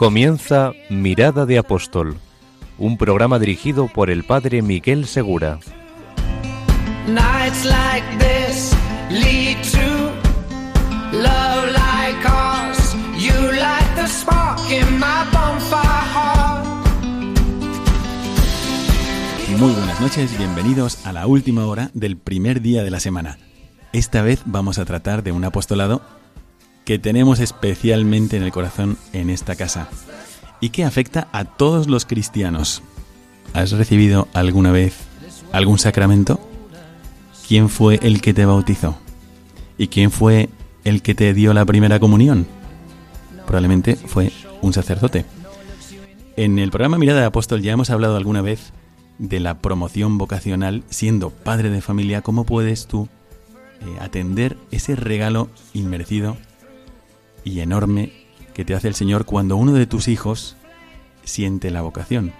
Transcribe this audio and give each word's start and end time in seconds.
Comienza 0.00 0.72
Mirada 0.88 1.44
de 1.44 1.58
Apóstol, 1.58 2.16
un 2.78 2.96
programa 2.96 3.38
dirigido 3.38 3.86
por 3.86 4.08
el 4.08 4.24
padre 4.24 4.62
Miguel 4.62 5.06
Segura. 5.06 5.58
Muy 19.58 19.72
buenas 19.72 20.00
noches, 20.00 20.38
bienvenidos 20.38 21.06
a 21.06 21.12
la 21.12 21.26
última 21.26 21.66
hora 21.66 21.90
del 21.92 22.16
primer 22.16 22.62
día 22.62 22.82
de 22.82 22.90
la 22.90 23.00
semana. 23.00 23.36
Esta 23.92 24.22
vez 24.22 24.40
vamos 24.46 24.78
a 24.78 24.86
tratar 24.86 25.22
de 25.22 25.32
un 25.32 25.44
apostolado 25.44 26.00
que 26.84 26.98
tenemos 26.98 27.40
especialmente 27.40 28.36
en 28.36 28.42
el 28.42 28.52
corazón 28.52 28.96
en 29.12 29.30
esta 29.30 29.56
casa 29.56 29.88
y 30.60 30.70
que 30.70 30.84
afecta 30.84 31.28
a 31.32 31.44
todos 31.44 31.88
los 31.88 32.04
cristianos. 32.04 32.82
¿Has 33.52 33.72
recibido 33.72 34.28
alguna 34.32 34.72
vez 34.72 34.94
algún 35.52 35.78
sacramento? 35.78 36.40
¿Quién 37.48 37.68
fue 37.68 37.98
el 38.02 38.20
que 38.20 38.34
te 38.34 38.44
bautizó? 38.44 38.98
¿Y 39.78 39.88
quién 39.88 40.10
fue 40.10 40.48
el 40.84 41.02
que 41.02 41.14
te 41.14 41.34
dio 41.34 41.52
la 41.54 41.64
primera 41.64 41.98
comunión? 41.98 42.46
Probablemente 43.46 43.96
fue 43.96 44.32
un 44.60 44.72
sacerdote. 44.72 45.24
En 46.36 46.58
el 46.58 46.70
programa 46.70 46.98
Mirada 46.98 47.20
de 47.20 47.26
Apóstol 47.26 47.62
ya 47.62 47.72
hemos 47.72 47.90
hablado 47.90 48.16
alguna 48.16 48.42
vez 48.42 48.72
de 49.18 49.40
la 49.40 49.58
promoción 49.58 50.16
vocacional 50.16 50.84
siendo 50.88 51.30
padre 51.30 51.70
de 51.70 51.80
familia, 51.80 52.22
cómo 52.22 52.44
puedes 52.44 52.86
tú 52.86 53.08
eh, 53.80 53.96
atender 54.00 54.56
ese 54.70 54.96
regalo 54.96 55.48
inmerecido 55.74 56.36
y 57.44 57.60
enorme 57.60 58.12
que 58.54 58.64
te 58.64 58.74
hace 58.74 58.88
el 58.88 58.94
Señor 58.94 59.24
cuando 59.24 59.56
uno 59.56 59.72
de 59.72 59.86
tus 59.86 60.08
hijos 60.08 60.56
siente 61.24 61.70
la 61.70 61.82
vocación. 61.82 62.32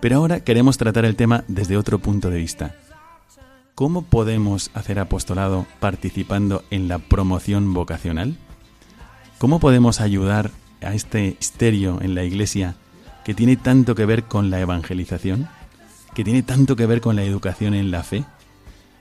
Pero 0.00 0.16
ahora 0.16 0.40
queremos 0.40 0.78
tratar 0.78 1.04
el 1.04 1.16
tema 1.16 1.44
desde 1.48 1.76
otro 1.76 1.98
punto 1.98 2.30
de 2.30 2.38
vista. 2.38 2.74
¿Cómo 3.74 4.02
podemos 4.02 4.70
hacer 4.74 4.98
apostolado 4.98 5.66
participando 5.80 6.64
en 6.70 6.88
la 6.88 6.98
promoción 6.98 7.72
vocacional? 7.74 8.36
¿Cómo 9.38 9.60
podemos 9.60 10.00
ayudar 10.00 10.50
a 10.82 10.94
este 10.94 11.36
misterio 11.38 12.00
en 12.02 12.14
la 12.14 12.24
Iglesia 12.24 12.74
que 13.24 13.34
tiene 13.34 13.56
tanto 13.56 13.94
que 13.94 14.04
ver 14.04 14.24
con 14.24 14.50
la 14.50 14.60
evangelización? 14.60 15.48
¿Que 16.14 16.24
tiene 16.24 16.42
tanto 16.42 16.74
que 16.74 16.86
ver 16.86 17.00
con 17.00 17.14
la 17.14 17.22
educación 17.22 17.74
en 17.74 17.90
la 17.90 18.02
fe? 18.02 18.24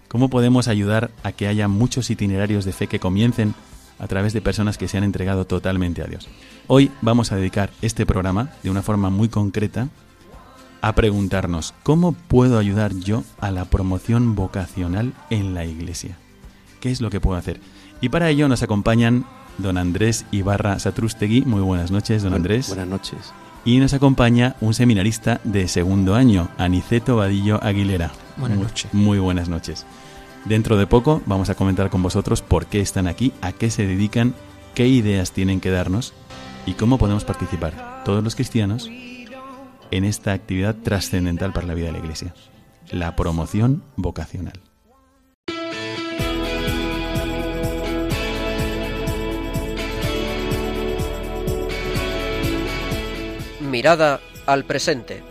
¿Cómo 0.07 0.29
podemos 0.29 0.67
ayudar 0.67 1.11
a 1.23 1.31
que 1.31 1.47
haya 1.47 1.67
muchos 1.67 2.09
itinerarios 2.09 2.63
de 2.63 2.71
fe 2.71 2.87
que 2.87 2.99
comiencen 2.99 3.55
a 3.99 4.07
través 4.07 4.33
de 4.33 4.41
personas 4.41 4.77
que 4.77 4.87
se 4.87 4.97
han 4.97 5.03
entregado 5.03 5.45
totalmente 5.45 6.01
a 6.01 6.05
Dios. 6.05 6.27
Hoy 6.67 6.91
vamos 7.01 7.31
a 7.31 7.35
dedicar 7.35 7.71
este 7.81 8.05
programa 8.05 8.49
de 8.63 8.69
una 8.69 8.81
forma 8.81 9.09
muy 9.09 9.29
concreta 9.29 9.89
a 10.81 10.93
preguntarnos 10.93 11.73
cómo 11.83 12.11
puedo 12.13 12.59
ayudar 12.59 12.93
yo 12.95 13.23
a 13.39 13.51
la 13.51 13.65
promoción 13.65 14.35
vocacional 14.35 15.13
en 15.29 15.53
la 15.53 15.65
iglesia. 15.65 16.17
¿Qué 16.79 16.91
es 16.91 17.01
lo 17.01 17.09
que 17.09 17.19
puedo 17.19 17.37
hacer? 17.37 17.59
Y 18.01 18.09
para 18.09 18.29
ello 18.29 18.47
nos 18.47 18.61
acompañan 18.61 19.25
don 19.57 19.77
Andrés 19.77 20.25
Ibarra 20.31 20.77
Satrustegui. 20.77 21.41
Muy 21.41 21.61
buenas 21.61 21.89
noches, 21.89 22.21
don 22.21 22.35
Andrés. 22.35 22.67
Buenas 22.67 22.87
noches. 22.87 23.33
Y 23.65 23.79
nos 23.79 23.93
acompaña 23.93 24.55
un 24.61 24.73
seminarista 24.75 25.41
de 25.43 25.67
segundo 25.67 26.13
año, 26.15 26.49
Aniceto 26.59 27.15
Vadillo 27.17 27.59
Aguilera. 27.63 28.11
Buenas 28.37 28.57
Muy- 28.59 28.67
noches. 28.67 28.93
Muy 28.93 29.19
buenas 29.19 29.49
noches. 29.49 29.85
Dentro 30.47 30.77
de 30.77 30.87
poco 30.87 31.21
vamos 31.25 31.49
a 31.49 31.55
comentar 31.55 31.89
con 31.89 32.01
vosotros 32.01 32.41
por 32.41 32.67
qué 32.67 32.79
están 32.79 33.07
aquí, 33.07 33.33
a 33.41 33.51
qué 33.51 33.69
se 33.69 33.85
dedican, 33.85 34.33
qué 34.75 34.87
ideas 34.87 35.33
tienen 35.33 35.59
que 35.59 35.71
darnos 35.71 36.13
y 36.65 36.75
cómo 36.75 36.97
podemos 36.97 37.25
participar 37.25 38.03
todos 38.05 38.23
los 38.23 38.35
cristianos 38.35 38.89
en 39.91 40.05
esta 40.05 40.31
actividad 40.31 40.75
trascendental 40.75 41.51
para 41.51 41.67
la 41.67 41.73
vida 41.73 41.87
de 41.87 41.91
la 41.91 41.97
Iglesia, 41.97 42.33
la 42.91 43.13
promoción 43.17 43.83
vocacional. 43.97 44.61
Mirada 53.59 54.21
al 54.45 54.63
presente. 54.63 55.23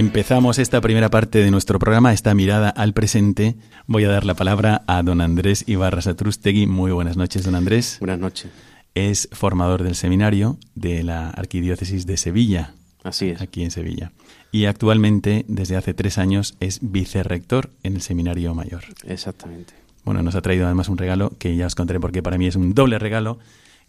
Empezamos 0.00 0.58
esta 0.58 0.80
primera 0.80 1.10
parte 1.10 1.40
de 1.40 1.50
nuestro 1.50 1.78
programa, 1.78 2.14
esta 2.14 2.32
mirada 2.32 2.70
al 2.70 2.94
presente. 2.94 3.56
Voy 3.86 4.04
a 4.04 4.08
dar 4.08 4.24
la 4.24 4.32
palabra 4.32 4.80
a 4.86 5.02
don 5.02 5.20
Andrés 5.20 5.64
Ibarra 5.66 6.00
Satrustegui. 6.00 6.66
Muy 6.66 6.90
buenas 6.90 7.18
noches, 7.18 7.44
don 7.44 7.54
Andrés. 7.54 7.98
Buenas 8.00 8.18
noches. 8.18 8.50
Es 8.94 9.28
formador 9.30 9.82
del 9.82 9.94
seminario 9.94 10.56
de 10.74 11.02
la 11.02 11.28
Arquidiócesis 11.28 12.06
de 12.06 12.16
Sevilla, 12.16 12.72
Así 13.02 13.28
es. 13.28 13.42
aquí 13.42 13.62
en 13.62 13.70
Sevilla. 13.70 14.10
Y 14.50 14.64
actualmente, 14.64 15.44
desde 15.48 15.76
hace 15.76 15.92
tres 15.92 16.16
años, 16.16 16.56
es 16.60 16.78
vicerrector 16.80 17.68
en 17.82 17.96
el 17.96 18.00
Seminario 18.00 18.54
Mayor. 18.54 18.84
Exactamente. 19.06 19.74
Bueno, 20.06 20.22
nos 20.22 20.34
ha 20.34 20.40
traído 20.40 20.64
además 20.64 20.88
un 20.88 20.96
regalo 20.96 21.32
que 21.38 21.56
ya 21.56 21.66
os 21.66 21.74
contaré 21.74 22.00
porque 22.00 22.22
para 22.22 22.38
mí 22.38 22.46
es 22.46 22.56
un 22.56 22.72
doble 22.72 22.98
regalo 22.98 23.38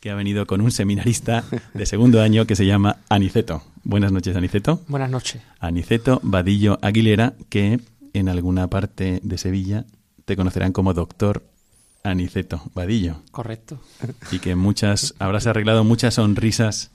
que 0.02 0.10
ha 0.10 0.16
venido 0.16 0.48
con 0.48 0.62
un 0.62 0.72
seminarista 0.72 1.44
de 1.76 1.86
segundo 1.86 2.22
año 2.22 2.48
que 2.48 2.56
se 2.56 2.66
llama 2.66 2.98
Aniceto. 3.08 3.62
Buenas 3.84 4.12
noches, 4.12 4.36
Aniceto. 4.36 4.82
Buenas 4.88 5.12
noches. 5.12 5.44
Aniceto 5.60 6.20
Vadillo 6.24 6.80
Aguilera, 6.82 7.36
que 7.50 7.80
en 8.14 8.28
alguna 8.28 8.68
parte 8.68 9.20
de 9.22 9.38
Sevilla 9.38 9.86
te 10.26 10.36
conocerán 10.36 10.74
como 10.74 10.96
doctor 10.96 11.44
Aniceto 12.04 12.64
Vadillo 12.74 13.22
Correcto. 13.30 13.80
y 14.32 14.40
que 14.40 14.56
muchas 14.56 15.14
habrás 15.20 15.46
arreglado 15.46 15.84
muchas 15.84 16.16
sonrisas 16.16 16.90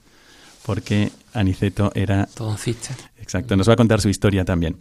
porque 0.65 1.11
Aniceto 1.33 1.93
era 1.95 2.27
Todo 2.35 2.49
un 2.49 2.57
cister. 2.57 2.97
Exacto, 3.15 3.55
nos 3.55 3.69
va 3.69 3.73
a 3.73 3.77
contar 3.77 4.01
su 4.01 4.09
historia 4.09 4.43
también. 4.43 4.75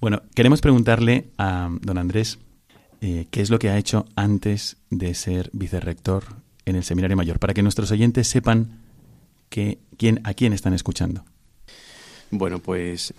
Bueno, 0.00 0.22
queremos 0.36 0.60
preguntarle 0.60 1.30
a 1.36 1.68
don 1.80 1.98
Andrés 1.98 2.38
eh, 3.00 3.26
qué 3.32 3.40
es 3.40 3.50
lo 3.50 3.58
que 3.58 3.70
ha 3.70 3.76
hecho 3.76 4.06
antes 4.14 4.76
de 4.90 5.14
ser 5.14 5.50
vicerrector 5.52 6.41
en 6.64 6.76
el 6.76 6.84
Seminario 6.84 7.16
Mayor, 7.16 7.38
para 7.38 7.54
que 7.54 7.62
nuestros 7.62 7.90
oyentes 7.90 8.28
sepan 8.28 8.80
que, 9.48 9.78
quién, 9.96 10.20
a 10.24 10.34
quién 10.34 10.52
están 10.52 10.74
escuchando. 10.74 11.24
Bueno, 12.30 12.60
pues 12.60 13.14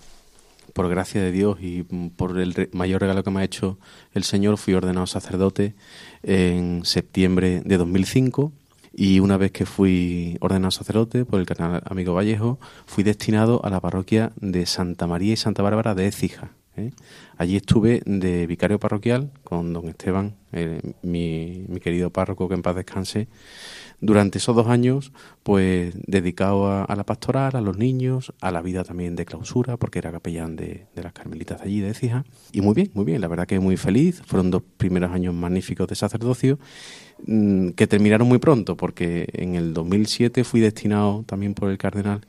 por 0.72 0.88
gracia 0.88 1.22
de 1.22 1.30
Dios 1.30 1.58
y 1.60 1.84
por 2.16 2.38
el 2.38 2.68
mayor 2.72 3.00
regalo 3.00 3.22
que 3.22 3.30
me 3.30 3.40
ha 3.40 3.44
hecho 3.44 3.78
el 4.12 4.24
Señor, 4.24 4.58
fui 4.58 4.74
ordenado 4.74 5.06
sacerdote 5.06 5.74
en 6.22 6.84
septiembre 6.84 7.62
de 7.64 7.76
2005 7.76 8.52
y 8.92 9.20
una 9.20 9.36
vez 9.36 9.52
que 9.52 9.66
fui 9.66 10.36
ordenado 10.40 10.70
sacerdote 10.70 11.24
por 11.24 11.40
el 11.40 11.46
canal 11.46 11.82
Amigo 11.86 12.14
Vallejo, 12.14 12.58
fui 12.86 13.04
destinado 13.04 13.64
a 13.64 13.70
la 13.70 13.80
parroquia 13.80 14.32
de 14.40 14.66
Santa 14.66 15.06
María 15.06 15.32
y 15.32 15.36
Santa 15.36 15.62
Bárbara 15.62 15.94
de 15.94 16.06
Écija. 16.06 16.50
¿Eh? 16.76 16.90
Allí 17.36 17.56
estuve 17.56 18.02
de 18.04 18.46
vicario 18.46 18.78
parroquial 18.78 19.30
con 19.42 19.72
don 19.72 19.88
Esteban, 19.88 20.34
mi, 21.02 21.66
querido 21.82 22.10
párroco 22.10 22.48
que 22.48 22.54
en 22.54 22.62
paz 22.62 22.76
descanse, 22.76 23.28
durante 24.00 24.38
esos 24.38 24.54
dos 24.54 24.66
años, 24.66 25.12
pues 25.42 25.94
dedicado 26.06 26.68
a, 26.68 26.94
la 26.94 27.04
pastoral, 27.04 27.56
a 27.56 27.60
los 27.60 27.78
niños, 27.78 28.32
a 28.40 28.50
la 28.50 28.60
vida 28.60 28.84
también 28.84 29.16
de 29.16 29.24
clausura, 29.24 29.76
porque 29.76 29.98
era 29.98 30.12
capellán 30.12 30.56
de, 30.56 30.86
las 30.94 31.12
carmelitas 31.12 31.60
de 31.60 31.64
allí, 31.64 31.80
de 31.80 31.90
Écija. 31.90 32.24
Y 32.52 32.60
muy 32.60 32.74
bien, 32.74 32.90
muy 32.94 33.04
bien, 33.04 33.20
la 33.20 33.28
verdad 33.28 33.46
que 33.46 33.58
muy 33.58 33.76
feliz. 33.76 34.22
Fueron 34.26 34.50
dos 34.50 34.62
primeros 34.76 35.10
años 35.10 35.34
magníficos 35.34 35.88
de 35.88 35.94
sacerdocio, 35.94 36.58
mm, 37.26 37.70
que 37.70 37.86
terminaron 37.86 38.28
muy 38.28 38.38
pronto, 38.38 38.76
porque 38.76 39.28
en 39.32 39.54
el 39.54 39.72
2007 39.72 40.44
fui 40.44 40.60
destinado 40.60 41.24
también 41.26 41.54
por 41.54 41.70
el 41.70 41.78
cardenal 41.78 42.20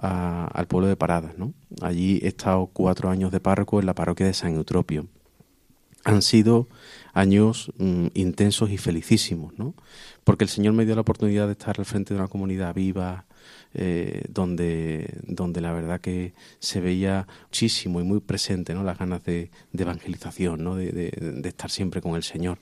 a- 0.00 0.46
al 0.52 0.66
pueblo 0.66 0.88
de 0.88 0.96
Paradas. 0.96 1.38
¿no? 1.38 1.52
Allí 1.80 2.20
he 2.22 2.28
estado 2.28 2.66
cuatro 2.72 3.10
años 3.10 3.32
de 3.32 3.40
párroco 3.40 3.80
en 3.80 3.86
la 3.86 3.94
parroquia 3.94 4.26
de 4.26 4.34
San 4.34 4.54
Eutropio. 4.54 5.06
Han 6.04 6.22
sido 6.22 6.66
años 7.12 7.72
mm, 7.78 8.06
intensos 8.14 8.70
y 8.70 8.78
felicísimos, 8.78 9.58
¿no? 9.58 9.74
Porque 10.24 10.44
el 10.44 10.50
Señor 10.50 10.72
me 10.72 10.86
dio 10.86 10.94
la 10.94 11.02
oportunidad 11.02 11.46
de 11.46 11.52
estar 11.52 11.78
al 11.78 11.84
frente 11.84 12.14
de 12.14 12.20
una 12.20 12.28
comunidad 12.28 12.74
viva, 12.74 13.26
eh, 13.74 14.24
donde, 14.28 15.18
donde 15.22 15.60
la 15.60 15.72
verdad 15.72 16.00
que 16.00 16.32
se 16.58 16.80
veía 16.80 17.26
muchísimo 17.44 18.00
y 18.00 18.04
muy 18.04 18.20
presente 18.20 18.74
¿no? 18.74 18.82
las 18.82 18.98
ganas 18.98 19.22
de, 19.24 19.50
evangelización, 19.72 20.64
¿no? 20.64 20.74
de, 20.76 20.90
de, 20.90 21.48
estar 21.48 21.70
siempre 21.70 22.00
con 22.00 22.16
el 22.16 22.22
Señor. 22.22 22.58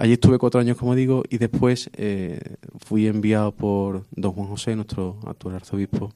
Allí 0.00 0.12
estuve 0.12 0.38
cuatro 0.38 0.60
años, 0.60 0.76
como 0.76 0.94
digo, 0.94 1.24
y 1.28 1.38
después 1.38 1.90
eh, 1.94 2.38
fui 2.78 3.08
enviado 3.08 3.50
por 3.50 4.06
don 4.12 4.30
Juan 4.30 4.46
José, 4.46 4.76
nuestro 4.76 5.18
actual 5.26 5.56
arzobispo, 5.56 6.14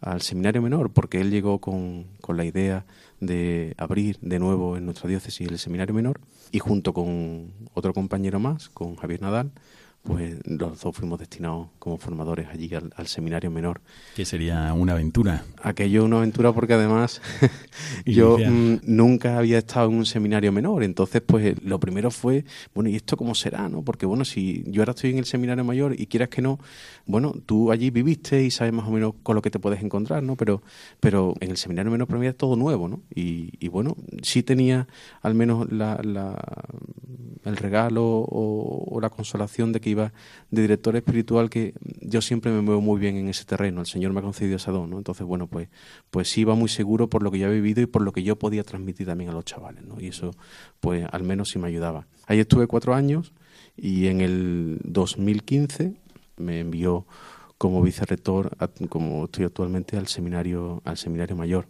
al 0.00 0.22
seminario 0.22 0.60
menor, 0.60 0.92
porque 0.92 1.20
él 1.20 1.30
llegó 1.30 1.60
con, 1.60 2.08
con 2.20 2.36
la 2.36 2.44
idea 2.44 2.84
de 3.20 3.74
abrir 3.78 4.18
de 4.22 4.40
nuevo 4.40 4.76
en 4.76 4.86
nuestra 4.86 5.08
diócesis 5.08 5.48
el 5.48 5.60
seminario 5.60 5.94
menor 5.94 6.20
y 6.50 6.58
junto 6.58 6.92
con 6.92 7.52
otro 7.74 7.94
compañero 7.94 8.40
más, 8.40 8.68
con 8.68 8.96
Javier 8.96 9.22
Nadal, 9.22 9.52
pues 10.02 10.36
los 10.46 10.80
dos 10.80 10.96
fuimos 10.96 11.20
destinados 11.20 11.68
como 11.78 11.96
formadores 11.96 12.48
allí 12.48 12.68
al, 12.74 13.06
seminario 13.06 13.50
menor. 13.50 13.80
Que 14.16 14.24
sería 14.24 14.72
una 14.74 14.94
aventura. 14.94 15.44
Aquello 15.62 16.04
una 16.04 16.18
aventura 16.18 16.52
porque 16.52 16.74
además 16.74 17.22
yo 18.06 18.36
mm, 18.38 18.80
nunca 18.82 19.38
había 19.38 19.58
estado 19.58 19.88
en 19.88 19.94
un 19.94 20.06
seminario 20.06 20.50
menor, 20.50 20.82
entonces 20.82 21.22
pues 21.24 21.62
lo 21.62 21.78
primero 21.78 22.10
fue, 22.10 22.44
bueno, 22.74 22.90
¿y 22.90 22.96
esto 22.96 23.16
cómo 23.16 23.34
será? 23.34 23.68
no 23.68 23.82
Porque 23.82 24.04
bueno, 24.04 24.24
si 24.24 24.64
yo 24.66 24.82
ahora 24.82 24.90
estoy 24.90 25.10
en 25.10 25.18
el 25.18 25.24
seminario 25.24 25.62
mayor 25.64 25.94
y 25.98 26.06
quieras 26.06 26.30
que 26.30 26.42
no, 26.42 26.58
bueno, 27.06 27.32
tú 27.46 27.70
allí 27.70 27.90
viviste 27.90 28.42
y 28.42 28.50
sabes 28.50 28.72
más 28.72 28.88
o 28.88 28.90
menos 28.90 29.14
con 29.22 29.36
lo 29.36 29.42
que 29.42 29.50
te 29.50 29.60
puedes 29.60 29.82
encontrar, 29.82 30.24
¿no? 30.24 30.34
Pero, 30.34 30.62
pero 30.98 31.34
en 31.38 31.50
el 31.50 31.56
seminario 31.56 31.92
menor 31.92 32.08
para 32.08 32.18
mí 32.18 32.26
era 32.26 32.36
todo 32.36 32.56
nuevo, 32.56 32.88
¿no? 32.88 33.02
Y, 33.14 33.68
bueno, 33.68 33.96
sí 34.22 34.42
tenía 34.42 34.88
al 35.22 35.34
menos 35.34 35.70
la, 35.72 35.94
el 37.44 37.56
regalo 37.56 38.04
o 38.04 38.98
la 39.00 39.08
consolación 39.08 39.72
de 39.72 39.80
que 39.80 39.91
de 39.94 40.62
director 40.62 40.96
espiritual 40.96 41.50
que 41.50 41.74
yo 42.00 42.20
siempre 42.20 42.50
me 42.50 42.60
muevo 42.60 42.80
muy 42.80 43.00
bien 43.00 43.16
en 43.16 43.28
ese 43.28 43.44
terreno, 43.44 43.80
el 43.80 43.86
Señor 43.86 44.12
me 44.12 44.20
ha 44.20 44.22
concedido 44.22 44.56
esa 44.56 44.72
don. 44.72 44.92
Entonces, 44.92 45.26
bueno, 45.26 45.46
pues, 45.46 45.68
pues 46.10 46.36
iba 46.38 46.54
muy 46.54 46.68
seguro 46.68 47.08
por 47.08 47.22
lo 47.22 47.30
que 47.30 47.38
yo 47.38 47.48
he 47.48 47.54
vivido 47.54 47.82
y 47.82 47.86
por 47.86 48.02
lo 48.02 48.12
que 48.12 48.22
yo 48.22 48.38
podía 48.38 48.64
transmitir 48.64 49.06
también 49.06 49.30
a 49.30 49.32
los 49.32 49.44
chavales, 49.44 49.84
¿no? 49.84 50.00
Y 50.00 50.08
eso, 50.08 50.32
pues 50.80 51.06
al 51.10 51.22
menos 51.22 51.50
sí 51.50 51.58
me 51.58 51.68
ayudaba. 51.68 52.06
Ahí 52.26 52.40
estuve 52.40 52.66
cuatro 52.66 52.94
años 52.94 53.32
y 53.76 54.06
en 54.06 54.20
el 54.20 54.78
2015 54.84 55.94
me 56.36 56.60
envió 56.60 57.06
como 57.58 57.80
vicerrector, 57.82 58.56
como 58.88 59.26
estoy 59.26 59.44
actualmente, 59.44 59.96
al 59.96 60.08
seminario, 60.08 60.82
al 60.84 60.96
seminario 60.96 61.36
mayor. 61.36 61.68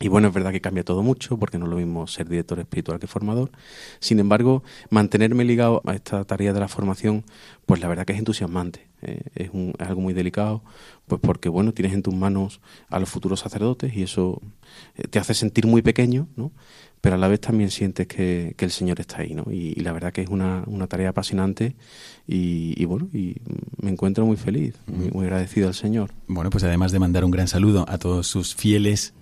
Y 0.00 0.08
bueno, 0.08 0.28
es 0.28 0.34
verdad 0.34 0.52
que 0.52 0.60
cambia 0.60 0.84
todo 0.84 1.02
mucho, 1.02 1.38
porque 1.38 1.58
no 1.58 1.66
es 1.66 1.70
lo 1.70 1.76
mismo 1.76 2.06
ser 2.06 2.28
director 2.28 2.58
espiritual 2.58 2.98
que 2.98 3.06
formador. 3.06 3.50
Sin 4.00 4.18
embargo, 4.18 4.62
mantenerme 4.90 5.44
ligado 5.44 5.82
a 5.86 5.94
esta 5.94 6.24
tarea 6.24 6.52
de 6.52 6.60
la 6.60 6.68
formación, 6.68 7.24
pues 7.64 7.80
la 7.80 7.88
verdad 7.88 8.04
que 8.04 8.12
es 8.12 8.18
entusiasmante. 8.18 8.88
Eh, 9.02 9.20
es, 9.34 9.50
un, 9.52 9.74
es, 9.78 9.86
algo 9.86 10.00
muy 10.00 10.14
delicado, 10.14 10.62
pues 11.06 11.20
porque 11.20 11.48
bueno, 11.48 11.72
tienes 11.72 11.92
en 11.92 12.02
tus 12.02 12.14
manos 12.14 12.60
a 12.88 12.98
los 12.98 13.08
futuros 13.08 13.40
sacerdotes 13.40 13.94
y 13.94 14.02
eso 14.02 14.40
eh, 14.96 15.06
te 15.08 15.18
hace 15.18 15.34
sentir 15.34 15.66
muy 15.66 15.82
pequeño, 15.82 16.26
¿no? 16.36 16.52
Pero 17.00 17.16
a 17.16 17.18
la 17.18 17.28
vez 17.28 17.40
también 17.40 17.70
sientes 17.70 18.06
que, 18.06 18.54
que 18.56 18.64
el 18.64 18.70
Señor 18.70 18.98
está 18.98 19.18
ahí, 19.20 19.34
¿no? 19.34 19.44
Y, 19.50 19.74
la 19.74 19.92
verdad 19.92 20.12
que 20.12 20.22
es 20.22 20.28
una, 20.28 20.64
una 20.66 20.86
tarea 20.86 21.10
apasionante 21.10 21.76
y, 22.26 22.82
bueno, 22.86 23.08
y 23.12 23.36
me 23.80 23.90
encuentro 23.90 24.24
muy 24.24 24.38
feliz, 24.38 24.74
muy, 24.86 25.10
muy 25.10 25.24
agradecido 25.24 25.68
al 25.68 25.74
Señor. 25.74 26.10
Bueno, 26.26 26.48
pues 26.48 26.64
además 26.64 26.90
de 26.90 26.98
mandar 26.98 27.26
un 27.26 27.30
gran 27.30 27.46
saludo 27.46 27.84
a 27.88 27.98
todos 27.98 28.26
sus 28.26 28.54
fieles 28.54 29.12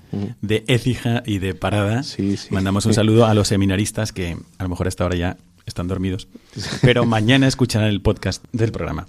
de 0.41 0.65
Écija 0.67 1.23
y 1.27 1.39
de 1.39 1.55
Parada. 1.55 2.03
Mandamos 2.51 2.87
un 2.87 2.95
saludo 2.95 3.27
a 3.27 3.35
los 3.35 3.49
seminaristas 3.49 4.13
que 4.13 4.37
a 4.59 4.63
lo 4.63 4.69
mejor 4.69 4.89
hasta 4.89 5.05
ahora 5.05 5.17
ya 5.17 5.37
están 5.67 5.89
dormidos, 5.89 6.29
pero 6.83 7.05
mañana 7.07 7.47
escucharán 7.47 7.89
el 7.89 8.01
podcast 8.01 8.45
del 8.53 8.73
programa. 8.73 9.07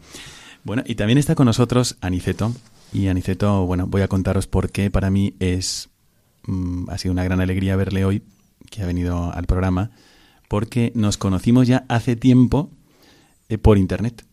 Bueno, 0.63 0.83
y 0.85 0.95
también 0.95 1.17
está 1.17 1.35
con 1.35 1.45
nosotros 1.45 1.97
Aniceto. 2.01 2.53
Y 2.93 3.07
Aniceto, 3.07 3.65
bueno, 3.65 3.87
voy 3.87 4.01
a 4.01 4.07
contaros 4.07 4.47
por 4.47 4.71
qué 4.71 4.89
para 4.89 5.09
mí 5.09 5.35
es 5.39 5.89
mm, 6.45 6.89
ha 6.89 6.97
sido 6.97 7.11
una 7.11 7.23
gran 7.23 7.41
alegría 7.41 7.75
verle 7.75 8.05
hoy, 8.05 8.23
que 8.69 8.83
ha 8.83 8.85
venido 8.85 9.33
al 9.33 9.45
programa, 9.45 9.91
porque 10.47 10.91
nos 10.95 11.17
conocimos 11.17 11.67
ya 11.67 11.85
hace 11.89 12.15
tiempo 12.15 12.71
eh, 13.49 13.57
por 13.57 13.77
internet. 13.77 14.25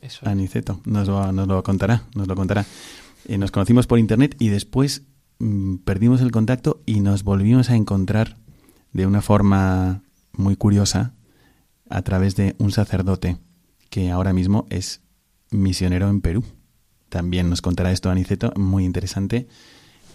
Eso. 0.00 0.28
Aniceto 0.28 0.80
nos 0.84 1.08
lo, 1.08 1.32
nos 1.32 1.48
lo 1.48 1.62
contará, 1.64 2.04
nos 2.14 2.28
lo 2.28 2.36
contará. 2.36 2.64
Eh, 3.26 3.36
nos 3.36 3.50
conocimos 3.50 3.86
por 3.86 3.98
internet 3.98 4.36
y 4.38 4.48
después 4.48 5.02
perdimos 5.84 6.20
el 6.20 6.30
contacto 6.30 6.80
y 6.86 7.00
nos 7.00 7.22
volvimos 7.22 7.70
a 7.70 7.76
encontrar 7.76 8.36
de 8.92 9.06
una 9.06 9.22
forma 9.22 10.02
muy 10.32 10.56
curiosa 10.56 11.14
a 11.88 12.02
través 12.02 12.36
de 12.36 12.54
un 12.58 12.72
sacerdote 12.72 13.38
que 13.90 14.10
ahora 14.10 14.32
mismo 14.32 14.66
es 14.70 15.00
misionero 15.50 16.08
en 16.08 16.20
Perú. 16.20 16.44
También 17.08 17.48
nos 17.48 17.62
contará 17.62 17.92
esto 17.92 18.10
Aniceto, 18.10 18.52
muy 18.56 18.84
interesante. 18.84 19.48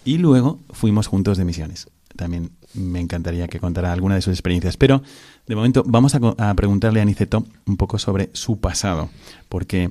Y 0.04 0.18
luego 0.18 0.60
fuimos 0.70 1.06
juntos 1.06 1.38
de 1.38 1.44
misiones. 1.44 1.88
También 2.16 2.52
me 2.74 3.00
encantaría 3.00 3.48
que 3.48 3.58
contara 3.58 3.92
alguna 3.92 4.14
de 4.14 4.22
sus 4.22 4.32
experiencias. 4.32 4.76
Pero 4.76 5.02
de 5.46 5.56
momento 5.56 5.82
vamos 5.86 6.14
a, 6.14 6.54
preguntarle 6.54 7.00
a 7.00 7.02
Aniceto 7.02 7.44
un 7.66 7.76
poco 7.76 7.98
sobre 7.98 8.30
su 8.34 8.60
pasado. 8.60 9.10
Porque, 9.48 9.90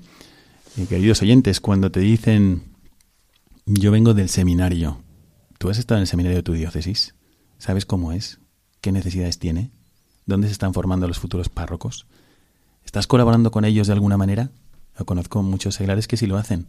eh, 0.77 0.85
queridos 0.88 1.21
oyentes, 1.21 1.59
cuando 1.59 1.91
te 1.91 2.00
dicen 2.00 2.63
yo 3.65 3.91
vengo 3.91 4.13
del 4.13 4.30
seminario, 4.30 4.97
¿Tú 5.63 5.69
has 5.69 5.77
estado 5.77 6.00
en 6.00 6.01
el 6.01 6.07
seminario 6.07 6.36
de 6.36 6.44
tu 6.44 6.51
diócesis? 6.51 7.15
¿Sabes 7.57 7.86
cómo 7.86 8.12
es? 8.12 8.42
¿Qué 8.81 8.92
necesidades 8.92 9.39
tiene? 9.39 9.71
¿Dónde 10.25 10.48
se 10.48 10.51
están 10.51 10.74
formando 10.74 11.07
los 11.07 11.19
futuros 11.19 11.48
párrocos? 11.48 12.06
¿Estás 12.83 13.07
colaborando 13.07 13.50
con 13.50 13.63
ellos 13.63 13.88
de 13.88 13.94
alguna 13.94 14.18
manera? 14.18 14.51
Yo 15.00 15.06
conozco 15.06 15.42
muchos 15.42 15.75
seglares 15.75 16.10
que 16.10 16.18
sí 16.18 16.27
lo 16.27 16.36
hacen. 16.36 16.68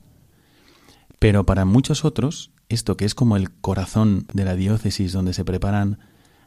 Pero 1.18 1.44
para 1.44 1.64
muchos 1.64 2.04
otros, 2.04 2.52
esto 2.68 2.96
que 2.96 3.04
es 3.04 3.16
como 3.16 3.36
el 3.36 3.50
corazón 3.50 4.28
de 4.32 4.44
la 4.44 4.54
diócesis 4.54 5.12
donde 5.12 5.34
se 5.34 5.44
preparan 5.44 5.98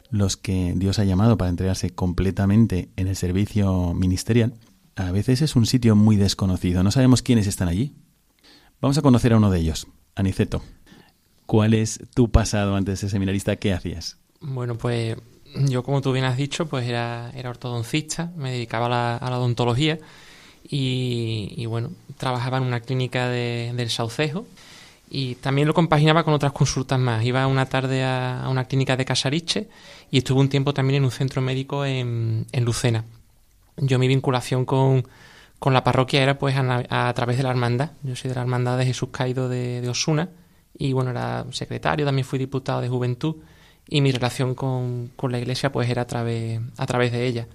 los 0.08 0.38
que 0.38 0.72
Dios 0.74 0.98
ha 0.98 1.04
llamado 1.04 1.36
para 1.36 1.50
entregarse 1.50 1.90
completamente 1.90 2.88
en 2.96 3.08
el 3.08 3.16
servicio 3.16 3.92
ministerial, 3.92 4.54
a 4.96 5.12
veces 5.12 5.42
es 5.42 5.54
un 5.54 5.66
sitio 5.66 5.96
muy 5.96 6.16
desconocido. 6.16 6.82
No 6.82 6.92
sabemos 6.92 7.20
quiénes 7.20 7.46
están 7.46 7.68
allí. 7.68 7.94
Vamos 8.80 8.96
a 8.96 9.02
conocer 9.02 9.34
a 9.34 9.36
uno 9.36 9.50
de 9.50 9.58
ellos, 9.58 9.86
Aniceto. 10.14 10.62
¿Cuál 11.48 11.72
es 11.72 12.00
tu 12.12 12.30
pasado 12.30 12.76
antes 12.76 12.92
de 12.92 12.96
ser 12.98 13.08
seminarista? 13.08 13.56
¿Qué 13.56 13.72
hacías? 13.72 14.18
Bueno, 14.42 14.76
pues 14.76 15.16
yo, 15.54 15.82
como 15.82 16.02
tú 16.02 16.12
bien 16.12 16.26
has 16.26 16.36
dicho, 16.36 16.66
pues 16.66 16.86
era, 16.86 17.32
ortodoncista, 17.42 18.30
me 18.36 18.50
dedicaba 18.50 19.16
a 19.16 19.30
la, 19.30 19.38
odontología 19.38 19.98
y, 20.62 21.64
bueno, 21.64 21.92
trabajaba 22.18 22.58
en 22.58 22.64
una 22.64 22.80
clínica 22.80 23.30
de, 23.30 23.72
del 23.74 23.88
Saucejo 23.88 24.46
y 25.08 25.36
también 25.36 25.66
lo 25.66 25.72
compaginaba 25.72 26.22
con 26.22 26.34
otras 26.34 26.52
consultas 26.52 27.00
más. 27.00 27.24
Iba 27.24 27.46
una 27.46 27.64
tarde 27.64 28.04
a, 28.04 28.46
una 28.50 28.66
clínica 28.66 28.98
de 28.98 29.06
Casariche 29.06 29.70
y 30.10 30.18
estuve 30.18 30.40
un 30.40 30.50
tiempo 30.50 30.74
también 30.74 30.98
en 30.98 31.04
un 31.04 31.10
centro 31.10 31.40
médico 31.40 31.86
en, 31.86 32.44
en 32.52 32.64
Lucena. 32.66 33.06
Yo 33.78 33.98
mi 33.98 34.06
vinculación 34.06 34.66
con, 34.66 35.08
con 35.58 35.72
la 35.72 35.82
parroquia 35.82 36.22
era 36.22 36.38
pues 36.38 36.54
a, 36.58 37.12
través 37.14 37.38
de 37.38 37.42
la 37.42 37.48
hermandad. 37.48 37.92
Yo 38.02 38.16
soy 38.16 38.28
de 38.28 38.34
la 38.34 38.42
hermandad 38.42 38.76
de 38.76 38.84
Jesús 38.84 39.08
Caído 39.12 39.48
de 39.48 39.88
Osuna 39.88 40.28
y 40.78 40.92
bueno, 40.92 41.10
era 41.10 41.44
secretario, 41.50 42.06
también 42.06 42.24
fui 42.24 42.38
diputado 42.38 42.80
de 42.80 42.88
juventud 42.88 43.36
y 43.88 44.00
mi 44.00 44.12
relación 44.12 44.54
con, 44.54 45.10
la 45.28 45.38
iglesia 45.38 45.72
pues 45.72 45.90
era 45.90 46.02
a 46.02 46.06
través, 46.06 46.60
a 46.76 46.86
través 46.86 47.10
de 47.12 47.26
ella. 47.26 47.48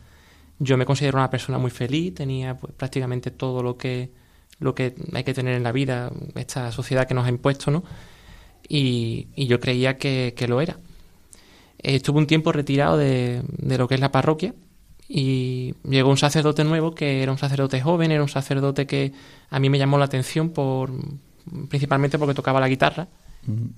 Yo 0.60 0.78
me 0.78 0.86
considero 0.86 1.18
una 1.18 1.30
persona 1.30 1.58
muy 1.58 1.72
feliz, 1.72 2.16
tenía 2.16 2.58
pues 2.58 2.74
prácticamente 2.74 3.32
todo 3.32 3.64
lo 3.64 3.78
que, 3.78 4.12
lo 4.60 4.76
que 4.76 4.96
hay 5.14 5.24
que 5.24 5.34
tener 5.34 5.56
en 5.56 5.64
la 5.64 5.72
vida, 5.72 6.12
esta 6.36 6.72
sociedad 6.72 7.08
que 7.08 7.14
nos 7.14 7.26
ha 7.26 7.30
impuesto, 7.30 7.72
¿no? 7.72 7.84
Y, 8.68 9.28
yo 9.36 9.60
creía 9.60 9.98
que, 9.98 10.34
lo 10.48 10.62
era. 10.62 10.78
Estuve 11.80 12.20
un 12.20 12.28
tiempo 12.28 12.52
retirado 12.52 12.98
de, 12.98 13.44
de 13.58 13.78
lo 13.78 13.88
que 13.88 13.96
es 13.96 14.02
la 14.02 14.12
parroquia 14.12 14.54
y 15.08 15.76
llegó 15.84 16.10
un 16.10 16.18
sacerdote 16.18 16.64
nuevo 16.64 16.96
que 16.96 17.24
era 17.24 17.32
un 17.32 17.38
sacerdote 17.38 17.82
joven, 17.82 18.12
era 18.12 18.24
un 18.24 18.30
sacerdote 18.30 18.88
que 18.88 19.14
a 19.50 19.60
mí 19.60 19.70
me 19.70 19.78
llamó 19.78 19.98
la 19.98 20.06
atención 20.06 20.50
por, 20.50 20.92
principalmente 21.70 22.18
porque 22.18 22.34
tocaba 22.34 22.60
la 22.60 22.68
guitarra. 22.68 23.08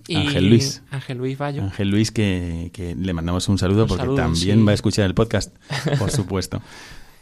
Y 0.08 0.16
Ángel 0.16 0.50
Luis. 0.50 0.84
Ángel 0.92 1.18
Luis 1.18 1.38
Bayo. 1.38 1.64
Ángel 1.64 1.90
Luis, 1.90 2.12
que, 2.12 2.70
que 2.72 2.96
le 2.96 3.14
mandamos 3.14 3.48
un 3.50 3.58
saludo 3.58 3.88
porque 3.88 4.08
también 4.16 4.66
va 4.66 4.72
a 4.72 4.74
escuchar 4.76 5.06
el 5.06 5.16
podcast, 5.16 5.56
por 5.98 6.12
supuesto. 6.12 6.62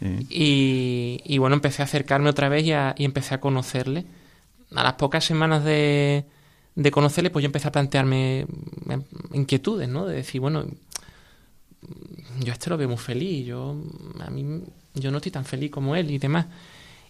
Eh. 0.01 0.25
y, 0.29 1.21
y, 1.23 1.37
bueno, 1.37 1.55
empecé 1.55 1.81
a 1.81 1.85
acercarme 1.85 2.29
otra 2.29 2.49
vez 2.49 2.65
y, 2.65 2.71
y, 2.71 3.05
empecé 3.05 3.35
a 3.35 3.39
conocerle. 3.39 4.05
A 4.75 4.83
las 4.83 4.93
pocas 4.93 5.23
semanas 5.23 5.63
de, 5.63 6.25
de 6.75 6.91
conocerle, 6.91 7.29
pues 7.29 7.43
yo 7.43 7.45
empecé 7.45 7.67
a 7.67 7.71
plantearme 7.71 8.45
inquietudes, 9.31 9.87
¿no? 9.87 10.05
De 10.05 10.15
decir, 10.15 10.41
bueno, 10.41 10.65
yo 12.39 12.51
a 12.51 12.53
este 12.53 12.69
lo 12.69 12.77
veo 12.77 12.89
muy 12.89 12.97
feliz, 12.97 13.45
yo, 13.45 13.77
a 14.19 14.29
mí, 14.29 14.63
yo 14.95 15.11
no 15.11 15.17
estoy 15.17 15.31
tan 15.31 15.45
feliz 15.45 15.71
como 15.71 15.95
él 15.95 16.11
y 16.11 16.17
demás 16.17 16.47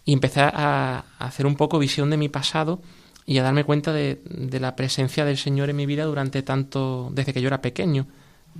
y 0.04 0.12
empecé 0.12 0.40
a, 0.40 1.04
hacer 1.18 1.46
un 1.46 1.56
poco 1.56 1.78
visión 1.78 2.10
de 2.10 2.16
mi 2.16 2.28
pasado 2.28 2.80
y 3.26 3.38
a 3.38 3.42
darme 3.42 3.64
cuenta 3.64 3.92
de, 3.92 4.20
la 4.60 4.76
presencia 4.76 5.24
del 5.24 5.36
Señor 5.38 5.70
en 5.70 5.76
mi 5.76 5.86
vida 5.86 6.04
durante 6.04 6.42
tanto, 6.42 7.10
desde 7.12 7.32
que 7.32 7.40
yo 7.40 7.48
era 7.48 7.62
pequeño. 7.62 8.06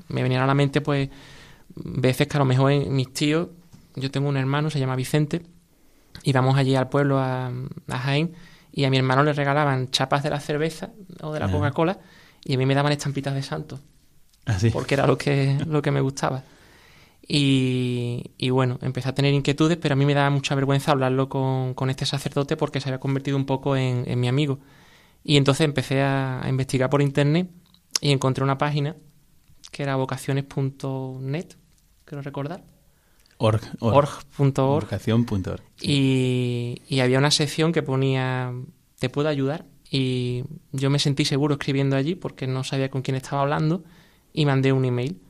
Me 0.09 0.23
venían 0.23 0.43
a 0.43 0.47
la 0.47 0.55
mente, 0.55 0.81
pues, 0.81 1.11
veces 1.75 2.27
que 2.27 2.37
a 2.37 2.41
lo 2.41 2.45
mejor 2.47 2.73
mis 2.87 3.13
tíos 3.13 3.49
yo 3.97 4.11
tengo 4.11 4.29
un 4.29 4.37
hermano, 4.37 4.71
se 4.71 4.81
llama 4.81 4.97
Vicente, 4.97 5.43
íbamos 6.25 6.57
allí 6.57 6.75
al 6.75 6.89
pueblo, 6.89 7.19
a, 7.19 7.49
a 7.89 7.99
Jaén, 7.99 8.35
y 8.73 8.85
a 8.85 8.91
mi 8.91 8.97
hermano 8.97 9.23
le 9.23 9.33
regalaban 9.33 9.91
chapas 9.91 10.23
de 10.23 10.31
la 10.31 10.41
cerveza 10.41 10.91
o 11.21 11.33
de 11.33 11.41
la 11.41 11.47
Ah. 11.47 11.51
Coca-Cola, 11.53 11.99
y 12.45 12.55
a 12.55 12.59
mí 12.59 12.67
me 12.67 12.75
daban 12.75 12.91
estampitas 12.93 13.35
de 13.35 13.43
santos, 13.43 13.81
Así. 14.47 14.71
porque 14.71 14.95
era 14.95 15.07
lo 15.07 15.17
que, 15.17 15.59
lo 15.67 15.81
que 15.83 15.91
me 15.91 16.01
gustaba. 16.01 16.43
Y, 17.27 18.33
y 18.37 18.51
bueno, 18.51 18.79
empecé 18.83 19.09
a 19.09 19.15
tener 19.15 19.33
inquietudes, 19.33 19.79
pero 19.79 19.95
a 19.95 19.97
mí 19.97 20.05
me 20.05 20.15
daba 20.15 20.31
mucha 20.31 20.55
vergüenza 20.55 20.93
hablarlo 20.93 21.29
con, 21.29 21.75
con 21.75 21.89
este 21.91 22.05
sacerdote 22.07 22.57
porque 22.57 22.81
se 22.81 22.89
había 22.91 23.01
convertido 23.01 23.37
un 23.37 23.47
poco 23.47 23.77
en, 23.77 24.05
en 24.07 24.21
mi 24.21 24.29
amigo. 24.29 24.59
Y 25.23 25.37
entonces 25.39 25.65
empecé 25.65 26.03
a, 26.03 26.45
a 26.45 26.49
investigar 26.49 26.91
por 26.91 27.01
internet 27.01 27.49
y 28.01 28.11
encontré 28.13 28.45
una 28.45 28.59
página 28.59 28.97
que 29.71 29.83
era 29.83 29.97
vocaciones.net, 29.97 31.47
quiero 32.05 32.23
recordar, 32.23 32.63
Org. 33.39 33.63
org.org, 33.81 34.85
Vocación.org. 34.85 35.63
y, 35.81 36.83
y 36.89 37.01
había 37.01 37.19
una 37.19 37.31
sección 37.31 37.73
que 37.73 37.83
ponía 37.83 38.53
¿te 38.99 39.09
puedo 39.09 39.29
ayudar? 39.29 39.65
Y 39.91 40.45
yo 40.73 40.91
me 40.91 40.99
sentí 40.99 41.25
seguro 41.25 41.55
escribiendo 41.55 41.97
allí 41.97 42.15
porque 42.15 42.47
no 42.47 42.65
sabía 42.65 42.91
con 42.91 43.03
quién 43.03 43.17
estaba 43.17 43.43
hablando 43.43 43.83
y 44.33 44.45
mandé 44.47 44.73
un 44.73 44.85
email 44.85 45.21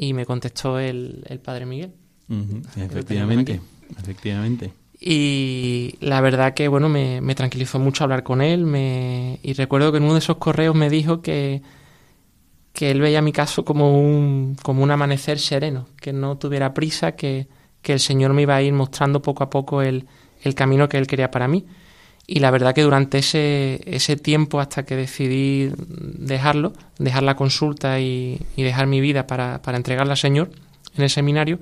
y 0.00 0.12
me 0.12 0.24
contestó 0.24 0.78
el, 0.78 1.24
el 1.26 1.40
padre 1.40 1.66
Miguel. 1.66 1.92
Tenemos 2.28 2.66
Efectivamente. 2.76 3.60
Efectivamente. 3.98 4.72
Y 5.00 5.96
la 6.00 6.20
verdad 6.20 6.54
que, 6.54 6.68
bueno, 6.68 6.88
me, 6.88 7.20
me 7.20 7.34
tranquilizó 7.34 7.80
mucho 7.80 8.04
hablar 8.04 8.22
con 8.22 8.40
él. 8.40 8.64
Me, 8.64 9.40
y 9.42 9.54
recuerdo 9.54 9.90
que 9.90 9.98
en 9.98 10.04
uno 10.04 10.12
de 10.12 10.20
esos 10.20 10.36
correos 10.36 10.76
me 10.76 10.88
dijo 10.88 11.20
que, 11.20 11.62
que 12.72 12.92
él 12.92 13.00
veía 13.00 13.20
mi 13.22 13.32
caso 13.32 13.64
como 13.64 13.98
un, 13.98 14.56
como 14.62 14.84
un 14.84 14.90
amanecer 14.92 15.40
sereno, 15.40 15.88
que 16.00 16.12
no 16.12 16.38
tuviera 16.38 16.74
prisa, 16.74 17.16
que, 17.16 17.48
que 17.82 17.92
el 17.92 18.00
Señor 18.00 18.34
me 18.34 18.42
iba 18.42 18.54
a 18.54 18.62
ir 18.62 18.72
mostrando 18.72 19.20
poco 19.20 19.42
a 19.42 19.50
poco 19.50 19.82
el, 19.82 20.06
el 20.42 20.54
camino 20.54 20.88
que 20.88 20.98
él 20.98 21.08
quería 21.08 21.32
para 21.32 21.48
mí. 21.48 21.66
Y 22.30 22.40
la 22.40 22.50
verdad 22.50 22.74
que 22.74 22.82
durante 22.82 23.16
ese, 23.18 23.80
ese 23.86 24.16
tiempo, 24.16 24.60
hasta 24.60 24.84
que 24.84 24.96
decidí 24.96 25.72
dejarlo, 25.78 26.74
dejar 26.98 27.22
la 27.22 27.36
consulta 27.36 28.00
y, 28.00 28.38
y 28.54 28.62
dejar 28.64 28.86
mi 28.86 29.00
vida 29.00 29.26
para, 29.26 29.62
para 29.62 29.78
entregarla 29.78 30.12
al 30.12 30.18
Señor 30.18 30.50
en 30.94 31.04
el 31.04 31.08
seminario, 31.08 31.58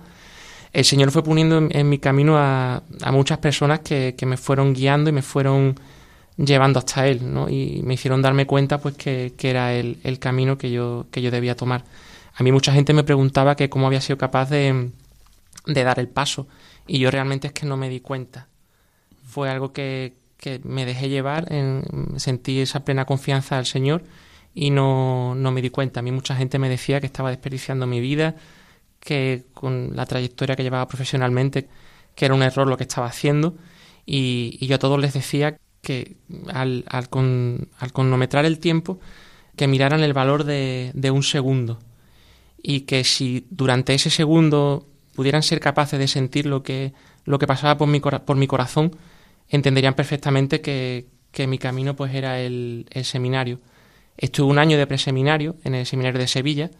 el 0.73 0.85
Señor 0.85 1.13
fue 1.13 1.23
poniendo 1.23 1.69
en, 1.71 1.89
mi 1.89 2.01
camino 2.01 2.37
a, 2.37 2.83
a 3.01 3.13
muchas 3.13 3.39
personas 3.39 3.81
que, 3.81 4.17
que 4.19 4.27
me 4.27 4.37
fueron 4.37 4.75
guiando 4.75 5.09
y 5.09 5.13
me 5.13 5.23
fueron 5.23 5.79
llevando 6.37 6.81
hasta 6.81 7.07
Él, 7.07 7.33
¿no? 7.33 7.49
Y 7.49 7.83
me 7.85 7.95
hicieron 7.95 8.21
darme 8.21 8.45
cuenta, 8.45 8.79
pues, 8.79 8.97
que, 8.97 9.35
que 9.39 9.51
era 9.51 9.73
el, 9.73 9.99
el 10.03 10.19
camino 10.19 10.59
que 10.59 10.73
yo, 10.73 11.07
que 11.13 11.23
yo 11.23 11.31
debía 11.31 11.55
tomar. 11.55 11.85
A 12.35 12.43
mí 12.43 12.51
mucha 12.51 12.73
gente 12.73 12.93
me 12.93 13.05
preguntaba 13.05 13.55
que 13.55 13.71
cómo 13.71 13.87
había 13.87 14.01
sido 14.01 14.19
capaz 14.19 14.51
de, 14.51 14.91
de 15.65 15.85
dar 15.85 16.01
el 16.01 16.09
paso, 16.09 16.49
y 16.89 16.99
yo 16.99 17.09
realmente 17.13 17.47
es 17.47 17.53
que 17.53 17.67
no 17.67 17.77
me 17.77 17.89
di 17.89 18.01
cuenta. 18.01 18.49
Fue 19.25 19.49
algo 19.49 19.73
que, 19.73 20.26
que 20.39 20.61
me 20.65 20.85
dejé 20.87 21.09
llevar, 21.09 21.53
en, 21.53 21.83
sentí 22.17 22.61
esa 22.61 22.85
plena 22.85 23.05
confianza 23.05 23.59
al 23.59 23.67
Señor 23.67 24.05
y 24.55 24.71
no, 24.71 25.35
no 25.35 25.51
me 25.53 25.63
di 25.63 25.71
cuenta. 25.71 26.01
A 26.01 26.03
mí 26.03 26.13
mucha 26.13 26.37
gente 26.37 26.59
me 26.59 26.69
decía 26.69 27.01
que 27.01 27.07
estaba 27.07 27.31
desperdiciando 27.31 27.87
mi 27.87 28.01
vida, 28.01 28.37
que 29.01 29.45
con 29.55 29.95
la 29.95 30.07
trayectoria 30.07 30.57
que 30.57 30.63
llevaba 30.63 30.89
profesionalmente, 30.89 31.69
que 32.15 32.25
era 32.27 32.35
un 32.35 32.43
error 32.43 32.67
lo 32.67 32.77
que 32.77 32.85
estaba 32.85 33.07
haciendo, 33.07 33.57
y, 34.05 34.65
yo 34.67 34.77
a 34.77 34.79
todos 34.79 35.01
les 35.01 35.13
decía 35.15 35.59
que 35.83 36.17
al, 36.53 36.85
al, 36.89 37.09
con- 37.09 37.69
al 37.79 37.93
cronometrar 37.93 38.45
el 38.45 38.59
tiempo, 38.59 38.99
que 39.57 39.67
miraran 39.69 40.03
el 40.03 40.13
valor 40.13 40.45
de, 40.45 40.91
de 40.95 41.11
un 41.11 41.23
segundo, 41.23 41.79
y 42.63 42.81
que 42.81 43.05
si 43.05 43.47
durante 43.51 43.95
ese 43.95 44.11
segundo 44.11 44.87
pudieran 45.15 45.43
ser 45.43 45.61
capaces 45.61 45.99
de 45.99 46.09
sentir 46.09 46.47
lo 46.47 46.63
que, 46.63 46.93
lo 47.25 47.39
que 47.39 47.47
pasaba 47.47 47.77
por 47.79 47.89
mi, 47.89 48.01
por 48.01 48.37
mi 48.37 48.47
corazón, 48.47 48.97
entenderían 49.49 49.95
perfectamente 49.95 50.61
que, 50.61 51.07
que 51.31 51.47
mi 51.47 51.59
camino 51.59 51.95
pues 51.97 52.15
era 52.15 52.41
el, 52.41 52.87
el 52.91 53.05
seminario. 53.05 53.61
Estuve 54.17 54.51
un 54.51 54.59
año 54.59 54.79
de 54.79 54.87
preseminario 54.87 55.57
en 55.65 55.75
el 55.75 55.87
seminario 55.87 56.21
de 56.21 56.27
Sevilla, 56.29 56.71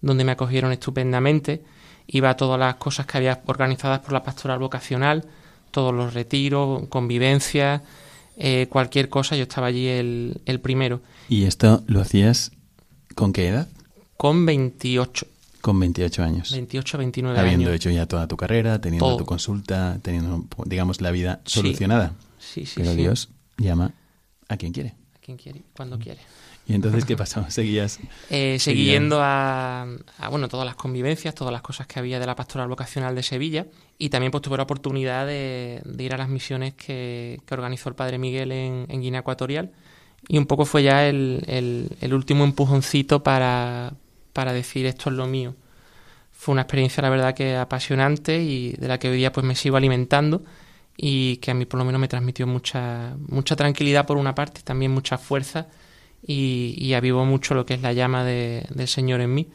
donde 0.00 0.24
me 0.24 0.32
acogieron 0.32 0.72
estupendamente. 0.72 1.62
Iba 2.06 2.30
a 2.30 2.36
todas 2.36 2.58
las 2.58 2.76
cosas 2.76 3.06
que 3.06 3.18
había 3.18 3.42
organizadas 3.46 4.00
por 4.00 4.12
la 4.12 4.22
pastoral 4.22 4.58
vocacional, 4.60 5.24
todos 5.72 5.92
los 5.92 6.14
retiros, 6.14 6.86
convivencias, 6.88 7.82
eh, 8.36 8.66
cualquier 8.68 9.08
cosa, 9.08 9.34
yo 9.34 9.42
estaba 9.42 9.66
allí 9.68 9.88
el, 9.88 10.40
el 10.44 10.60
primero, 10.60 11.00
¿Y 11.28 11.44
esto 11.44 11.82
lo 11.86 12.00
hacías 12.00 12.52
con 13.14 13.32
qué 13.32 13.48
edad? 13.48 13.68
con 14.16 14.46
28, 14.46 15.26
Con 15.66 15.80
28 15.80 16.22
años. 16.22 16.52
28, 16.52 16.96
29 16.98 17.38
Habiendo 17.40 17.64
años. 17.66 17.74
hecho 17.76 17.90
ya 17.90 18.06
toda 18.06 18.28
tu 18.28 18.36
carrera, 18.36 18.80
teniendo 18.80 19.04
Todo. 19.06 19.16
tu 19.16 19.26
consulta, 19.26 19.98
teniendo, 20.00 20.44
digamos, 20.64 21.00
la 21.00 21.10
vida 21.10 21.40
Sí. 21.44 21.58
solucionada. 21.60 22.12
Sí, 22.38 22.64
sí, 22.66 22.74
Pero 22.76 22.92
sí. 22.92 22.96
Dios 22.98 23.30
llama 23.58 23.90
a 24.48 24.56
quien 24.56 24.72
quiere. 24.72 24.94
A 25.16 25.18
quien 25.18 25.36
quiere, 25.36 25.62
cuando 25.76 25.98
quiere. 25.98 26.20
¿Y 26.68 26.74
entonces 26.74 27.04
qué 27.04 27.16
pasó? 27.16 27.44
¿Seguías? 27.50 27.98
Eh, 28.30 28.58
siguiendo 28.60 29.18
a, 29.20 29.88
a, 30.18 30.28
bueno, 30.30 30.46
todas 30.48 30.66
las 30.66 30.76
convivencias, 30.76 31.34
todas 31.34 31.52
las 31.52 31.62
cosas 31.62 31.88
que 31.88 31.98
había 31.98 32.20
de 32.20 32.26
la 32.26 32.36
pastoral 32.36 32.68
vocacional 32.68 33.16
de 33.16 33.24
Sevilla 33.24 33.66
y 33.98 34.08
también 34.08 34.30
pues 34.30 34.42
tuve 34.42 34.56
la 34.58 34.62
oportunidad 34.62 35.26
de, 35.26 35.82
de 35.84 36.04
ir 36.04 36.14
a 36.14 36.16
las 36.16 36.28
misiones 36.28 36.74
que, 36.74 37.40
que 37.44 37.54
organizó 37.54 37.88
el 37.88 37.96
Padre 37.96 38.18
Miguel 38.18 38.52
en, 38.52 38.86
en 38.88 39.00
Guinea 39.00 39.20
Ecuatorial 39.22 39.72
y 40.28 40.38
un 40.38 40.46
poco 40.46 40.64
fue 40.64 40.84
ya 40.84 41.08
el, 41.08 41.42
el- 41.48 41.90
el 42.00 42.14
último 42.14 42.44
empujoncito 42.44 43.22
para, 43.24 43.94
para 44.36 44.52
decir 44.52 44.86
esto 44.86 45.10
es 45.10 45.16
lo 45.16 45.26
mío. 45.26 45.56
Fue 46.32 46.52
una 46.54 46.62
experiencia 46.62 47.02
la 47.02 47.10
verdad 47.10 47.34
que 47.34 47.56
apasionante 47.56 48.42
y 48.42 48.72
de 48.74 48.88
la 48.88 48.98
que 48.98 49.08
hoy 49.10 49.16
día 49.18 49.32
pues 49.32 49.46
me 49.46 49.54
sigo 49.56 49.76
alimentando 49.78 50.44
y 50.96 51.38
que 51.38 51.50
a 51.52 51.54
mí 51.54 51.66
por 51.66 51.78
lo 51.80 51.84
menos 51.86 52.00
me 52.00 52.08
transmitió 52.08 52.46
mucha, 52.46 53.16
mucha 53.28 53.56
tranquilidad 53.56 54.06
por 54.06 54.18
una 54.18 54.34
parte, 54.34 54.62
también 54.62 54.92
mucha 54.92 55.18
fuerza 55.18 55.68
y, 56.26 56.74
y 56.78 56.94
avivó 56.94 57.24
mucho 57.26 57.54
lo 57.54 57.66
que 57.66 57.74
es 57.74 57.82
la 57.82 57.92
llama 57.94 58.24
de- 58.24 58.66
del 58.70 58.88
Señor 58.88 59.20
en 59.22 59.34
mí. 59.34 59.48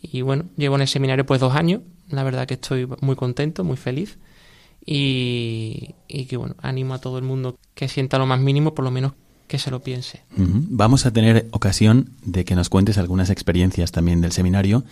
Y 0.00 0.22
bueno, 0.22 0.46
llevo 0.56 0.76
en 0.76 0.82
el 0.82 0.88
seminario 0.88 1.26
pues 1.26 1.40
dos 1.40 1.54
años, 1.54 1.82
la 2.10 2.24
verdad 2.24 2.46
que 2.46 2.54
estoy 2.54 2.88
muy 3.00 3.16
contento, 3.16 3.64
muy 3.64 3.76
feliz 3.76 4.18
y, 4.86 5.94
y 6.08 6.26
que 6.26 6.36
bueno, 6.36 6.56
animo 6.62 6.94
a 6.94 7.00
todo 7.00 7.18
el 7.18 7.24
mundo 7.24 7.58
que 7.74 7.88
sienta 7.88 8.18
lo 8.18 8.26
más 8.26 8.40
mínimo, 8.40 8.74
por 8.74 8.84
lo 8.84 8.90
menos 8.92 9.12
que 9.46 9.58
se 9.58 9.70
lo 9.70 9.80
piense. 9.82 10.22
Vamos 10.36 11.04
a 11.06 11.12
tener 11.12 11.46
ocasión 11.50 12.10
de 12.24 12.44
que 12.44 12.54
nos 12.54 12.68
cuentes 12.70 12.96
algunas 12.98 13.28
experiencias 13.30 13.92
también 13.92 14.20
del 14.20 14.32
seminario 14.32 14.84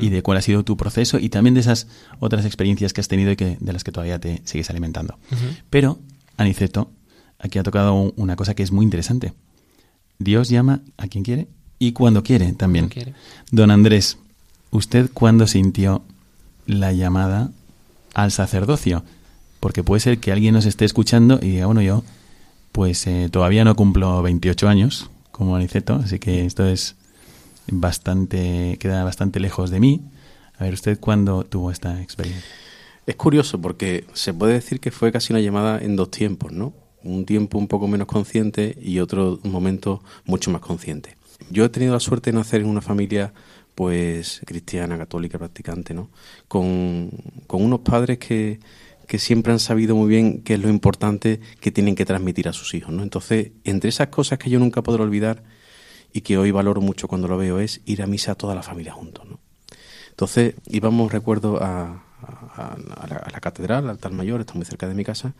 y 0.00 0.10
de 0.10 0.22
cuál 0.22 0.38
ha 0.38 0.42
sido 0.42 0.62
tu 0.64 0.76
proceso 0.76 1.18
y 1.18 1.28
también 1.28 1.54
de 1.54 1.60
esas 1.60 1.86
otras 2.20 2.44
experiencias 2.44 2.92
que 2.92 3.00
has 3.00 3.08
tenido 3.08 3.32
y 3.32 3.36
que, 3.36 3.56
de 3.60 3.72
las 3.72 3.82
que 3.84 3.92
todavía 3.92 4.18
te 4.20 4.40
sigues 4.44 4.70
alimentando. 4.70 5.18
Pero, 5.70 5.98
Aniceto, 6.36 6.90
aquí 7.38 7.58
ha 7.58 7.62
tocado 7.62 7.94
un- 7.94 8.12
una 8.16 8.36
cosa 8.36 8.54
que 8.54 8.62
es 8.62 8.70
muy 8.72 8.84
interesante. 8.84 9.32
Dios 10.18 10.48
llama 10.48 10.80
a 10.96 11.08
quien 11.08 11.24
quiere 11.24 11.48
y 11.78 11.92
cuando 11.92 12.22
quiere 12.22 12.52
también. 12.52 12.88
Quiere. 12.88 13.12
Don 13.50 13.70
Andrés, 13.70 14.18
¿usted 14.70 15.10
cuándo 15.12 15.46
sintió 15.46 16.02
la 16.66 16.92
llamada 16.92 17.50
al 18.14 18.30
sacerdocio? 18.32 19.02
Porque 19.60 19.82
puede 19.82 20.00
ser 20.00 20.18
que 20.18 20.32
alguien 20.32 20.54
nos 20.54 20.64
esté 20.64 20.84
escuchando 20.84 21.38
y 21.42 21.48
diga, 21.50 21.66
bueno, 21.66 21.82
yo 21.82 22.02
pues 22.76 23.06
eh, 23.06 23.30
todavía 23.32 23.64
no 23.64 23.74
cumplo 23.74 24.20
28 24.20 24.68
años 24.68 25.08
como 25.32 25.56
Aniceto, 25.56 25.94
así 25.94 26.18
que 26.18 26.44
esto 26.44 26.66
es 26.66 26.96
bastante, 27.68 28.76
queda 28.78 29.02
bastante 29.02 29.40
lejos 29.40 29.70
de 29.70 29.80
mí. 29.80 30.02
A 30.58 30.64
ver, 30.64 30.74
¿usted 30.74 31.00
cuándo 31.00 31.42
tuvo 31.44 31.70
esta 31.70 32.02
experiencia? 32.02 32.44
Es 33.06 33.16
curioso 33.16 33.58
porque 33.62 34.04
se 34.12 34.34
puede 34.34 34.52
decir 34.52 34.78
que 34.78 34.90
fue 34.90 35.10
casi 35.10 35.32
una 35.32 35.40
llamada 35.40 35.78
en 35.78 35.96
dos 35.96 36.10
tiempos, 36.10 36.52
¿no? 36.52 36.74
Un 37.02 37.24
tiempo 37.24 37.56
un 37.56 37.66
poco 37.66 37.88
menos 37.88 38.08
consciente 38.08 38.76
y 38.78 38.98
otro 38.98 39.40
momento 39.44 40.02
mucho 40.26 40.50
más 40.50 40.60
consciente. 40.60 41.16
Yo 41.48 41.64
he 41.64 41.70
tenido 41.70 41.94
la 41.94 42.00
suerte 42.00 42.30
de 42.30 42.36
nacer 42.36 42.60
en 42.60 42.66
una 42.66 42.82
familia 42.82 43.32
pues 43.74 44.42
cristiana, 44.44 44.98
católica, 44.98 45.38
practicante, 45.38 45.94
¿no? 45.94 46.10
Con, 46.46 47.08
con 47.46 47.64
unos 47.64 47.80
padres 47.80 48.18
que, 48.18 48.60
que 49.06 49.18
siempre 49.18 49.52
han 49.52 49.58
sabido 49.60 49.94
muy 49.96 50.08
bien 50.08 50.42
qué 50.42 50.54
es 50.54 50.60
lo 50.60 50.68
importante 50.68 51.40
que 51.60 51.70
tienen 51.70 51.94
que 51.94 52.04
transmitir 52.04 52.48
a 52.48 52.52
sus 52.52 52.74
hijos, 52.74 52.92
¿no? 52.92 53.02
Entonces, 53.02 53.52
entre 53.64 53.88
esas 53.90 54.08
cosas 54.08 54.38
que 54.38 54.50
yo 54.50 54.58
nunca 54.58 54.82
podré 54.82 55.02
olvidar 55.02 55.42
y 56.12 56.22
que 56.22 56.38
hoy 56.38 56.50
valoro 56.50 56.80
mucho 56.80 57.08
cuando 57.08 57.28
lo 57.28 57.36
veo 57.36 57.58
es 57.60 57.80
ir 57.84 58.02
a 58.02 58.06
misa 58.06 58.34
toda 58.34 58.54
la 58.54 58.62
familia 58.62 58.92
juntos, 58.92 59.26
¿no? 59.28 59.40
Entonces 60.10 60.54
íbamos, 60.66 61.12
recuerdo, 61.12 61.62
a, 61.62 62.02
a- 62.22 62.76
a 62.96 63.06
la, 63.06 63.16
a 63.16 63.30
la 63.30 63.40
catedral, 63.40 63.84
al 63.84 63.90
altar 63.90 64.12
mayor, 64.12 64.40
está 64.40 64.54
muy 64.54 64.64
cerca 64.64 64.88
de 64.88 64.94
mi 64.94 65.04
casa, 65.04 65.34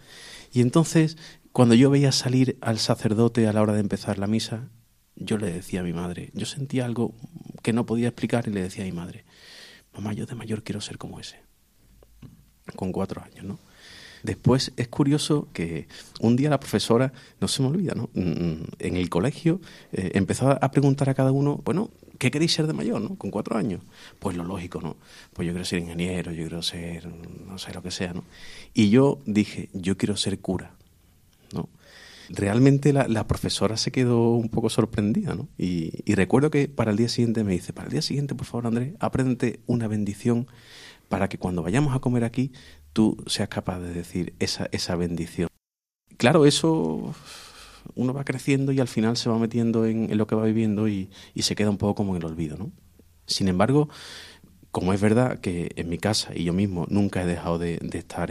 y 0.53 0.61
entonces 0.61 1.17
cuando 1.53 1.75
yo 1.75 1.89
veía 1.91 2.13
salir 2.13 2.59
al 2.61 2.79
sacerdote 2.79 3.47
a 3.49 3.53
la 3.55 3.63
hora 3.63 3.73
de 3.73 3.81
empezar 3.81 4.19
la 4.19 4.27
misa, 4.27 4.69
yo 5.17 5.39
le 5.39 5.51
decía 5.51 5.81
a 5.81 5.83
mi 5.83 5.95
madre, 5.95 6.31
yo 6.35 6.45
sentía 6.45 6.85
algo 6.85 7.15
que 7.63 7.73
no 7.73 7.87
podía 7.87 8.09
explicar 8.09 8.47
y 8.47 8.51
le 8.53 8.61
decía 8.61 8.85
a 8.85 8.87
mi 8.87 8.93
madre, 8.93 9.25
mamá, 9.95 10.13
yo 10.13 10.27
de 10.27 10.35
mayor 10.35 10.63
quiero 10.63 10.83
ser 10.83 10.99
como 10.99 11.19
ese, 11.19 11.37
con 12.77 12.93
cuatro 12.93 13.23
años, 13.23 13.45
¿no? 13.45 13.59
Después 14.23 14.73
es 14.77 14.89
curioso 14.89 15.49
que 15.53 15.87
un 16.21 16.35
día 16.35 16.51
la 16.51 16.59
profesora, 16.59 17.13
no 17.41 17.47
se 17.47 17.63
me 17.63 17.69
olvida, 17.69 17.95
¿no? 17.95 18.11
Mm, 18.15 18.65
En 18.81 18.97
el 18.97 19.09
colegio 19.09 19.61
eh, 19.93 20.11
empezó 20.15 20.51
a 20.51 20.71
preguntar 20.71 21.09
a 21.09 21.15
cada 21.15 21.31
uno, 21.31 21.61
bueno, 21.65 21.91
¿qué 22.19 22.31
queréis 22.31 22.53
ser 22.53 22.67
de 22.67 22.73
mayor, 22.73 23.01
no? 23.01 23.15
Con 23.17 23.31
cuatro 23.31 23.57
años. 23.57 23.83
Pues 24.19 24.37
lo 24.37 24.43
lógico, 24.43 24.81
¿no? 24.81 24.97
Pues 25.33 25.47
yo 25.47 25.53
quiero 25.53 25.65
ser 25.65 25.79
ingeniero, 25.79 26.33
yo 26.33 26.43
quiero 26.43 26.63
ser, 26.63 27.07
no 27.47 27.57
sé 27.59 27.73
lo 27.73 27.83
que 27.83 27.93
sea, 27.93 28.15
¿no? 28.15 28.25
Y 28.75 28.91
yo 28.91 29.21
dije, 29.27 29.69
yo 29.73 29.97
quiero 29.97 30.17
ser 30.17 30.41
cura, 30.41 30.75
¿no? 31.53 31.69
Realmente 32.29 32.93
la, 32.93 33.07
la 33.07 33.29
profesora 33.29 33.77
se 33.77 33.93
quedó 33.93 34.33
un 34.33 34.49
poco 34.49 34.71
sorprendida, 34.71 35.37
¿no? 35.37 35.49
Y, 35.57 36.03
y 36.05 36.17
recuerdo 36.17 36.51
que 36.51 36.67
para 36.67 36.91
el 36.91 36.97
día 36.97 37.09
siguiente 37.09 37.45
me 37.45 37.53
dice, 37.53 37.73
para 37.73 37.87
el 37.87 37.93
día 37.93 38.03
siguiente, 38.03 38.35
por 38.35 38.47
favor, 38.47 38.67
Andrés, 38.67 38.95
aprende 38.99 39.61
una 39.67 39.87
bendición 39.87 40.49
para 41.09 41.29
que 41.29 41.39
cuando 41.39 41.63
vayamos 41.63 41.95
a 41.95 42.01
comer 42.01 42.25
aquí 42.25 42.53
tú 42.93 43.17
seas 43.27 43.49
capaz 43.49 43.79
de 43.81 43.93
decir 43.93 44.35
esa, 44.39 44.69
esa 44.73 44.97
bendición. 44.97 45.49
Claro, 46.17 46.47
eso 46.47 47.15
uno 47.95 48.13
va 48.13 48.25
creciendo 48.25 48.73
y 48.73 48.81
al 48.81 48.89
final 48.89 49.17
se 49.17 49.29
va 49.29 49.39
metiendo 49.39 49.87
en, 49.87 50.17
lo 50.17 50.27
que 50.27 50.35
va 50.35 50.45
viviendo 50.45 50.89
y, 50.89 51.11
se 51.37 51.55
queda 51.55 51.71
un 51.71 51.79
poco 51.79 51.95
como 51.95 52.17
en 52.17 52.23
el 52.23 52.29
olvido, 52.29 52.57
¿no? 52.57 52.73
Sin 53.27 53.49
embargo, 53.49 53.89
como 54.71 54.93
es 54.93 55.01
verdad 55.01 55.41
que 55.41 55.73
en 55.77 55.89
mi 55.89 55.99
casa 55.99 56.33
y 56.35 56.45
yo 56.45 56.53
mismo 56.53 56.87
nunca 56.89 57.23
he 57.23 57.27
dejado 57.27 57.59
de, 57.59 57.79
estar 57.93 58.31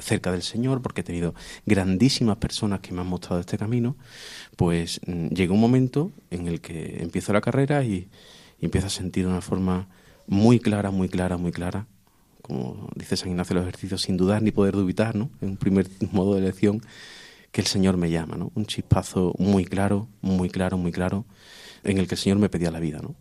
cerca 0.00 0.32
del 0.32 0.42
Señor 0.42 0.82
porque 0.82 1.00
he 1.00 1.04
tenido 1.04 1.34
grandísimas 1.66 2.36
personas 2.36 2.80
que 2.80 2.92
me 2.92 3.00
han 3.00 3.06
mostrado 3.06 3.40
este 3.40 3.58
camino, 3.58 3.96
pues 4.56 5.00
mm, 5.06 5.28
llega 5.28 5.52
un 5.52 5.60
momento 5.60 6.12
en 6.30 6.46
el 6.48 6.60
que 6.60 7.02
empiezo 7.02 7.32
la 7.32 7.40
carrera 7.40 7.84
y, 7.84 8.08
y 8.58 8.64
empiezo 8.64 8.86
a 8.88 8.90
sentir 8.90 9.24
de 9.24 9.30
una 9.30 9.40
forma 9.40 9.88
muy 10.26 10.60
clara, 10.60 10.90
muy 10.90 11.08
clara, 11.08 11.36
muy 11.36 11.52
clara, 11.52 11.86
como 12.48 12.90
dice 12.96 13.16
San 13.16 13.28
Ignacio 13.28 13.54
los 13.54 13.62
ejercicios, 13.62 14.02
sin 14.02 14.16
dudar 14.16 14.42
ni 14.42 14.50
poder 14.50 14.74
dubitar, 14.74 15.14
¿no? 15.14 15.30
En 15.40 15.50
un 15.50 15.56
primer 15.56 15.86
modo 16.12 16.34
de 16.34 16.40
elección, 16.40 16.82
que 17.52 17.60
el 17.60 17.66
Señor 17.66 17.96
me 17.96 18.10
llama, 18.10 18.36
¿no? 18.36 18.50
Un 18.54 18.66
chispazo 18.66 19.34
muy 19.38 19.64
claro, 19.64 20.08
muy 20.20 20.50
claro, 20.50 20.76
muy 20.76 20.90
claro, 20.90 21.24
en 21.84 21.98
el 21.98 22.08
que 22.08 22.14
el 22.14 22.20
Señor 22.20 22.38
me 22.38 22.48
pedía 22.48 22.70
la 22.70 22.80
vida, 22.80 23.00
¿no? 23.00 23.14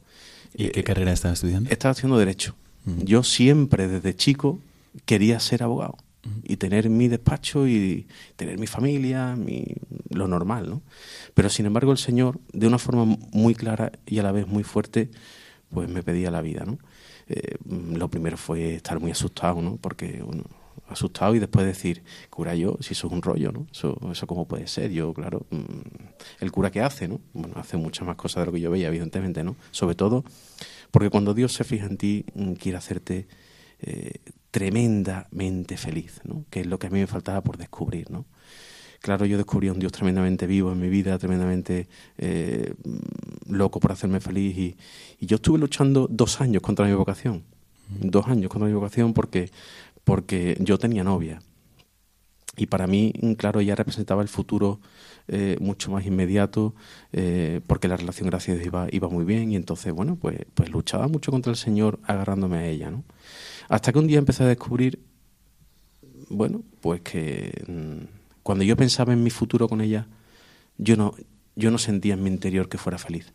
¿Y 0.56 0.70
qué 0.70 0.84
carrera 0.84 1.12
estaba 1.14 1.34
estudiando? 1.34 1.70
Estaba 1.70 1.92
haciendo 1.92 2.18
Derecho. 2.18 2.56
Yo 3.04 3.22
siempre, 3.22 3.90
desde 3.90 4.16
chico, 4.16 4.60
quería 5.06 5.42
ser 5.42 5.62
abogado 5.62 5.98
y 6.44 6.58
tener 6.58 6.90
mi 6.90 7.08
despacho 7.08 7.68
y 7.68 8.08
tener 8.36 8.58
mi 8.58 8.68
familia, 8.68 9.36
mi, 9.36 9.66
lo 10.10 10.28
normal, 10.28 10.70
¿no? 10.70 10.82
Pero 11.34 11.50
sin 11.50 11.66
embargo 11.66 11.92
el 11.92 11.98
Señor, 11.98 12.40
de 12.54 12.68
una 12.68 12.78
forma 12.78 13.18
muy 13.32 13.56
clara 13.56 13.92
y 14.06 14.20
a 14.20 14.24
la 14.24 14.32
vez 14.32 14.48
muy 14.48 14.64
fuerte, 14.64 15.10
pues 15.70 15.90
me 15.90 16.04
pedía 16.04 16.32
la 16.32 16.42
vida, 16.42 16.64
¿no? 16.66 16.80
Eh, 17.30 17.58
lo 17.66 18.10
primero 18.10 18.38
fue 18.38 18.76
estar 18.76 19.00
muy 19.00 19.12
asustado, 19.12 19.62
¿no? 19.62 19.78
Porque, 19.78 20.22
bueno, 20.24 20.44
asustado 20.88 21.36
y 21.36 21.40
después 21.40 21.66
decir, 21.66 22.04
cura 22.30 22.56
yo, 22.56 22.78
si 22.80 22.94
eso 22.94 23.08
es 23.08 23.14
un 23.14 23.22
rollo, 23.22 23.52
¿no? 23.52 23.68
Eso, 23.72 23.98
eso 24.12 24.28
cómo 24.28 24.48
puede 24.48 24.68
ser. 24.68 24.92
Yo, 24.92 25.14
claro, 25.14 25.46
mm, 25.50 25.66
el 26.40 26.52
cura 26.52 26.72
que 26.72 26.82
hace, 26.82 27.08
¿no? 27.08 27.20
Bueno, 27.34 27.56
hace 27.58 27.78
muchas 27.78 28.08
más 28.08 28.16
cosas 28.16 28.42
de 28.42 28.46
lo 28.48 28.52
que 28.54 28.62
yo 28.62 28.72
veía, 28.72 28.88
evidentemente, 28.88 29.44
¿no? 29.44 29.56
Sobre 29.72 29.96
todo 29.96 30.24
porque 30.92 31.10
cuando 31.10 31.34
Dios 31.34 31.54
se 31.54 31.64
fija 31.64 31.86
en 31.86 31.98
ti, 31.98 32.26
mm, 32.34 32.54
quiere 32.54 32.78
hacerte 32.78 33.28
eh, 33.80 34.20
tremendamente 34.52 35.78
feliz, 35.78 36.22
¿no? 36.24 36.46
Que 36.50 36.62
es 36.62 36.68
lo 36.68 36.80
que 36.80 36.88
a 36.88 36.90
mí 36.90 37.00
me 37.00 37.08
faltaba 37.08 37.42
por 37.42 37.58
descubrir, 37.58 38.10
¿no? 38.10 38.26
Claro, 39.02 39.26
yo 39.26 39.38
descubrí 39.38 39.68
a 39.68 39.74
un 39.74 39.80
Dios 39.80 39.92
tremendamente 39.92 40.48
vivo 40.48 40.72
en 40.72 40.80
mi 40.80 40.90
vida, 40.90 41.18
tremendamente 41.18 41.88
eh, 42.18 42.74
loco 43.48 43.80
por 43.80 43.92
hacerme 43.92 44.20
feliz 44.20 44.58
y, 44.58 44.76
y 45.20 45.26
yo 45.26 45.36
estuve 45.36 45.60
luchando 45.60 46.08
dos 46.10 46.42
años 46.42 46.62
contra 46.62 46.86
mi 46.86 46.94
vocación. 46.94 47.44
Dos 47.90 48.28
años 48.28 48.50
contra 48.50 48.68
mi 48.68 48.74
vocación 48.74 49.14
porque 49.14 49.50
porque 50.08 50.56
yo 50.62 50.78
tenía 50.78 51.04
novia. 51.04 51.42
Y 52.56 52.68
para 52.68 52.88
mí, 52.88 53.12
claro, 53.38 53.60
ella 53.60 53.76
representaba 53.76 54.22
el 54.22 54.30
futuro 54.30 54.80
eh, 55.28 55.58
mucho 55.60 55.92
más 55.92 56.06
inmediato, 56.06 56.74
eh, 57.12 57.60
porque 57.68 57.90
la 57.90 57.98
relación, 57.98 58.30
gracias 58.30 58.56
a 58.56 58.58
Dios, 58.58 58.68
iba, 58.68 58.88
iba 58.90 59.10
muy 59.10 59.26
bien. 59.26 59.52
Y 59.52 59.58
entonces, 59.58 59.92
bueno, 59.92 60.16
pues, 60.16 60.40
pues 60.54 60.70
luchaba 60.70 61.10
mucho 61.10 61.30
contra 61.30 61.52
el 61.52 61.58
Señor 61.58 62.00
agarrándome 62.04 62.58
a 62.58 62.68
ella, 62.68 62.90
¿no? 62.90 63.04
Hasta 63.68 63.92
que 63.92 64.00
un 64.00 64.08
día 64.08 64.18
empecé 64.18 64.46
a 64.46 64.48
descubrir, 64.48 64.98
bueno, 66.30 66.64
pues 66.80 67.02
que 67.02 67.52
mm, 67.68 68.17
cuando 68.48 68.64
yo 68.64 68.78
pensaba 68.78 69.12
en 69.12 69.24
mi 69.24 69.30
futuro 69.30 69.68
con 69.68 69.82
ella, 69.82 70.08
yo 70.78 70.96
no, 70.96 71.16
yo 71.58 71.70
no 71.70 71.78
sentía 71.78 72.14
en 72.14 72.24
mi 72.24 72.30
interior 72.30 72.70
que 72.70 72.78
fuera 72.78 72.98
feliz. 72.98 73.34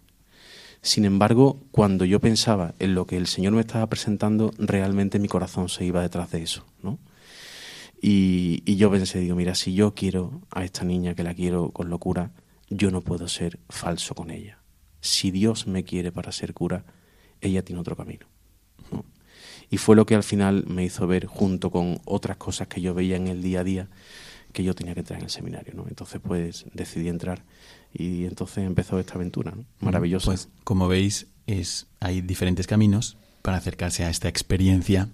Sin 0.80 1.04
embargo, 1.04 1.60
cuando 1.70 2.06
yo 2.06 2.18
pensaba 2.18 2.72
en 2.78 2.94
lo 2.94 3.06
que 3.06 3.18
el 3.18 3.26
Señor 3.26 3.52
me 3.52 3.60
estaba 3.60 3.86
presentando, 3.88 4.54
realmente 4.56 5.18
mi 5.18 5.28
corazón 5.28 5.68
se 5.68 5.84
iba 5.84 6.00
detrás 6.00 6.30
de 6.30 6.42
eso, 6.42 6.64
¿no? 6.82 6.98
Y, 8.00 8.62
yo 8.76 8.90
pensé, 8.90 9.18
digo, 9.18 9.36
mira, 9.36 9.54
si 9.54 9.74
yo 9.74 9.92
quiero 9.92 10.40
a 10.50 10.64
esta 10.64 10.82
niña 10.82 11.14
que 11.14 11.24
la 11.24 11.34
quiero 11.34 11.72
con 11.72 11.90
locura, 11.90 12.30
yo 12.70 12.90
no 12.90 13.02
puedo 13.02 13.28
ser 13.28 13.60
falso 13.68 14.14
con 14.14 14.30
ella. 14.30 14.60
Si 15.02 15.30
Dios 15.30 15.66
me 15.66 15.84
quiere 15.84 16.10
para 16.10 16.32
ser 16.32 16.54
cura, 16.54 16.86
ella 17.42 17.62
tiene 17.62 17.82
otro 17.82 17.96
camino. 17.96 18.28
Y 19.68 19.76
fue 19.76 19.94
lo 19.94 20.06
que 20.06 20.14
al 20.14 20.22
final 20.22 20.64
me 20.68 20.84
hizo 20.84 21.06
ver, 21.06 21.26
junto 21.26 21.70
con 21.70 22.00
otras 22.06 22.38
cosas 22.38 22.68
que 22.68 22.80
yo 22.80 22.94
veía 22.94 23.16
en 23.16 23.28
el 23.28 23.42
día 23.42 23.60
a 23.60 23.64
día, 23.64 23.88
que 24.52 24.64
yo 24.64 24.74
tenía 24.74 24.94
que 24.94 25.00
entrar 25.00 25.18
en 25.18 25.24
el 25.24 25.30
seminario. 25.30 25.72
¿no? 25.74 25.86
Entonces, 25.88 26.20
pues 26.22 26.66
decidí 26.72 27.08
entrar 27.08 27.44
y 27.92 28.24
entonces 28.24 28.64
empezó 28.64 28.98
esta 28.98 29.14
aventura, 29.14 29.52
¿no? 29.52 29.64
maravillosa. 29.80 30.26
Pues 30.26 30.48
como 30.64 30.88
veis, 30.88 31.26
es, 31.46 31.86
hay 32.00 32.20
diferentes 32.20 32.66
caminos 32.66 33.16
para 33.42 33.56
acercarse 33.56 34.04
a 34.04 34.10
esta 34.10 34.28
experiencia 34.28 35.08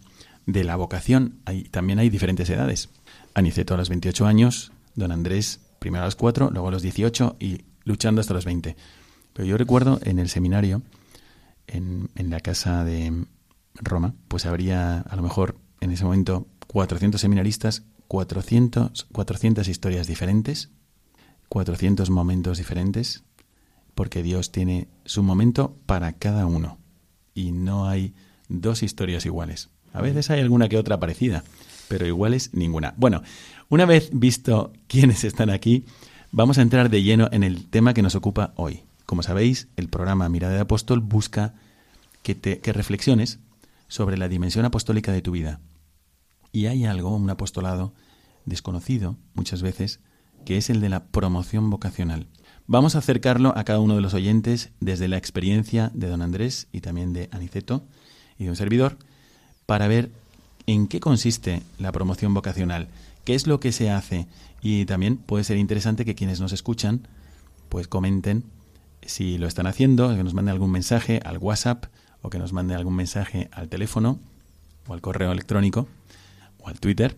de 0.47 0.65
la 0.65 0.77
vocación. 0.77 1.41
Hay, 1.45 1.65
también 1.65 1.99
hay 1.99 2.11
diferentes 2.11 2.49
edades. 2.51 2.91
Aniceto 3.35 3.75
a 3.75 3.77
los 3.77 3.89
28 3.89 4.27
años, 4.27 4.73
don 4.95 5.13
Andrés 5.13 5.61
primero 5.79 6.03
a 6.03 6.07
los 6.07 6.17
4, 6.17 6.51
luego 6.51 6.69
a 6.69 6.71
los 6.71 6.83
18 6.83 7.37
y 7.39 7.63
luchando 7.85 8.21
hasta 8.21 8.35
los 8.35 8.45
20. 8.45 8.77
Pero 9.33 9.47
yo 9.47 9.57
recuerdo 9.57 10.01
en 10.03 10.19
el 10.19 10.29
seminario, 10.29 10.83
en, 11.67 12.11
en 12.17 12.31
la 12.31 12.41
casa 12.41 12.85
de 12.85 13.25
Roma, 13.75 14.15
pues 14.27 14.47
habría 14.47 15.01
a 15.01 15.17
lo 15.17 15.23
mejor 15.23 15.57
en 15.81 15.93
ese 15.93 16.05
momento 16.05 16.47
400 16.67 17.21
seminaristas, 17.21 17.85
400, 18.09 19.07
400 19.13 19.69
historias 19.69 20.07
diferentes 20.07 20.71
400 21.49 22.11
momentos 22.11 22.59
diferentes, 22.59 23.25
porque 23.95 24.23
Dios 24.23 24.53
tiene 24.53 24.89
su 25.05 25.23
momento 25.23 25.77
para 25.87 26.13
cada 26.13 26.47
uno 26.47 26.79
y 27.35 27.53
no 27.53 27.89
hay 27.89 28.15
dos 28.49 28.83
historias 28.83 29.27
iguales. 29.27 29.71
A 29.93 30.03
veces 30.03 30.31
hay 30.31 30.41
alguna 30.41 30.69
que 30.69 30.77
otra 30.77 31.01
parecida, 31.01 31.43
pero 31.89 32.07
iguales 32.07 32.51
ninguna. 32.53 32.95
Bueno, 32.97 33.23
una 33.69 33.87
vez 33.87 34.11
visto 34.13 34.73
quiénes 34.87 35.25
están 35.25 35.51
aquí, 35.51 35.85
vamos 36.31 36.59
a 36.59 36.63
entrar 36.63 36.91
de 36.91 37.03
lleno 37.03 37.29
en 37.33 37.43
el 37.43 37.67
tema 37.67 37.95
que 37.95 38.03
nos 38.03 38.15
ocupa 38.15 38.53
hoy. 38.57 38.83
Como 39.07 39.23
sabéis, 39.23 39.69
el 39.77 39.89
programa 39.89 40.29
Mirada 40.29 40.55
de 40.55 40.61
Apóstol 40.61 41.01
busca 41.01 41.55
que, 42.23 42.35
te, 42.35 42.59
que 42.59 42.75
reflexiones 42.75 43.39
sobre 43.89 44.19
la 44.19 44.29
dimensión 44.29 44.67
apostólica 44.67 45.13
de 45.13 45.23
tu 45.23 45.33
vida. 45.33 45.61
Y 46.53 46.67
hay 46.67 46.85
algo, 46.85 47.15
un 47.15 47.31
apostolado 47.31 47.95
desconocido 48.45 49.17
muchas 49.35 49.63
veces, 49.63 50.01
que 50.45 50.57
es 50.57 50.71
el 50.71 50.81
de 50.81 50.89
la 50.89 51.05
promoción 51.07 51.71
vocacional. 51.71 52.29
Vamos 52.67 52.95
a 52.95 52.99
acercarlo 52.99 53.57
a 53.57 53.65
cada 53.65 53.81
uno 53.81 53.95
de 53.95 54.01
los 54.01 54.15
oyentes 54.15 54.73
desde 54.81 55.09
la 55.09 55.17
experiencia 55.17 55.91
de 55.95 56.09
don 56.09 56.23
Andrés 56.23 56.69
y 56.73 56.81
también 56.81 57.13
de 57.13 57.29
Aniceto 57.33 57.87
y 58.39 58.45
de 58.45 58.51
un 58.51 58.57
servidor 58.57 58.99
para 59.67 59.89
ver 59.89 60.11
en 60.67 60.87
qué 60.87 61.01
consiste 61.01 61.63
la 61.79 61.93
promoción 61.93 62.35
vocacional, 62.35 62.89
qué 63.25 63.35
es 63.35 63.47
lo 63.47 63.59
que 63.61 63.73
se 63.73 63.91
hace 63.91 64.27
y 64.61 64.85
también 64.85 65.17
puede 65.17 65.45
ser 65.45 65.57
interesante 65.57 66.05
que 66.05 66.15
quienes 66.15 66.41
nos 66.41 66.53
escuchan 66.53 67.09
pues 67.69 67.89
comenten 67.89 68.45
si 69.03 69.39
lo 69.39 69.47
están 69.47 69.67
haciendo, 69.67 70.15
que 70.15 70.23
nos 70.23 70.35
manden 70.35 70.53
algún 70.53 70.71
mensaje 70.71 71.21
al 71.25 71.39
WhatsApp 71.39 71.87
o 72.23 72.31
que 72.31 72.39
nos 72.39 72.53
manden 72.53 72.77
algún 72.77 72.97
mensaje 72.97 73.49
al 73.53 73.69
teléfono 73.69 74.19
o 74.87 74.95
al 74.95 75.01
correo 75.01 75.33
electrónico 75.33 75.89
al 76.69 76.81
Twitter 76.81 77.17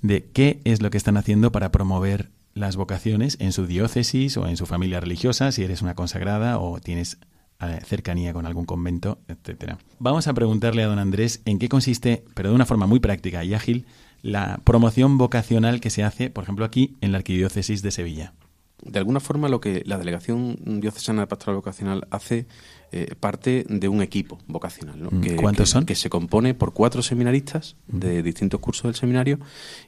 de 0.00 0.24
qué 0.24 0.60
es 0.64 0.82
lo 0.82 0.90
que 0.90 0.98
están 0.98 1.16
haciendo 1.16 1.52
para 1.52 1.70
promover 1.70 2.30
las 2.54 2.76
vocaciones 2.76 3.36
en 3.40 3.52
su 3.52 3.66
diócesis 3.66 4.36
o 4.36 4.46
en 4.46 4.56
su 4.56 4.66
familia 4.66 5.00
religiosa, 5.00 5.52
si 5.52 5.62
eres 5.62 5.80
una 5.80 5.94
consagrada 5.94 6.58
o 6.58 6.80
tienes 6.80 7.18
eh, 7.60 7.80
cercanía 7.84 8.32
con 8.32 8.44
algún 8.44 8.66
convento, 8.66 9.18
etcétera. 9.28 9.78
Vamos 9.98 10.26
a 10.26 10.34
preguntarle 10.34 10.82
a 10.82 10.88
don 10.88 10.98
Andrés 10.98 11.40
en 11.44 11.58
qué 11.58 11.68
consiste, 11.68 12.24
pero 12.34 12.50
de 12.50 12.54
una 12.54 12.66
forma 12.66 12.86
muy 12.86 13.00
práctica 13.00 13.44
y 13.44 13.54
ágil, 13.54 13.86
la 14.20 14.60
promoción 14.64 15.16
vocacional 15.16 15.80
que 15.80 15.90
se 15.90 16.02
hace, 16.02 16.30
por 16.30 16.44
ejemplo, 16.44 16.64
aquí 16.64 16.96
en 17.00 17.12
la 17.12 17.18
Arquidiócesis 17.18 17.82
de 17.82 17.90
Sevilla. 17.90 18.34
De 18.82 18.98
alguna 18.98 19.20
forma, 19.20 19.48
lo 19.48 19.60
que 19.60 19.82
la 19.86 19.96
Delegación 19.96 20.80
Diocesana 20.80 21.22
de 21.22 21.26
Pastoral 21.28 21.56
Vocacional 21.56 22.06
hace 22.10 22.46
eh, 22.94 23.14
parte 23.18 23.64
de 23.68 23.88
un 23.88 24.02
equipo 24.02 24.38
vocacional. 24.46 25.02
¿no? 25.02 25.10
Mm, 25.10 25.20
que, 25.22 25.36
¿Cuántos 25.36 25.70
son? 25.70 25.86
Que 25.86 25.94
se 25.94 26.10
compone 26.10 26.52
por 26.52 26.74
cuatro 26.74 27.02
seminaristas 27.02 27.76
de 27.86 28.22
distintos 28.22 28.60
cursos 28.60 28.84
del 28.84 28.94
seminario 28.94 29.38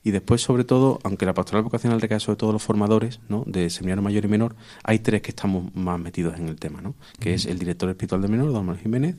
y 0.02 0.10
después, 0.10 0.40
sobre 0.40 0.64
todo, 0.64 1.00
aunque 1.02 1.26
la 1.26 1.34
pastoral 1.34 1.62
vocacional 1.62 2.00
recae 2.00 2.18
sobre 2.18 2.36
todo 2.36 2.52
los 2.52 2.62
formadores 2.62 3.20
¿no? 3.28 3.44
de 3.46 3.68
seminario 3.68 4.02
mayor 4.02 4.24
y 4.24 4.28
menor, 4.28 4.56
hay 4.82 5.00
tres 5.00 5.20
que 5.20 5.32
estamos 5.32 5.74
más 5.74 6.00
metidos 6.00 6.38
en 6.38 6.48
el 6.48 6.56
tema, 6.56 6.80
¿no? 6.80 6.94
que 7.20 7.34
es 7.34 7.44
el 7.44 7.58
director 7.58 7.90
espiritual 7.90 8.22
del 8.22 8.30
menor, 8.30 8.52
don 8.52 8.64
Manuel 8.64 8.82
Jiménez, 8.82 9.16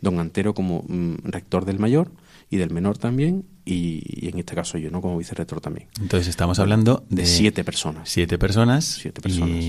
don 0.00 0.18
Antero 0.18 0.52
como 0.52 0.84
mm, 0.88 1.18
rector 1.22 1.64
del 1.64 1.78
mayor 1.78 2.10
y 2.50 2.56
del 2.56 2.70
menor 2.70 2.98
también, 2.98 3.44
y, 3.64 4.28
en 4.28 4.38
este 4.38 4.54
caso 4.54 4.78
yo, 4.78 4.90
¿no? 4.90 5.02
Como 5.02 5.18
vicerrector 5.18 5.60
también. 5.60 5.88
Entonces 6.00 6.28
estamos 6.28 6.58
hablando 6.58 7.04
de, 7.10 7.26
siete 7.26 7.64
personas. 7.64 8.08
Siete 8.08 8.38
personas. 8.38 8.84
Siete 8.84 9.20
personas. 9.20 9.64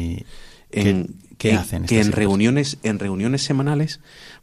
En, 0.72 1.16
¿Qué 1.38 1.50
que- 1.50 1.56
hacen 1.56 1.86
que 1.86 2.00
en 2.02 2.12
reuniones, 2.12 2.78
en 2.84 3.00
reuniones 3.00 3.44
semanales, 3.44 4.00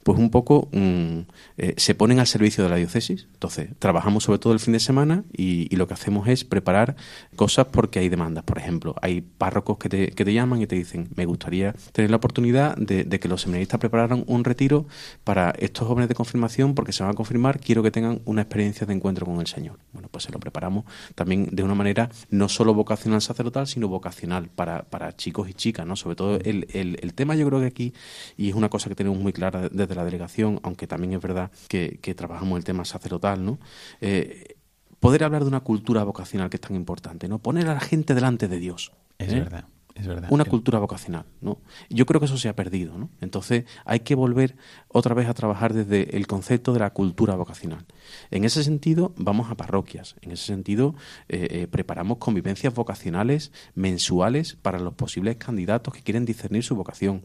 pues 0.07 0.21
un 0.21 0.31
poco 0.31 0.69
mm, 0.71 1.19
eh, 1.59 1.75
se 1.79 1.97
ponen 1.97 2.21
al 2.21 2.29
servicio 2.29 2.63
de 2.63 2.71
la 2.71 2.77
diócesis. 2.77 3.27
Entonces, 3.33 3.71
trabajamos 3.81 4.23
sobre 4.23 4.39
todo 4.39 4.53
el 4.53 4.61
fin 4.61 4.73
de 4.73 4.79
semana 4.79 5.25
y, 5.37 5.75
lo 5.75 5.89
que 5.89 5.95
hacemos 5.95 6.29
es 6.29 6.45
preparar 6.45 6.95
cosas 7.35 7.67
porque 7.73 7.99
hay 7.99 8.09
demandas. 8.09 8.45
Por 8.45 8.57
ejemplo, 8.57 8.95
hay 9.03 9.21
párrocos 9.21 9.79
que 9.79 9.89
te, 9.89 10.13
que 10.13 10.25
te 10.25 10.33
llaman 10.33 10.63
y 10.63 10.69
te 10.69 10.77
dicen, 10.77 11.09
me 11.17 11.27
gustaría 11.27 11.75
tener 11.91 12.11
la 12.11 12.19
oportunidad 12.19 12.77
de, 12.77 13.03
de 13.03 13.19
que 13.19 13.27
los 13.27 13.43
seminaristas 13.43 13.81
prepararan 13.81 14.23
un 14.29 14.45
retiro 14.45 14.87
para 15.25 15.51
estos 15.59 15.89
jóvenes 15.89 16.09
de 16.09 16.15
confirmación 16.15 16.77
porque 16.77 16.93
se 16.93 17.03
van 17.03 17.11
a 17.11 17.15
confirmar, 17.17 17.59
quiero 17.59 17.83
que 17.83 17.91
tengan 17.91 18.21
una 18.27 18.43
experiencia 18.43 18.87
de 18.87 18.95
encuentro 18.95 19.27
con 19.27 19.41
el 19.41 19.49
Señor. 19.49 19.81
Bueno, 19.93 20.09
pues 20.11 20.23
se 20.23 20.31
lo 20.31 20.39
preparamos 20.39 20.85
también 21.17 21.49
de 21.51 21.65
una 21.65 21.75
manera 21.75 22.11
no 22.31 22.49
solo 22.49 22.75
vocacional 22.75 23.21
sacerdotal, 23.21 23.67
sino 23.67 23.89
vocacional 23.89 24.49
para, 24.51 24.85
para 24.85 25.17
chicos 25.17 25.51
y 25.51 25.55
chicas, 25.55 25.85
¿no? 25.85 25.97
Sobre 25.97 26.15
todo 26.15 26.37
el, 26.37 26.69
el, 26.73 26.97
el 27.03 27.13
tema 27.13 27.35
yo 27.35 27.45
creo 27.49 27.59
que 27.59 27.67
aquí, 27.67 27.93
y 28.37 28.51
es 28.51 28.55
una 28.55 28.69
cosa 28.69 28.89
que 28.89 28.95
tenemos 28.95 29.19
muy 29.19 29.33
clara 29.33 29.69
desde 29.69 29.96
la 29.97 30.05
delegación, 30.05 30.61
aunque 30.63 30.87
también 30.87 31.15
es 31.15 31.21
verdad 31.21 31.51
que, 31.69 31.99
que 32.01 32.15
trabajamos 32.15 32.59
el 32.59 32.65
tema 32.65 32.85
sacerdotal, 32.85 33.45
¿no? 33.45 33.59
Eh, 34.01 34.57
poder 35.01 35.25
hablar 35.25 35.43
de 35.43 35.49
una 35.49 35.61
cultura 35.61 36.05
vocacional 36.05 36.51
que 36.51 36.57
es 36.57 36.61
tan 36.61 36.75
importante, 36.75 37.29
¿no? 37.29 37.39
Poner 37.39 37.69
a 37.69 37.75
la 37.75 37.81
gente 37.81 38.15
delante 38.15 38.49
de 38.49 38.59
Dios. 38.59 38.93
Es 39.19 39.33
¿eh? 39.33 39.41
verdad, 39.41 39.67
es 39.95 40.07
verdad. 40.07 40.29
Una 40.31 40.45
cultura 40.45 40.79
vocacional, 40.79 41.25
¿no? 41.41 41.61
Yo 41.89 42.07
creo 42.07 42.21
que 42.21 42.27
eso 42.27 42.37
se 42.37 42.49
ha 42.49 42.57
perdido, 42.57 42.99
¿no? 42.99 43.11
Entonces 43.21 43.65
hay 43.85 44.01
que 44.01 44.15
volver 44.15 44.57
otra 44.89 45.15
vez 45.15 45.29
a 45.29 45.35
trabajar 45.35 45.73
desde 45.73 46.17
el 46.17 46.27
concepto 46.27 46.73
de 46.73 46.81
la 46.81 46.91
cultura 46.91 47.35
vocacional. 47.35 47.87
En 48.31 48.45
ese 48.45 48.63
sentido, 48.63 49.15
vamos 49.17 49.51
a 49.51 49.57
parroquias. 49.57 50.17
En 50.21 50.33
ese 50.33 50.45
sentido, 50.45 50.95
eh, 51.29 51.49
eh, 51.51 51.67
preparamos 51.67 52.19
convivencias 52.19 52.75
vocacionales 52.75 53.53
mensuales 53.75 54.57
para 54.61 54.81
los 54.81 54.95
posibles 54.95 55.37
candidatos 55.37 55.95
que 55.95 56.03
quieren 56.03 56.25
discernir 56.25 56.63
su 56.63 56.75
vocación. 56.75 57.25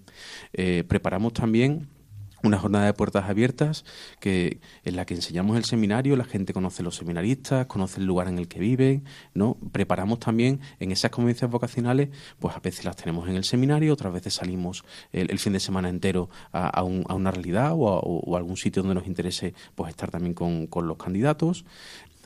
Eh, 0.53 0.83
preparamos 0.87 1.33
también 1.33 1.89
una 2.43 2.57
jornada 2.57 2.85
de 2.85 2.93
puertas 2.93 3.29
abiertas 3.29 3.85
que 4.19 4.59
en 4.83 4.95
la 4.95 5.05
que 5.05 5.13
enseñamos 5.13 5.57
el 5.57 5.65
seminario, 5.65 6.15
la 6.15 6.23
gente 6.25 6.53
conoce 6.53 6.83
los 6.83 6.95
seminaristas, 6.95 7.65
conoce 7.67 7.99
el 7.99 8.05
lugar 8.05 8.27
en 8.27 8.37
el 8.37 8.47
que 8.47 8.59
viven, 8.59 9.03
¿no? 9.33 9.57
Preparamos 9.71 10.19
también 10.19 10.59
en 10.79 10.91
esas 10.91 11.11
convivencias 11.11 11.49
vocacionales, 11.51 12.09
pues 12.39 12.55
a 12.55 12.59
veces 12.59 12.85
las 12.85 12.95
tenemos 12.95 13.27
en 13.29 13.35
el 13.35 13.43
seminario, 13.43 13.93
otras 13.93 14.13
veces 14.13 14.33
salimos 14.33 14.83
el, 15.11 15.37
fin 15.39 15.53
de 15.53 15.59
semana 15.59 15.89
entero 15.89 16.29
a, 16.51 16.67
a 16.67 16.83
un- 16.83 17.05
a 17.07 17.13
una 17.15 17.31
realidad 17.31 17.73
o 17.73 17.89
a, 17.89 17.99
o 17.99 18.37
algún 18.37 18.57
sitio 18.57 18.81
donde 18.83 18.95
nos 18.95 19.07
interese 19.07 19.53
pues 19.75 19.89
estar 19.89 20.11
también 20.11 20.33
con, 20.33 20.67
con 20.67 20.87
los 20.87 20.97
candidatos. 20.97 21.65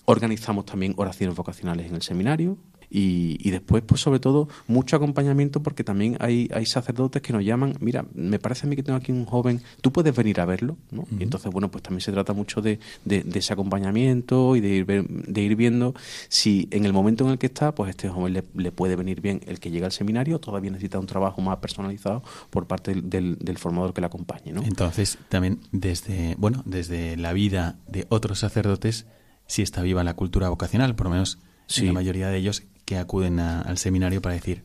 Organizamos 0.06 0.65
también 0.65 0.93
oraciones 0.97 1.36
vocacionales 1.36 1.88
en 1.88 1.95
el 1.95 2.01
seminario 2.04 2.58
y, 2.97 3.38
y 3.45 3.51
después, 3.51 3.84
pues 3.86 3.99
sobre 3.99 4.19
todo, 4.19 4.47
mucho 4.67 4.95
acompañamiento 4.95 5.62
porque 5.62 5.84
también 5.84 6.15
hay, 6.21 6.49
hay 6.53 6.65
sacerdotes 6.65 7.21
que 7.21 7.34
nos 7.34 7.43
llaman, 7.43 7.75
mira, 7.81 8.05
me 8.13 8.39
parece 8.39 8.65
a 8.65 8.69
mí 8.69 8.75
que 8.77 8.84
tengo 8.84 8.97
aquí 8.97 9.12
un 9.12 9.25
joven, 9.25 9.62
tú 9.81 9.91
puedes 9.91 10.15
venir 10.15 10.39
a 10.39 10.45
verlo, 10.45 10.77
¿no? 10.91 11.05
Y 11.19 11.23
entonces, 11.23 11.51
bueno, 11.51 11.69
pues 11.69 11.84
también 11.84 11.99
se 12.01 12.12
trata 12.13 12.31
mucho 12.34 12.62
de, 12.62 12.79
de- 13.03 13.23
de 13.23 13.39
ese 13.39 13.51
acompañamiento 13.53 14.55
y 14.55 14.62
de 14.62 14.69
ir, 14.69 14.86
de 14.86 15.41
ir 15.41 15.55
viendo 15.55 15.93
si 16.29 16.67
en 16.71 16.86
el 16.86 16.93
momento 16.93 17.25
en 17.25 17.31
el 17.31 17.38
que 17.38 17.47
está, 17.47 17.75
pues 17.75 17.89
este 17.89 18.08
joven 18.10 18.34
le, 18.34 18.43
le 18.55 18.71
puede 18.71 18.95
venir 18.95 19.19
bien 19.21 19.41
el 19.45 19.60
que 19.60 19.71
llega 19.71 19.86
al 19.88 19.91
seminario, 19.91 20.38
o 20.38 20.39
todavía 20.39 20.71
necesita 20.71 20.97
un 20.99 21.05
trabajo 21.05 21.41
más 21.41 21.58
personalizado 21.58 22.23
por 22.49 22.67
parte 22.67 22.91
del, 22.93 23.10
del- 23.10 23.38
del 23.39 23.58
formador 23.58 23.93
que 23.93 24.01
le 24.01 24.08
acompañe, 24.08 24.53
¿no? 24.53 24.63
Entonces, 24.63 25.17
también 25.29 25.60
desde, 25.71 26.36
bueno, 26.38 26.63
desde 26.65 27.17
la 27.17 27.34
vida 27.34 27.77
de 27.88 28.05
otros 28.10 28.39
sacerdotes, 28.39 29.05
sí 29.47 29.62
está 29.62 29.81
viva 29.81 30.03
la 30.03 30.13
cultura 30.15 30.49
vocacional, 30.49 30.95
por 30.95 31.08
lo 31.08 31.12
menos 31.12 31.39
Sí. 31.67 31.86
la 31.88 31.93
mayoría 31.93 32.30
de 32.30 32.38
ellos 32.38 32.63
que 32.86 32.97
acuden 32.97 33.39
a- 33.39 33.62
al 33.62 33.78
seminario 33.78 34.21
para 34.21 34.36
decir, 34.36 34.63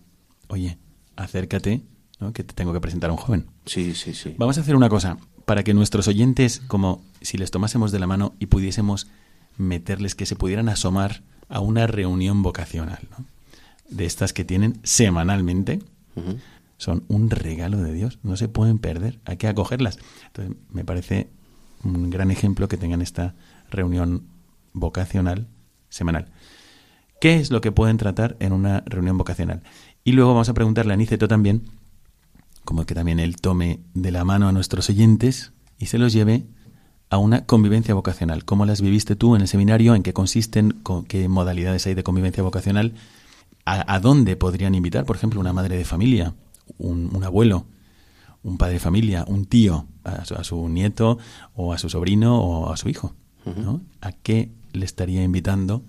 oye, 0.49 0.79
acércate, 1.17 1.83
¿no? 2.19 2.33
que 2.33 2.45
te 2.45 2.55
tengo 2.55 2.73
que 2.73 2.81
presentar 2.81 3.11
a 3.11 3.13
un 3.15 3.19
joven. 3.19 3.47
Sí, 3.67 3.95
sí, 3.95 4.15
sí. 4.15 4.35
Vamos 4.39 4.59
a 4.59 4.61
hacer 4.61 4.77
una 4.77 4.89
cosa, 4.89 5.17
para 5.47 5.65
que 5.65 5.75
nuestros 5.75 6.07
oyentes, 6.09 6.61
como 6.69 7.03
si 7.21 7.39
les 7.39 7.51
tomásemos 7.51 7.93
de 7.93 7.99
la 7.99 8.07
mano 8.07 8.35
y 8.39 8.47
pudiésemos 8.47 9.09
meterles 9.57 10.15
que 10.15 10.27
se 10.27 10.37
pudieran 10.37 10.69
asomar 10.69 11.23
a 11.49 11.61
una 11.61 11.87
reunión 11.87 12.43
vocacional, 12.43 13.01
¿no? 13.11 13.25
de 13.89 14.05
estas 14.07 14.33
que 14.33 14.45
tienen 14.45 14.79
semanalmente, 14.85 15.81
son 16.77 17.05
un 17.09 17.29
regalo 17.31 17.79
de 17.79 17.93
Dios, 17.93 18.19
no 18.23 18.37
se 18.37 18.49
pueden 18.49 18.79
perder, 18.79 19.19
hay 19.25 19.37
que 19.37 19.49
acogerlas. 19.49 19.99
Entonces, 20.29 20.57
me 20.71 20.85
parece 20.85 21.29
un 21.83 22.09
gran 22.11 22.31
ejemplo 22.31 22.69
que 22.69 22.77
tengan 22.77 23.03
esta 23.03 23.35
reunión 23.71 24.25
vocacional 24.73 25.47
semanal. 25.89 26.29
¿Qué 27.21 27.37
es 27.37 27.51
lo 27.51 27.61
que 27.61 27.71
pueden 27.71 27.99
tratar 27.99 28.37
en 28.41 28.53
una 28.53 28.83
reunión 28.87 29.19
vocacional? 29.19 29.63
Y 30.05 30.13
luego 30.13 30.33
vamos 30.33 30.49
a 30.49 30.55
preguntarle 30.55 30.95
a 30.95 30.97
Niceto 30.97 31.29
también, 31.29 31.65
como 32.65 32.87
que 32.87 32.95
también 32.95 33.21
él 33.21 33.37
tome 33.37 33.81
de 33.93 34.11
la 34.11 34.25
mano 34.25 34.49
a 34.49 34.53
nuestros 34.53 34.89
oyentes 34.89 35.53
y 35.79 35.87
se 35.87 35.99
los 35.99 36.15
lleve 36.15 36.47
a 37.11 37.19
una 37.19 37.45
convivencia 37.45 37.95
vocacional. 37.95 38.47
¿Cómo 38.47 38.65
las 38.65 38.81
viviste 38.81 39.17
tú 39.17 39.37
en 39.37 39.43
el 39.43 39.49
seminario? 39.49 39.95
¿En 39.95 40.03
qué 40.03 40.15
consisten? 40.15 40.71
¿Con 40.83 41.05
¿Qué 41.05 41.29
modalidades 41.29 41.87
hay 41.87 41.95
de 41.95 42.03
convivencia 42.03 42.43
vocacional? 42.43 42.95
¿A, 43.67 43.95
a 43.95 44.01
dónde 44.01 44.37
podrían 44.37 44.75
invitar, 44.75 45.05
por 45.05 45.17
ejemplo, 45.17 45.41
una 45.41 45.53
madre 45.53 45.77
de 45.77 45.85
familia, 45.85 46.35
un, 46.79 47.11
un 47.15 47.23
abuelo, 47.23 47.67
un 48.43 48.57
padre 48.57 48.75
de 48.75 48.81
familia, 48.81 49.27
un 49.29 49.45
tío, 49.45 49.87
a 50.05 50.25
su, 50.25 50.37
a 50.37 50.45
su 50.45 50.69
nieto 50.71 51.19
o 51.55 51.75
a 51.75 51.79
su 51.79 51.91
sobrino 51.91 52.41
o 52.41 52.73
a 52.73 52.79
su 52.79 52.89
hijo? 52.89 53.15
¿no? 53.45 53.83
¿A 54.01 54.13
qué 54.13 54.53
le 54.73 54.87
estaría 54.87 55.23
invitando 55.23 55.83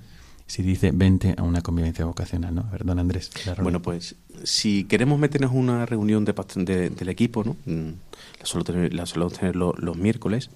si 0.51 0.63
dice 0.63 0.91
vente 0.91 1.33
a 1.37 1.43
una 1.43 1.61
convivencia 1.61 2.03
vocacional? 2.05 2.53
¿no? 2.55 2.61
A 2.61 2.71
ver, 2.71 2.83
don 2.83 2.99
Andrés. 2.99 3.31
Bueno, 3.61 3.81
pues 3.81 4.15
si 4.43 4.83
queremos 4.83 5.17
meternos 5.19 5.51
en 5.51 5.57
una 5.59 5.85
reunión 5.85 6.25
de, 6.25 6.33
de- 6.65 6.89
del 6.89 7.09
equipo, 7.09 7.43
¿no? 7.43 7.55
Mm, 7.65 7.91
La, 8.39 8.45
suelo 8.45 8.63
tener, 8.65 8.93
la 8.93 9.05
solemos 9.05 9.33
tener 9.33 9.55
lo- 9.55 9.73
los 9.77 9.95
miércoles. 9.97 10.49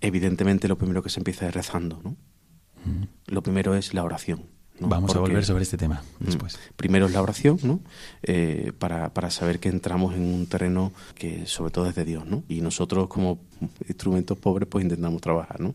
Evidentemente 0.00 0.68
lo 0.68 0.76
primero 0.76 1.02
que 1.02 1.08
se 1.08 1.20
empieza 1.20 1.48
es 1.48 1.54
rezando, 1.54 2.00
¿no? 2.04 2.16
Lo 3.26 3.42
primero 3.42 3.74
es 3.74 3.94
la 3.94 4.04
oración. 4.04 4.42
¿no? 4.78 4.88
Vamos 4.88 5.14
a 5.14 5.20
volver 5.20 5.44
sobre 5.44 5.62
este 5.62 5.76
tema 5.78 6.02
Mm. 6.18 6.24
después. 6.26 6.58
Primero 6.76 7.06
es 7.06 7.12
la 7.12 7.22
oración, 7.22 7.58
¿no? 7.62 7.80
Eh, 8.24 8.72
para, 8.78 9.14
para 9.14 9.30
saber 9.30 9.58
que 9.60 9.68
entramos 9.70 10.14
en 10.16 10.22
un 10.22 10.46
terreno 10.46 10.92
que 11.14 11.46
sobre 11.46 11.70
todo 11.70 11.88
es 11.88 11.94
de 11.94 12.04
Dios, 12.04 12.26
¿no? 12.26 12.42
Y 12.48 12.60
nosotros 12.60 13.06
como 13.08 13.38
instrumentos 13.88 14.36
pobres 14.36 14.68
pues 14.68 14.82
intentamos 14.82 15.22
trabajar, 15.22 15.60
¿no? 15.60 15.74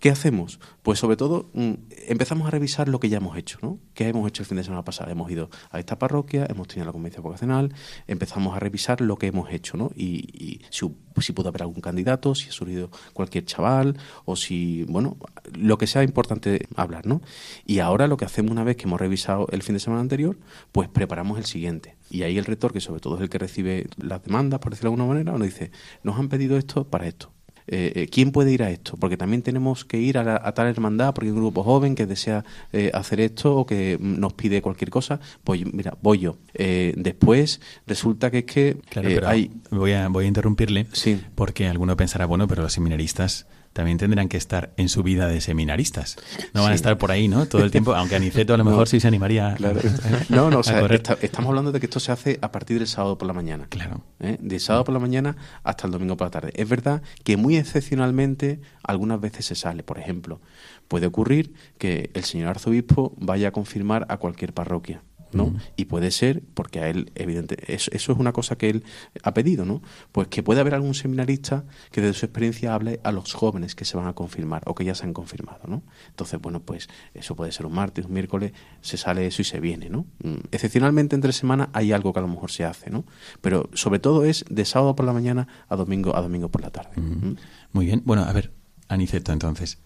¿Qué 0.00 0.08
hacemos? 0.08 0.60
Pues 0.82 0.98
sobre 0.98 1.18
todo 1.18 1.50
mm, 1.52 1.72
empezamos 2.08 2.48
a 2.48 2.50
revisar 2.50 2.88
lo 2.88 2.98
que 3.00 3.10
ya 3.10 3.18
hemos 3.18 3.36
hecho, 3.36 3.58
¿no? 3.60 3.78
¿Qué 3.92 4.08
hemos 4.08 4.26
hecho 4.26 4.42
el 4.42 4.46
fin 4.46 4.56
de 4.56 4.64
semana 4.64 4.82
pasado? 4.82 5.10
Hemos 5.10 5.30
ido 5.30 5.50
a 5.70 5.78
esta 5.78 5.98
parroquia, 5.98 6.46
hemos 6.48 6.68
tenido 6.68 6.86
la 6.86 6.92
convención 6.92 7.22
vocacional, 7.22 7.74
empezamos 8.06 8.56
a 8.56 8.60
revisar 8.60 9.02
lo 9.02 9.16
que 9.16 9.26
hemos 9.26 9.50
hecho, 9.52 9.76
¿no? 9.76 9.90
Y, 9.94 10.24
y 10.32 10.62
si, 10.70 10.90
si 11.20 11.32
pudo 11.34 11.50
haber 11.50 11.64
algún 11.64 11.82
candidato, 11.82 12.34
si 12.34 12.48
ha 12.48 12.52
surgido 12.52 12.90
cualquier 13.12 13.44
chaval, 13.44 13.98
o 14.24 14.36
si, 14.36 14.84
bueno, 14.84 15.18
lo 15.52 15.76
que 15.76 15.86
sea 15.86 16.02
importante 16.02 16.66
hablar, 16.76 17.04
¿no? 17.06 17.20
Y 17.66 17.80
ahora 17.80 18.06
lo 18.06 18.16
que 18.16 18.24
hacemos 18.24 18.52
una 18.52 18.64
vez 18.64 18.76
que 18.76 18.84
hemos 18.84 18.98
revisado 18.98 19.48
el 19.52 19.62
fin 19.62 19.74
de 19.74 19.80
semana 19.80 20.00
anterior, 20.00 20.38
pues 20.72 20.88
preparamos 20.88 21.36
el 21.36 21.44
siguiente. 21.44 21.98
Y 22.08 22.22
ahí 22.22 22.38
el 22.38 22.46
rector, 22.46 22.72
que 22.72 22.80
sobre 22.80 23.00
todo 23.00 23.16
es 23.16 23.20
el 23.20 23.28
que 23.28 23.36
recibe 23.36 23.86
las 23.98 24.22
demandas, 24.22 24.60
por 24.60 24.70
decirlo 24.70 24.92
de 24.92 24.94
alguna 24.94 25.12
manera, 25.12 25.32
nos 25.32 25.46
dice, 25.46 25.70
nos 26.02 26.18
han 26.18 26.30
pedido 26.30 26.56
esto 26.56 26.88
para 26.88 27.06
esto. 27.06 27.34
Eh, 27.72 27.92
eh, 27.94 28.08
¿Quién 28.10 28.32
puede 28.32 28.50
ir 28.52 28.64
a 28.64 28.70
esto? 28.70 28.96
Porque 28.98 29.16
también 29.16 29.42
tenemos 29.42 29.84
que 29.84 29.98
ir 29.98 30.18
a, 30.18 30.24
la- 30.24 30.40
a 30.44 30.52
tal 30.52 30.66
hermandad, 30.66 31.14
porque 31.14 31.28
hay 31.28 31.32
un 31.32 31.38
grupo 31.38 31.62
joven 31.62 31.94
que 31.94 32.04
desea 32.04 32.44
eh, 32.72 32.90
hacer 32.92 33.20
esto 33.20 33.56
o 33.56 33.64
que 33.64 33.96
mm, 34.00 34.18
nos 34.18 34.32
pide 34.32 34.60
cualquier 34.60 34.90
cosa. 34.90 35.20
Pues 35.44 35.62
mira, 35.72 35.96
voy 36.02 36.18
yo. 36.18 36.36
Eh, 36.54 36.94
después 36.96 37.60
resulta 37.86 38.30
que 38.32 38.38
es 38.38 38.44
que 38.44 38.76
Claro, 38.90 39.08
eh, 39.08 39.20
hay... 39.24 39.50
voy, 39.70 39.92
a, 39.92 40.08
voy 40.08 40.24
a 40.24 40.28
interrumpirle 40.28 40.86
Sí. 40.92 41.20
porque 41.36 41.68
alguno 41.68 41.96
pensará, 41.96 42.26
bueno, 42.26 42.48
pero 42.48 42.62
los 42.62 42.72
seminaristas 42.72 43.46
también 43.72 43.98
tendrán 43.98 44.28
que 44.28 44.36
estar 44.36 44.72
en 44.76 44.88
su 44.88 45.02
vida 45.02 45.28
de 45.28 45.40
seminaristas. 45.40 46.16
No 46.54 46.62
van 46.62 46.72
a 46.72 46.74
estar 46.74 46.98
por 46.98 47.12
ahí, 47.12 47.28
¿no? 47.28 47.46
Todo 47.46 47.62
el 47.62 47.70
tiempo, 47.70 47.94
aunque 47.94 48.16
Aniceto 48.16 48.54
a 48.54 48.56
lo 48.56 48.64
mejor 48.64 48.80
No. 48.80 48.86
sí 48.86 48.98
se 49.00 49.06
animaría 49.08 49.54
Claro. 49.56 49.80
a- 49.80 50.24
No, 50.34 50.50
no, 50.50 50.58
o 50.58 50.62
sea, 50.62 50.84
esta- 50.86 51.16
estamos 51.22 51.48
hablando 51.50 51.70
de 51.72 51.78
que 51.80 51.86
esto 51.86 52.00
se 52.00 52.10
hace 52.12 52.38
a 52.42 52.50
partir 52.50 52.78
del 52.78 52.88
sábado 52.88 53.16
por 53.16 53.26
la 53.28 53.32
mañana. 53.34 53.66
Claro. 53.68 54.02
¿eh? 54.18 54.38
De 54.40 54.58
sábado 54.58 54.84
por 54.84 54.92
la 54.94 55.00
mañana 55.00 55.36
hasta 55.62 55.86
el 55.86 55.92
domingo 55.92 56.16
por 56.16 56.26
la 56.26 56.30
tarde. 56.30 56.52
Es 56.56 56.68
verdad 56.68 57.02
que 57.24 57.36
muy 57.36 57.56
excepcionalmente 57.56 58.60
algunas 58.82 59.20
veces 59.20 59.46
se 59.46 59.54
sale. 59.54 59.82
Por 59.82 59.98
ejemplo, 59.98 60.40
puede 60.88 61.06
ocurrir 61.06 61.54
que 61.78 62.10
el 62.14 62.24
señor 62.24 62.48
arzobispo 62.50 63.14
vaya 63.18 63.48
a 63.48 63.50
confirmar 63.52 64.06
a 64.08 64.16
cualquier 64.16 64.52
parroquia. 64.52 65.02
¿No? 65.32 65.54
Y 65.76 65.86
puede 65.86 66.10
ser, 66.10 66.42
porque 66.54 66.80
a 66.80 66.88
él, 66.88 67.12
evidente, 67.14 67.72
eso, 67.72 67.90
eso 67.92 68.12
es 68.12 68.18
una 68.18 68.32
cosa 68.32 68.56
que 68.56 68.70
él 68.70 68.84
ha 69.22 69.34
pedido, 69.34 69.64
¿no? 69.64 69.82
Pues 70.12 70.28
que 70.28 70.42
puede 70.42 70.60
haber 70.60 70.74
algún 70.74 70.94
seminarista 70.94 71.64
que 71.92 72.00
desde 72.00 72.14
su 72.14 72.26
experiencia 72.26 72.74
hable 72.74 73.00
a 73.04 73.12
los 73.12 73.32
jóvenes 73.32 73.74
que 73.74 73.84
se 73.84 73.96
van 73.96 74.06
a 74.06 74.12
confirmar 74.14 74.62
o 74.66 74.74
que 74.74 74.84
ya 74.84 74.94
se 74.94 75.04
han 75.04 75.12
confirmado, 75.12 75.60
¿no? 75.66 75.82
Entonces, 76.08 76.40
bueno, 76.40 76.60
pues 76.60 76.88
eso 77.14 77.36
puede 77.36 77.52
ser 77.52 77.66
un 77.66 77.74
martes, 77.74 78.06
un 78.06 78.12
miércoles, 78.12 78.52
se 78.80 78.96
sale 78.96 79.26
eso 79.26 79.42
y 79.42 79.44
se 79.44 79.60
viene, 79.60 79.88
¿no? 79.90 80.06
Mm, 80.22 80.36
Excepcionalmente 80.50 81.14
entre 81.14 81.32
semana 81.32 81.70
hay 81.72 81.92
algo 81.92 82.12
que 82.12 82.18
a 82.18 82.22
lo 82.22 82.28
mejor 82.28 82.50
se 82.50 82.64
hace, 82.64 82.90
¿no? 82.90 83.04
Pero 83.40 83.70
sobre 83.74 83.98
todo 83.98 84.24
es 84.24 84.44
de 84.50 84.64
sábado 84.64 84.94
por 84.96 85.06
la 85.06 85.12
mañana 85.12 85.48
a 85.68 85.76
domingo 85.76 86.16
a 86.16 86.22
domingo 86.22 86.48
por 86.48 86.62
la 86.62 86.70
tarde. 86.70 87.00
¿Mm? 87.00 87.36
Muy 87.72 87.86
bien. 87.86 88.02
Bueno, 88.04 88.24
a 88.24 88.32
ver, 88.32 88.52
Aniceto 88.88 89.32
entonces. 89.32 89.78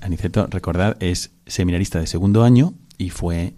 Aniceto, 0.00 0.46
recordad, 0.46 0.96
es 1.00 1.32
seminarista 1.46 2.00
de 2.00 2.06
segundo 2.06 2.42
año 2.42 2.74
y 2.96 3.10
fue 3.10 3.54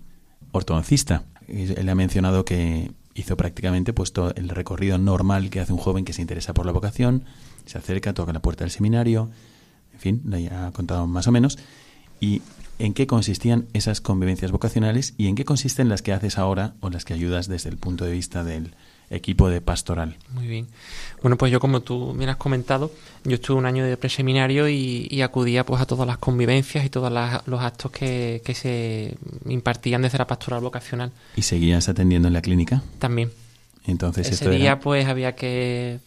ortodoncista. 0.52 1.24
Él 1.48 1.88
ha 1.88 1.94
mencionado 1.94 2.44
que 2.44 2.92
hizo 3.14 3.36
prácticamente 3.36 3.92
pues 3.92 4.12
todo 4.12 4.32
el 4.36 4.48
recorrido 4.48 4.98
normal 4.98 5.50
que 5.50 5.60
hace 5.60 5.72
un 5.72 5.78
joven 5.78 6.04
que 6.04 6.12
se 6.12 6.22
interesa 6.22 6.54
por 6.54 6.66
la 6.66 6.72
vocación, 6.72 7.24
se 7.66 7.78
acerca, 7.78 8.14
toca 8.14 8.32
la 8.32 8.40
puerta 8.40 8.64
del 8.64 8.70
seminario, 8.70 9.30
en 9.92 10.00
fin, 10.00 10.22
lo 10.24 10.36
ha 10.36 10.72
contado 10.72 11.06
más 11.06 11.26
o 11.26 11.32
menos. 11.32 11.58
Y 12.20 12.42
en 12.78 12.94
qué 12.94 13.06
consistían 13.06 13.66
esas 13.72 14.00
convivencias 14.00 14.50
vocacionales 14.50 15.14
y 15.18 15.26
en 15.26 15.34
qué 15.34 15.44
consisten 15.44 15.88
las 15.88 16.02
que 16.02 16.12
haces 16.12 16.38
ahora 16.38 16.74
o 16.80 16.90
las 16.90 17.04
que 17.04 17.14
ayudas 17.14 17.48
desde 17.48 17.68
el 17.68 17.76
punto 17.76 18.04
de 18.04 18.12
vista 18.12 18.44
del 18.44 18.74
equipo 19.12 19.48
de 19.48 19.61
pastoral. 19.61 20.16
Muy 20.31 20.46
bien. 20.46 20.66
Bueno, 21.20 21.37
pues 21.37 21.53
yo 21.53 21.61
como 21.61 21.81
tú 21.81 22.14
me 22.16 22.25
has 22.29 22.37
comentado, 22.37 22.90
yo 23.25 23.35
estuve 23.35 23.59
un 23.59 23.66
año 23.66 23.85
de 23.85 23.96
preseminario 23.96 24.68
y, 24.68 25.07
y 25.11 25.20
acudía 25.22 25.64
pues 25.64 25.81
a 25.81 25.87
todas 25.87 26.07
las 26.07 26.18
convivencias 26.18 26.85
y 26.85 26.88
todos 26.88 27.12
los 27.46 27.61
actos 27.61 27.92
que, 27.92 28.42
que 28.44 28.55
se 28.55 29.16
impartían 29.46 30.03
desde 30.03 30.18
la 30.18 30.27
pastoral 30.27 30.62
vocacional. 30.62 31.12
¿Y 31.37 31.42
seguías 31.42 31.88
atendiendo 31.88 32.29
en 32.29 32.35
la 32.35 32.42
clínica? 32.42 32.83
También. 32.98 33.31
Entonces 33.87 34.27
Ese 34.27 34.35
esto 34.35 34.51
día 34.51 34.72
era... 34.72 34.81
pues 34.81 35.07
había 35.07 35.35
que 35.35 35.98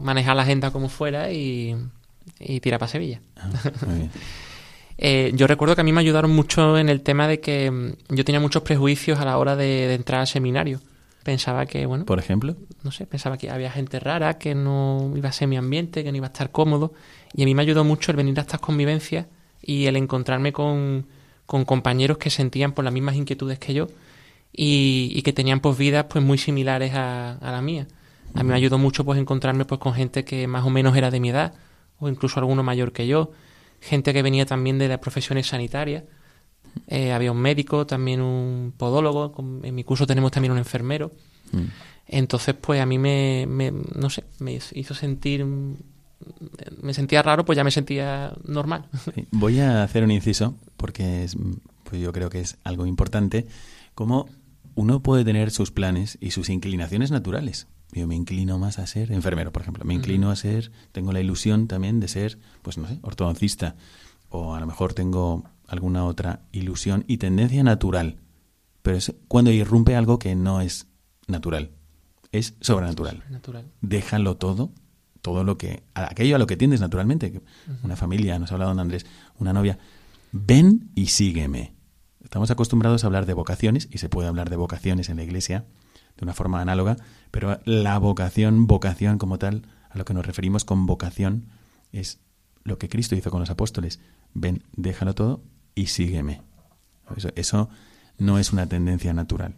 manejar 0.00 0.36
la 0.36 0.42
agenda 0.42 0.70
como 0.70 0.88
fuera 0.88 1.32
y, 1.32 1.74
y 2.38 2.60
tirar 2.60 2.78
para 2.78 2.92
Sevilla. 2.92 3.20
Ah, 3.36 3.48
muy 3.86 3.96
bien. 3.96 4.10
Eh, 5.04 5.32
yo 5.34 5.48
recuerdo 5.48 5.74
que 5.74 5.80
a 5.80 5.84
mí 5.84 5.90
me 5.90 6.00
ayudaron 6.00 6.30
mucho 6.30 6.78
en 6.78 6.88
el 6.88 7.00
tema 7.00 7.26
de 7.26 7.40
que 7.40 7.68
mm, 7.70 8.14
yo 8.14 8.24
tenía 8.24 8.40
muchos 8.40 8.62
prejuicios 8.62 9.18
a 9.18 9.24
la 9.24 9.36
hora 9.36 9.56
de, 9.56 9.88
de 9.88 9.94
entrar 9.94 10.20
al 10.20 10.28
seminario. 10.28 10.80
Pensaba 11.24 11.66
que, 11.66 11.86
bueno, 11.86 12.04
Por 12.04 12.18
ejemplo, 12.18 12.56
no 12.82 12.90
sé, 12.90 13.06
pensaba 13.06 13.38
que 13.38 13.48
había 13.48 13.70
gente 13.70 14.00
rara, 14.00 14.38
que 14.38 14.54
no 14.54 15.12
iba 15.14 15.28
a 15.28 15.32
ser 15.32 15.46
mi 15.48 15.56
ambiente, 15.56 16.02
que 16.02 16.10
no 16.10 16.16
iba 16.16 16.26
a 16.26 16.32
estar 16.32 16.50
cómodo. 16.50 16.94
Y 17.32 17.42
a 17.42 17.44
mí 17.44 17.54
me 17.54 17.62
ayudó 17.62 17.84
mucho 17.84 18.10
el 18.10 18.16
venir 18.16 18.38
a 18.38 18.42
estas 18.42 18.60
convivencias 18.60 19.26
y 19.62 19.86
el 19.86 19.96
encontrarme 19.96 20.52
con, 20.52 21.06
con 21.46 21.64
compañeros 21.64 22.18
que 22.18 22.30
sentían 22.30 22.72
por 22.72 22.84
las 22.84 22.92
mismas 22.92 23.14
inquietudes 23.14 23.58
que 23.58 23.72
yo 23.72 23.86
y, 24.52 25.12
y 25.14 25.22
que 25.22 25.32
tenían 25.32 25.60
pues 25.60 25.78
vidas 25.78 26.06
pues 26.08 26.24
muy 26.24 26.38
similares 26.38 26.92
a, 26.94 27.34
a 27.34 27.52
la 27.52 27.62
mía. 27.62 27.86
A 28.34 28.42
mí 28.42 28.48
me 28.48 28.56
ayudó 28.56 28.78
mucho 28.78 29.04
pues 29.04 29.18
encontrarme 29.18 29.64
pues 29.64 29.80
con 29.80 29.94
gente 29.94 30.24
que 30.24 30.46
más 30.46 30.64
o 30.64 30.70
menos 30.70 30.96
era 30.96 31.10
de 31.10 31.20
mi 31.20 31.30
edad 31.30 31.54
o 32.00 32.08
incluso 32.08 32.40
alguno 32.40 32.62
mayor 32.62 32.92
que 32.92 33.06
yo, 33.06 33.30
gente 33.80 34.12
que 34.12 34.22
venía 34.22 34.46
también 34.46 34.78
de 34.78 34.88
las 34.88 34.98
profesiones 34.98 35.46
sanitarias. 35.46 36.04
Eh, 36.86 37.12
había 37.12 37.32
un 37.32 37.38
médico, 37.38 37.86
también 37.86 38.20
un 38.20 38.72
podólogo, 38.76 39.34
en 39.62 39.74
mi 39.74 39.84
curso 39.84 40.06
tenemos 40.06 40.30
también 40.30 40.52
un 40.52 40.58
enfermero. 40.58 41.12
mm, 41.52 41.58
Entonces, 42.08 42.54
pues 42.60 42.80
a 42.80 42.86
mí 42.86 42.98
me, 42.98 43.46
me- 43.48 43.72
no 43.72 44.10
sé, 44.10 44.24
me 44.38 44.58
hizo 44.74 44.94
sentir, 44.94 45.44
me 45.44 46.94
sentía 46.94 47.22
raro, 47.22 47.44
pues 47.44 47.56
ya 47.56 47.64
me 47.64 47.70
sentía 47.70 48.32
normal. 48.44 48.86
sí. 49.14 49.26
voy 49.30 49.60
a 49.60 49.82
hacer 49.82 50.04
un 50.04 50.10
inciso 50.10 50.54
porque 50.76 51.24
es, 51.24 51.36
mm, 51.36 51.54
pues 51.84 52.00
yo 52.02 52.12
creo 52.12 52.30
que 52.30 52.40
es 52.40 52.58
algo 52.64 52.86
importante. 52.86 53.46
Como 53.94 54.26
uno 54.74 55.00
puede 55.00 55.24
tener 55.24 55.50
sus 55.50 55.70
planes 55.70 56.16
y 56.20 56.30
sus 56.30 56.48
inclinaciones 56.48 57.10
naturales. 57.10 57.66
Yo 57.92 58.06
me 58.06 58.14
inclino 58.14 58.58
más 58.58 58.78
a 58.78 58.86
ser 58.86 59.12
enfermero, 59.12 59.52
por 59.52 59.60
ejemplo. 59.62 59.84
Me 59.84 59.92
inclino 59.92 60.30
a 60.30 60.36
ser, 60.36 60.72
tengo 60.92 61.12
la 61.12 61.20
ilusión 61.20 61.68
también 61.68 62.00
de 62.00 62.08
ser, 62.08 62.38
pues 62.62 62.78
no 62.78 62.88
sé, 62.88 62.98
ortodoncista. 63.02 63.76
O 64.30 64.54
a 64.54 64.60
lo 64.60 64.66
mejor 64.66 64.94
tengo 64.94 65.44
alguna 65.72 66.04
otra 66.04 66.42
ilusión 66.52 67.04
y 67.08 67.16
tendencia 67.16 67.62
natural. 67.64 68.18
Pero 68.82 68.98
es 68.98 69.14
cuando 69.26 69.50
irrumpe 69.50 69.96
algo 69.96 70.18
que 70.18 70.34
no 70.34 70.60
es 70.60 70.86
natural. 71.26 71.70
Es 72.30 72.54
sobrenatural. 72.60 73.24
Natural. 73.30 73.64
déjalo 73.80 74.36
todo, 74.36 74.70
todo 75.22 75.44
lo 75.44 75.56
que, 75.56 75.82
aquello 75.94 76.36
a 76.36 76.38
lo 76.38 76.46
que 76.46 76.58
tiendes 76.58 76.80
naturalmente, 76.80 77.40
una 77.82 77.96
familia, 77.96 78.38
nos 78.38 78.50
ha 78.50 78.54
hablado 78.54 78.72
don 78.72 78.80
Andrés, 78.80 79.06
una 79.38 79.54
novia, 79.54 79.78
ven 80.30 80.90
y 80.94 81.06
sígueme. 81.06 81.74
Estamos 82.22 82.50
acostumbrados 82.50 83.02
a 83.02 83.06
hablar 83.06 83.24
de 83.24 83.32
vocaciones 83.32 83.88
y 83.90 83.96
se 83.96 84.10
puede 84.10 84.28
hablar 84.28 84.50
de 84.50 84.56
vocaciones 84.56 85.08
en 85.08 85.16
la 85.16 85.24
iglesia 85.24 85.64
de 86.18 86.24
una 86.24 86.34
forma 86.34 86.60
análoga, 86.60 86.98
pero 87.30 87.60
la 87.64 87.98
vocación, 87.98 88.66
vocación 88.66 89.16
como 89.16 89.38
tal, 89.38 89.62
a 89.88 89.96
lo 89.96 90.04
que 90.04 90.12
nos 90.12 90.26
referimos 90.26 90.66
con 90.66 90.84
vocación, 90.84 91.46
es 91.92 92.20
lo 92.62 92.76
que 92.76 92.90
Cristo 92.90 93.14
hizo 93.14 93.30
con 93.30 93.40
los 93.40 93.50
apóstoles. 93.50 94.00
Ven, 94.34 94.64
déjalo 94.76 95.14
todo 95.14 95.42
y 95.74 95.86
sígueme. 95.86 96.42
Eso, 97.34 97.68
no 98.18 98.38
es 98.38 98.52
una 98.52 98.66
tendencia 98.68 99.12
natural 99.12 99.54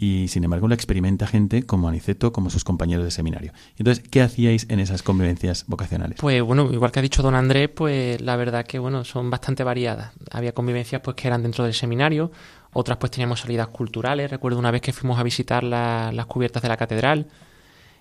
y 0.00 0.28
sin 0.28 0.44
embargo 0.44 0.68
lo 0.68 0.74
experimenta 0.74 1.26
gente 1.26 1.64
como 1.64 1.88
Aniceto, 1.88 2.32
como 2.32 2.50
sus 2.50 2.62
compañeros 2.62 3.04
de 3.04 3.10
seminario. 3.10 3.52
Entonces, 3.78 4.04
¿qué 4.08 4.22
hacíais 4.22 4.66
en 4.70 4.78
esas 4.78 5.02
convivencias 5.02 5.64
vocacionales? 5.66 6.18
Pues 6.20 6.40
bueno, 6.42 6.72
igual 6.72 6.92
que 6.92 7.00
ha 7.00 7.02
dicho 7.02 7.20
don 7.22 7.34
Andrés, 7.34 7.68
pues 7.74 8.20
la 8.20 8.36
verdad 8.36 8.64
que 8.64 8.78
bueno, 8.78 9.04
son 9.04 9.28
bastante 9.28 9.64
variadas. 9.64 10.12
Había 10.30 10.52
convivencias 10.52 11.00
pues 11.02 11.16
que 11.16 11.26
eran 11.26 11.42
dentro 11.42 11.64
del 11.64 11.74
seminario, 11.74 12.30
otras 12.72 12.98
pues 12.98 13.10
teníamos 13.10 13.40
salidas 13.40 13.68
culturales. 13.68 14.30
Recuerdo 14.30 14.58
una 14.60 14.70
vez 14.70 14.82
que 14.82 14.92
fuimos 14.92 15.18
a 15.18 15.24
visitar 15.24 15.64
la- 15.64 16.12
las 16.12 16.26
cubiertas 16.26 16.62
de 16.62 16.68
la 16.68 16.76
catedral. 16.76 17.26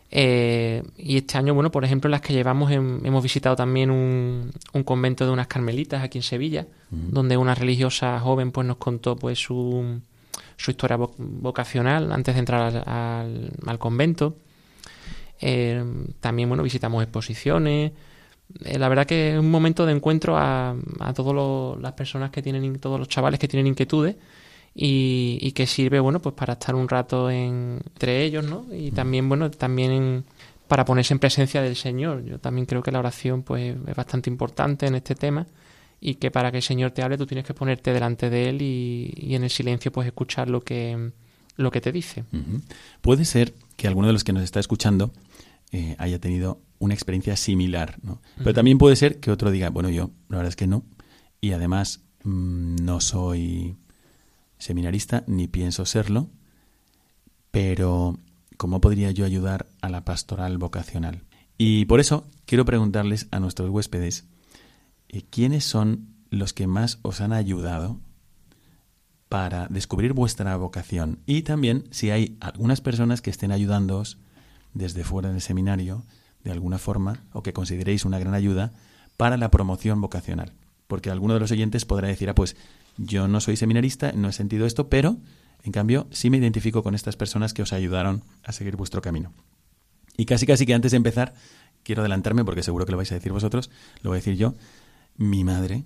Eh, 0.09 0.83
y 0.97 1.17
este 1.17 1.37
año, 1.37 1.53
bueno, 1.53 1.69
por 1.69 1.83
ejemplo, 1.83 2.09
las 2.09 2.21
que 2.21 2.31
llevamos 2.33 2.71
hem- 2.71 3.01
hemos 3.05 3.21
visitado 3.21 3.55
también 3.57 3.91
un, 3.91 4.51
un 4.73 4.83
convento 4.83 5.25
de 5.25 5.31
unas 5.31 5.47
carmelitas 5.47 6.01
aquí 6.03 6.17
en 6.19 6.23
Sevilla, 6.23 6.65
donde 6.89 7.35
una 7.35 7.53
religiosa 7.55 8.17
joven 8.21 8.51
pues 8.51 8.65
nos 8.65 8.77
contó 8.77 9.17
pues 9.17 9.37
su, 9.39 9.99
su 10.55 10.71
historia 10.71 10.97
vo- 10.97 11.13
vocacional 11.17 12.11
antes 12.13 12.35
de 12.35 12.39
entrar 12.39 12.83
al, 12.87 13.79
convento. 13.79 14.37
Eh, 15.41 15.83
también, 16.19 16.47
bueno, 16.49 16.63
visitamos 16.63 17.03
exposiciones. 17.03 17.91
Eh, 18.63 18.79
la 18.79 18.87
verdad 18.89 19.05
que 19.05 19.33
es 19.33 19.39
un 19.39 19.51
momento 19.51 19.85
de 19.85 19.91
encuentro 19.91 20.37
a, 20.37 20.73
a 20.99 21.13
todas 21.13 21.79
las 21.81 21.91
personas 21.93 22.31
que 22.31 22.41
tienen, 22.41 22.79
todos 22.79 22.97
los 22.97 23.09
chavales 23.09 23.39
que 23.39 23.47
tienen 23.49 23.67
inquietudes 23.67 24.15
y, 24.79 25.39
y 25.41 25.51
que 25.53 25.65
sirve, 25.65 25.99
bueno, 25.99 26.19
pues 26.21 26.35
para 26.35 26.53
estar 26.53 26.75
un 26.75 26.87
rato 26.87 27.31
en- 27.31 27.79
entre 27.93 28.23
ellos, 28.23 28.45
¿no? 28.45 28.65
Y 28.71 28.91
también, 28.91 29.27
bueno, 29.27 29.49
también 29.49 30.23
para 30.67 30.85
ponerse 30.85 31.13
en 31.15 31.19
presencia 31.19 31.61
del 31.63 31.75
Señor. 31.75 32.23
Yo 32.23 32.37
también 32.39 32.67
creo 32.67 32.83
que 32.83 32.91
la 32.91 32.99
oración, 32.99 33.41
pues, 33.41 33.75
es 33.87 33.95
bastante 33.95 34.29
importante 34.29 34.85
en 34.85 34.93
este 34.95 35.15
tema 35.15 35.47
y 35.99 36.15
que 36.15 36.29
para 36.29 36.51
que 36.51 36.57
el 36.57 36.63
Señor 36.63 36.91
te 36.91 37.01
hable 37.01 37.17
tú 37.17 37.25
tienes 37.25 37.43
que 37.45 37.55
ponerte 37.55 37.91
delante 37.91 38.29
de 38.29 38.49
Él 38.49 38.61
y, 38.61 39.11
y 39.17 39.33
en 39.33 39.43
el 39.43 39.49
silencio, 39.49 39.91
pues, 39.91 40.05
escuchar 40.05 40.47
lo 40.47 40.61
que, 40.61 41.11
lo 41.55 41.71
que 41.71 41.81
te 41.81 41.91
dice. 41.91 42.23
Puede 43.01 43.25
ser 43.25 43.55
que 43.77 43.87
alguno 43.87 44.05
de 44.07 44.13
los 44.13 44.23
que 44.23 44.31
nos 44.33 44.43
está 44.43 44.59
escuchando 44.59 45.11
eh, 45.71 45.95
haya 45.97 46.19
tenido 46.19 46.59
una 46.79 46.93
experiencia 46.93 47.35
similar, 47.35 47.97
¿no? 48.03 48.21
Pero 48.37 48.53
también 48.53 48.77
puede 48.77 48.95
ser 48.95 49.19
que 49.19 49.31
otro 49.31 49.49
diga, 49.49 49.71
bueno, 49.71 49.89
yo 49.89 50.11
la 50.29 50.37
verdad 50.37 50.49
es 50.49 50.55
que 50.55 50.67
no, 50.67 50.83
y 51.41 51.53
además 51.53 52.01
mm, 52.23 52.75
no 52.83 53.01
soy 53.01 53.75
seminarista 54.57 55.23
ni 55.27 55.47
pienso 55.47 55.85
serlo, 55.85 56.29
pero 57.51 58.17
¿cómo 58.57 58.81
podría 58.81 59.11
yo 59.11 59.25
ayudar 59.25 59.67
a 59.81 59.89
la 59.89 60.05
pastoral 60.05 60.57
vocacional? 60.57 61.23
Y 61.57 61.85
por 61.85 61.99
eso 61.99 62.25
quiero 62.45 62.65
preguntarles 62.65 63.27
a 63.31 63.39
nuestros 63.39 63.69
huéspedes, 63.69 64.25
eh, 65.09 65.23
¿quiénes 65.29 65.63
son 65.63 66.07
los 66.29 66.53
que 66.53 66.67
más 66.67 66.99
os 67.01 67.21
han 67.21 67.33
ayudado 67.33 67.99
para 69.29 69.67
descubrir 69.67 70.13
vuestra 70.13 70.55
vocación? 70.57 71.19
Y 71.25 71.41
también 71.41 71.85
si 71.91 72.11
hay 72.11 72.37
algunas 72.39 72.81
personas 72.81 73.21
que 73.21 73.29
estén 73.29 73.51
ayudándoos 73.51 74.17
desde 74.73 75.03
fuera 75.03 75.31
del 75.31 75.41
seminario, 75.41 76.03
de 76.43 76.51
alguna 76.51 76.77
forma, 76.77 77.23
o 77.33 77.41
que 77.41 77.53
consideréis 77.53 78.05
una 78.05 78.19
gran 78.19 78.33
ayuda 78.33 78.73
para 79.17 79.37
la 79.37 79.49
promoción 79.49 79.99
vocacional. 79.99 80.53
Porque 80.87 81.09
alguno 81.09 81.33
de 81.33 81.39
los 81.39 81.51
oyentes 81.51 81.85
podrá 81.85 82.07
decir, 82.07 82.29
ah, 82.29 82.35
pues 82.35 82.55
yo 82.97 83.27
no 83.27 83.39
soy 83.39 83.55
seminarista, 83.55 84.11
no 84.11 84.29
he 84.29 84.33
sentido 84.33 84.65
esto, 84.65 84.89
pero 84.89 85.17
en 85.63 85.71
cambio 85.71 86.07
sí 86.11 86.29
me 86.29 86.37
identifico 86.37 86.83
con 86.83 86.95
estas 86.95 87.15
personas 87.15 87.53
que 87.53 87.61
os 87.61 87.73
ayudaron 87.73 88.23
a 88.43 88.51
seguir 88.51 88.75
vuestro 88.75 89.01
camino. 89.01 89.33
Y 90.17 90.25
casi 90.25 90.45
casi 90.45 90.65
que 90.65 90.73
antes 90.73 90.91
de 90.91 90.97
empezar, 90.97 91.33
quiero 91.83 92.01
adelantarme 92.01 92.43
porque 92.43 92.63
seguro 92.63 92.85
que 92.85 92.91
lo 92.91 92.97
vais 92.97 93.11
a 93.11 93.15
decir 93.15 93.31
vosotros, 93.31 93.69
lo 94.01 94.09
voy 94.09 94.17
a 94.17 94.19
decir 94.19 94.35
yo. 94.35 94.55
Mi 95.15 95.43
madre 95.43 95.85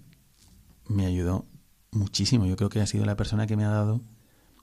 me 0.87 1.05
ayudó 1.05 1.45
muchísimo. 1.91 2.45
Yo 2.45 2.55
creo 2.55 2.69
que 2.69 2.79
ha 2.79 2.87
sido 2.87 3.05
la 3.05 3.17
persona 3.17 3.47
que 3.47 3.57
me 3.57 3.65
ha 3.65 3.69
dado 3.69 4.01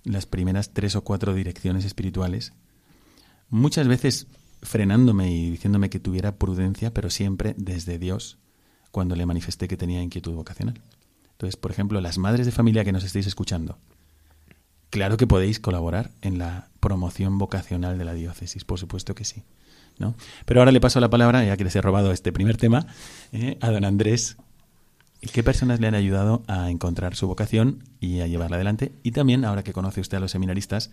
las 0.04 0.26
primeras 0.26 0.72
tres 0.72 0.96
o 0.96 1.02
cuatro 1.02 1.34
direcciones 1.34 1.84
espirituales. 1.84 2.52
Muchas 3.50 3.88
veces 3.88 4.26
frenándome 4.62 5.30
y 5.30 5.50
diciéndome 5.50 5.90
que 5.90 6.00
tuviera 6.00 6.36
prudencia, 6.36 6.92
pero 6.92 7.10
siempre 7.10 7.54
desde 7.58 7.98
Dios, 7.98 8.38
cuando 8.90 9.16
le 9.16 9.26
manifesté 9.26 9.68
que 9.68 9.76
tenía 9.76 10.02
inquietud 10.02 10.34
vocacional. 10.34 10.80
Entonces, 11.38 11.56
por 11.56 11.70
ejemplo, 11.70 12.00
las 12.00 12.18
madres 12.18 12.46
de 12.46 12.52
familia 12.52 12.84
que 12.84 12.90
nos 12.90 13.04
estéis 13.04 13.28
escuchando, 13.28 13.78
claro 14.90 15.16
que 15.16 15.28
podéis 15.28 15.60
colaborar 15.60 16.10
en 16.20 16.36
la 16.36 16.66
promoción 16.80 17.38
vocacional 17.38 17.96
de 17.96 18.04
la 18.04 18.12
diócesis, 18.12 18.64
por 18.64 18.80
supuesto 18.80 19.14
que 19.14 19.24
sí. 19.24 19.44
¿no? 19.98 20.16
Pero 20.46 20.60
ahora 20.60 20.72
le 20.72 20.80
paso 20.80 20.98
la 20.98 21.10
palabra, 21.10 21.44
ya 21.44 21.56
que 21.56 21.62
les 21.62 21.76
he 21.76 21.80
robado 21.80 22.10
este 22.10 22.32
primer 22.32 22.56
tema, 22.56 22.88
eh, 23.30 23.56
a 23.60 23.70
don 23.70 23.84
Andrés. 23.84 24.36
¿Qué 25.32 25.44
personas 25.44 25.78
le 25.78 25.86
han 25.86 25.94
ayudado 25.94 26.42
a 26.48 26.70
encontrar 26.70 27.14
su 27.14 27.28
vocación 27.28 27.84
y 28.00 28.18
a 28.18 28.26
llevarla 28.26 28.56
adelante? 28.56 28.92
Y 29.04 29.12
también, 29.12 29.44
ahora 29.44 29.62
que 29.62 29.72
conoce 29.72 30.00
usted 30.00 30.16
a 30.16 30.20
los 30.20 30.32
seminaristas, 30.32 30.90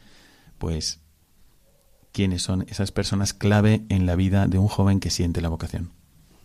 pues, 0.60 0.99
¿quiénes 2.12 2.43
son 2.43 2.67
esas 2.69 2.91
personas 2.91 3.34
clave 3.34 3.84
en 3.89 4.05
la 4.05 4.15
vida 4.15 4.45
de 4.45 4.60
un 4.60 4.67
joven 4.67 4.99
que 4.99 5.10
siente 5.10 5.41
la 5.41 5.49
vocación? 5.49 5.89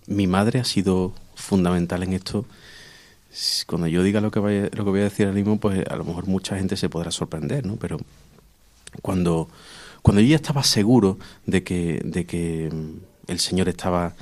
Mi 0.07 0.27
madre 0.27 0.61
ha 0.61 0.65
sido 0.65 1.15
fundamental 1.35 2.03
en 2.03 2.15
esto. 2.15 2.47
Cuando 3.67 3.87
yo 3.87 4.03
diga 4.03 4.21
lo 4.21 4.31
que, 4.31 4.41
vaya- 4.41 4.71
lo 4.73 4.85
que 4.85 4.91
voy 4.91 5.01
a 5.01 5.05
decir 5.05 5.27
ahora 5.27 5.37
mismo, 5.37 5.59
pues 5.61 5.87
a 5.89 5.97
lo 5.97 6.05
mejor 6.05 6.27
mucha 6.27 6.57
gente 6.57 6.77
se 6.77 6.89
podrá 6.89 7.11
sorprender, 7.11 7.65
¿no? 7.67 7.77
Pero 7.77 7.99
cuando, 9.03 9.49
Cuando 10.03 10.23
yo 10.23 10.29
ya 10.29 10.37
estaba 10.37 10.65
seguro 10.65 11.19
de 11.47 11.63
que, 11.65 12.03
de 12.05 12.27
que 12.27 12.71
mm, 12.73 13.31
el 13.33 13.41
Señor 13.41 13.69
estaba 13.69 14.15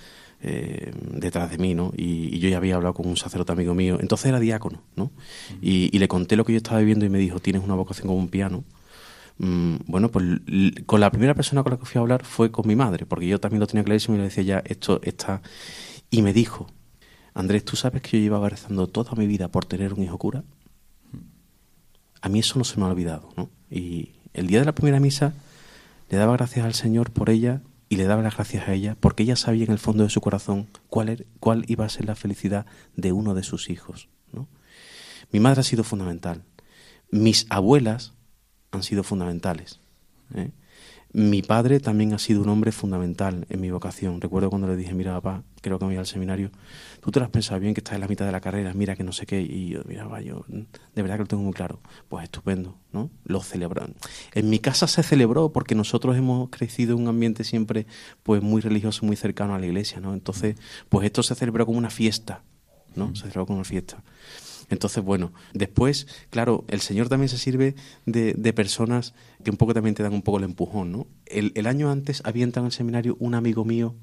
eh, 0.42 0.92
detrás 1.12 1.50
de 1.50 1.58
mí, 1.58 1.74
¿no? 1.74 1.92
Y, 1.96 2.38
yo 2.40 2.48
ya 2.50 2.58
había 2.58 2.76
hablado 2.76 2.94
con 2.94 3.06
un 3.08 3.16
sacerdote 3.16 3.52
amigo 3.52 3.74
mío, 3.74 3.98
entonces 4.00 4.26
era 4.28 4.40
diácono, 4.40 4.82
¿no? 4.96 5.10
y, 5.62 5.96
le 5.98 6.08
conté 6.08 6.36
lo 6.36 6.44
que 6.44 6.52
yo 6.54 6.58
estaba 6.58 6.80
viviendo 6.80 7.06
y 7.06 7.10
me 7.10 7.18
dijo, 7.18 7.40
tienes 7.40 7.62
una 7.64 7.74
vocación 7.76 8.08
como 8.08 8.18
un 8.20 8.28
piano. 8.28 8.64
Mm, 9.38 9.76
bueno, 9.86 10.10
pues 10.10 10.24
con 10.86 11.00
la 11.00 11.10
primera 11.10 11.34
persona 11.34 11.62
con 11.62 11.72
la 11.72 11.78
que 11.78 11.86
fui 11.86 11.98
a 11.98 12.02
hablar 12.02 12.24
fue 12.24 12.50
con 12.50 12.66
mi 12.66 12.76
madre, 12.76 13.06
porque 13.06 13.26
yo 13.28 13.40
también 13.40 13.60
lo 13.60 13.66
tenía 13.66 13.84
clarísimo 13.84 14.16
y 14.16 14.18
le 14.18 14.24
decía 14.24 14.42
ya, 14.44 14.62
esto 14.66 15.00
está... 15.02 15.42
Y 16.10 16.22
me 16.22 16.32
dijo, 16.32 16.68
Andrés, 17.38 17.64
¿tú 17.64 17.76
sabes 17.76 18.02
que 18.02 18.18
yo 18.18 18.22
llevaba 18.24 18.48
rezando 18.48 18.88
toda 18.88 19.12
mi 19.14 19.28
vida 19.28 19.46
por 19.46 19.64
tener 19.64 19.94
un 19.94 20.02
hijo 20.02 20.18
cura? 20.18 20.42
A 22.20 22.28
mí 22.28 22.40
eso 22.40 22.58
no 22.58 22.64
se 22.64 22.80
me 22.80 22.84
ha 22.84 22.88
olvidado, 22.88 23.32
¿no? 23.36 23.48
Y 23.70 24.16
el 24.34 24.48
día 24.48 24.58
de 24.58 24.64
la 24.64 24.74
primera 24.74 24.98
misa 24.98 25.34
le 26.10 26.18
daba 26.18 26.32
gracias 26.32 26.66
al 26.66 26.74
Señor 26.74 27.12
por 27.12 27.30
ella 27.30 27.60
y 27.88 27.94
le 27.94 28.06
daba 28.06 28.22
las 28.22 28.34
gracias 28.34 28.66
a 28.66 28.74
ella 28.74 28.96
porque 28.98 29.22
ella 29.22 29.36
sabía 29.36 29.66
en 29.66 29.70
el 29.70 29.78
fondo 29.78 30.02
de 30.02 30.10
su 30.10 30.20
corazón 30.20 30.66
cuál, 30.88 31.10
er, 31.10 31.26
cuál 31.38 31.64
iba 31.68 31.84
a 31.84 31.88
ser 31.88 32.06
la 32.06 32.16
felicidad 32.16 32.66
de 32.96 33.12
uno 33.12 33.34
de 33.34 33.44
sus 33.44 33.70
hijos. 33.70 34.08
¿no? 34.32 34.48
Mi 35.30 35.38
madre 35.38 35.60
ha 35.60 35.64
sido 35.64 35.84
fundamental. 35.84 36.42
Mis 37.12 37.46
abuelas 37.50 38.14
han 38.72 38.82
sido 38.82 39.04
fundamentales. 39.04 39.78
¿eh? 40.34 40.50
Mi 41.12 41.40
padre 41.40 41.80
también 41.80 42.12
ha 42.12 42.18
sido 42.18 42.42
un 42.42 42.50
hombre 42.50 42.70
fundamental 42.70 43.46
en 43.48 43.60
mi 43.60 43.70
vocación. 43.70 44.20
Recuerdo 44.20 44.50
cuando 44.50 44.68
le 44.68 44.76
dije, 44.76 44.92
mira 44.92 45.14
papá, 45.14 45.42
creo 45.62 45.78
que 45.78 45.86
me 45.86 45.92
voy 45.92 45.98
al 45.98 46.06
seminario, 46.06 46.50
tú 47.00 47.10
te 47.10 47.20
lo 47.20 47.24
has 47.24 47.30
pensado 47.30 47.60
bien 47.60 47.74
que 47.74 47.80
estás 47.80 47.94
en 47.94 48.00
la 48.00 48.08
mitad 48.08 48.26
de 48.26 48.32
la 48.32 48.40
carrera, 48.40 48.72
mira 48.74 48.96
que 48.96 49.04
no 49.04 49.12
sé 49.12 49.26
qué, 49.26 49.40
y 49.40 49.70
yo, 49.70 49.80
mira, 49.86 50.20
yo 50.20 50.44
de 50.48 51.02
verdad 51.02 51.16
que 51.16 51.22
lo 51.22 51.26
tengo 51.26 51.42
muy 51.42 51.52
claro. 51.52 51.80
Pues 52.08 52.24
estupendo, 52.24 52.78
¿no? 52.92 53.10
Lo 53.24 53.42
celebran. 53.42 53.94
En 54.34 54.50
mi 54.50 54.58
casa 54.58 54.86
se 54.86 55.02
celebró 55.02 55.52
porque 55.52 55.74
nosotros 55.74 56.16
hemos 56.16 56.50
crecido 56.50 56.96
en 56.96 57.02
un 57.02 57.08
ambiente 57.08 57.44
siempre 57.44 57.86
pues 58.22 58.42
muy 58.42 58.60
religioso, 58.60 59.06
muy 59.06 59.16
cercano 59.16 59.54
a 59.54 59.58
la 59.58 59.66
iglesia, 59.66 60.00
¿no? 60.00 60.14
Entonces, 60.14 60.56
pues 60.88 61.06
esto 61.06 61.22
se 61.22 61.34
celebró 61.34 61.66
como 61.66 61.78
una 61.78 61.90
fiesta, 61.90 62.42
¿no? 62.94 63.14
Se 63.14 63.22
celebró 63.22 63.46
como 63.46 63.58
una 63.58 63.64
fiesta. 63.64 64.02
Entonces, 64.70 65.02
bueno, 65.02 65.32
después, 65.54 66.06
claro, 66.30 66.64
el 66.68 66.80
Señor 66.80 67.08
también 67.08 67.28
se 67.28 67.38
sirve 67.38 67.74
de, 68.04 68.34
de 68.34 68.52
personas 68.52 69.14
que 69.42 69.50
un 69.50 69.56
poco 69.56 69.72
también 69.72 69.94
te 69.94 70.02
dan 70.02 70.12
un 70.12 70.22
poco 70.22 70.38
el 70.38 70.44
empujón, 70.44 70.92
¿no? 70.92 71.06
El, 71.26 71.52
el 71.54 71.66
año 71.66 71.90
antes 71.90 72.20
había 72.24 72.44
entrado 72.44 72.66
en 72.66 72.68
el 72.68 72.72
seminario 72.72 73.16
un 73.18 73.34
amigo 73.34 73.64
mío 73.64 73.94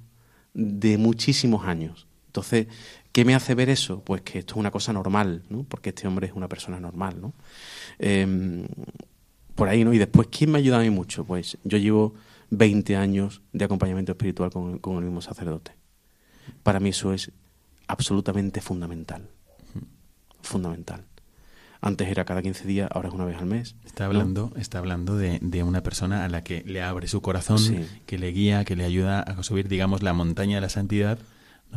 de 0.54 0.98
muchísimos 0.98 1.66
años. 1.66 2.08
Entonces, 2.36 2.68
¿qué 3.12 3.24
me 3.24 3.34
hace 3.34 3.56
ver 3.56 3.70
eso? 3.70 4.02
Pues 4.04 4.22
que 4.22 4.40
esto 4.40 4.56
es 4.56 4.58
una 4.58 4.72
cosa 4.72 4.92
normal, 4.92 5.44
¿no? 5.50 5.64
Porque 5.64 5.90
este 5.90 6.08
hombre 6.08 6.28
es 6.28 6.34
una 6.34 6.50
persona 6.50 6.80
normal, 6.80 7.22
¿no? 7.22 7.34
Em, 7.98 8.68
por 9.56 9.70
ahí, 9.70 9.86
¿no? 9.86 9.94
Y 9.94 9.98
después, 9.98 10.28
¿quién 10.30 10.52
me 10.52 10.58
ha 10.58 10.60
ayudado 10.60 10.82
a 10.82 10.84
mí 10.84 10.90
mucho? 10.90 11.24
Pues 11.24 11.58
yo 11.64 11.78
llevo 11.78 12.14
20 12.50 12.98
años 12.98 13.42
de 13.54 13.66
acompañamiento 13.66 14.12
espiritual 14.12 14.52
con, 14.52 14.80
con 14.80 14.98
el 14.98 15.06
mismo 15.06 15.22
sacerdote. 15.22 15.72
Para 16.62 16.80
mí 16.80 16.90
eso 16.90 17.14
es 17.14 17.32
absolutamente 17.88 18.60
fundamental 18.60 19.30
fundamental. 20.46 21.04
Antes 21.82 22.08
era 22.08 22.26
cada 22.26 22.42
15 22.42 22.66
días, 22.66 22.90
ahora 22.92 23.10
es 23.10 23.14
una 23.14 23.26
vez 23.26 23.38
al 23.38 23.46
mes. 23.46 23.76
Está 23.86 24.06
hablando, 24.06 24.52
está 24.56 24.80
hablando 24.80 25.18
de, 25.18 25.40
de, 25.42 25.64
una 25.64 25.84
persona 25.84 26.24
a 26.24 26.30
la 26.30 26.44
que 26.44 26.64
le 26.66 26.82
abre 26.82 27.08
su 27.08 27.22
corazón, 27.22 27.60
que 28.06 28.18
le 28.18 28.32
guía, 28.32 28.66
que 28.66 28.76
le 28.76 28.86
ayuda 28.86 29.20
a 29.20 29.44
subir, 29.44 29.68
digamos, 29.68 30.02
la 30.02 30.14
montaña 30.14 30.56
de 30.56 30.62
la 30.62 30.70
santidad. 30.70 31.20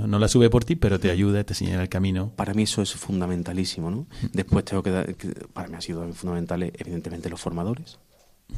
No, 0.06 0.18
la 0.18 0.28
sube 0.28 0.50
por 0.50 0.64
ti, 0.64 0.76
pero 0.76 1.00
te 1.00 1.11
ayuda, 1.11 1.44
te 1.44 1.54
señala 1.54 1.82
el 1.82 1.88
camino. 1.88 2.30
Para 2.37 2.54
mí 2.54 2.64
eso 2.64 2.82
es 2.82 2.94
fundamentalísimo, 2.94 3.90
¿no? 3.90 4.06
Después 4.32 4.64
tengo 4.64 4.82
que 4.82 4.90
dar, 4.90 5.14
para 5.52 5.68
mí 5.68 5.74
ha 5.76 5.80
sido 5.80 6.12
fundamental, 6.12 6.62
evidentemente, 6.62 7.28
los 7.28 7.40
formadores, 7.40 7.98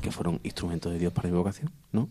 que 0.03 0.11
fueron 0.11 0.41
instrumentos 0.43 0.93
de 0.93 0.99
Dios 0.99 1.13
para 1.13 1.29
mi 1.29 1.37
vocación, 1.37 1.71
¿no? 1.93 2.09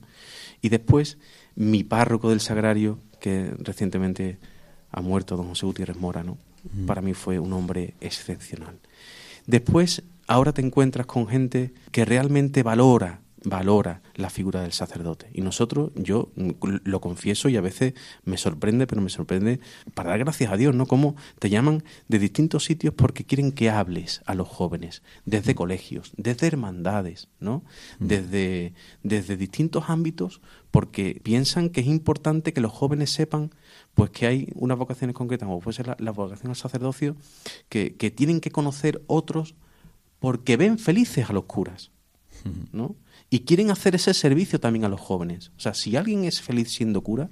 Y 0.62 0.70
después, 0.70 1.18
mi 1.56 1.84
párroco 1.84 2.30
del 2.30 2.40
sagrario, 2.40 3.00
que 3.20 3.54
recientemente 3.60 4.40
ha 4.92 5.02
muerto, 5.02 5.38
don 5.38 5.50
José 5.50 5.66
Gutiérrez 5.66 5.98
Mora, 5.98 6.24
¿no? 6.24 6.38
Para 6.86 7.02
mí 7.02 7.14
fue 7.14 7.40
un 7.40 7.54
hombre 7.54 7.94
excepcional. 8.02 8.80
Después, 9.46 10.04
ahora 10.28 10.54
te 10.54 10.62
encuentras 10.62 11.06
con 11.06 11.28
gente 11.28 11.74
que 11.92 12.06
realmente 12.06 12.64
valora 12.64 13.22
valora 13.44 14.02
la 14.16 14.30
figura 14.30 14.62
del 14.62 14.74
sacerdote. 14.74 15.30
Y 15.34 15.42
nosotros, 15.42 15.92
yo 15.96 16.32
lo 16.36 17.02
confieso 17.02 17.50
y 17.50 17.58
a 17.58 17.62
veces 17.62 17.94
me 18.24 18.38
sorprende, 18.38 18.88
pero 18.88 19.02
me 19.02 19.10
sorprende 19.10 19.60
para 19.94 20.10
dar 20.10 20.20
gracias 20.20 20.52
a 20.52 20.58
Dios, 20.58 20.76
¿no? 20.76 20.86
Como 20.86 21.16
te 21.40 21.50
llaman 21.50 21.84
de 22.08 22.20
distintos 22.20 22.66
sitios 22.66 22.94
porque 22.94 23.24
quieren 23.24 23.52
que 23.52 23.70
hables 23.70 24.22
a 24.26 24.36
los 24.36 24.48
jóvenes, 24.48 25.04
desde 25.26 25.56
colegios, 25.56 26.12
desde 26.18 26.48
hermandades, 26.48 27.30
¿no? 27.40 27.64
Desde, 28.00 28.74
desde 29.04 29.38
distintos 29.38 29.86
ámbitos, 29.90 30.42
porque 30.72 31.20
piensan 31.24 31.70
que 31.70 31.82
es 31.82 31.88
importante 31.88 32.54
que 32.54 32.62
los 32.62 32.72
jóvenes 32.72 33.12
sepan 33.12 33.52
pues 33.94 34.12
que 34.12 34.28
hay 34.28 34.50
unas 34.56 34.78
vocaciones 34.78 35.16
concretas, 35.16 35.48
como 35.48 35.60
puede 35.60 35.76
ser 35.76 35.96
la, 36.00 36.12
vocación 36.12 36.52
al 36.52 36.56
sacerdocio, 36.56 37.16
que, 37.68 37.96
que, 37.96 38.12
tienen 38.12 38.40
que 38.40 38.52
conocer 38.52 39.02
otros 39.08 39.56
porque 40.20 40.58
ven 40.58 40.78
felices 40.78 41.30
a 41.30 41.34
los 41.34 41.46
curas, 41.46 41.92
¿no? 42.72 42.96
Y 43.30 43.42
quieren 43.42 43.72
hacer 43.72 43.96
ese 43.96 44.14
servicio 44.14 44.60
también 44.60 44.86
a 44.86 44.90
los 44.90 45.00
jóvenes. 45.00 45.52
O 45.58 45.60
sea, 45.60 45.74
si 45.74 45.96
alguien 45.96 46.24
es 46.24 46.42
feliz 46.42 46.72
siendo 46.72 47.02
cura, 47.02 47.30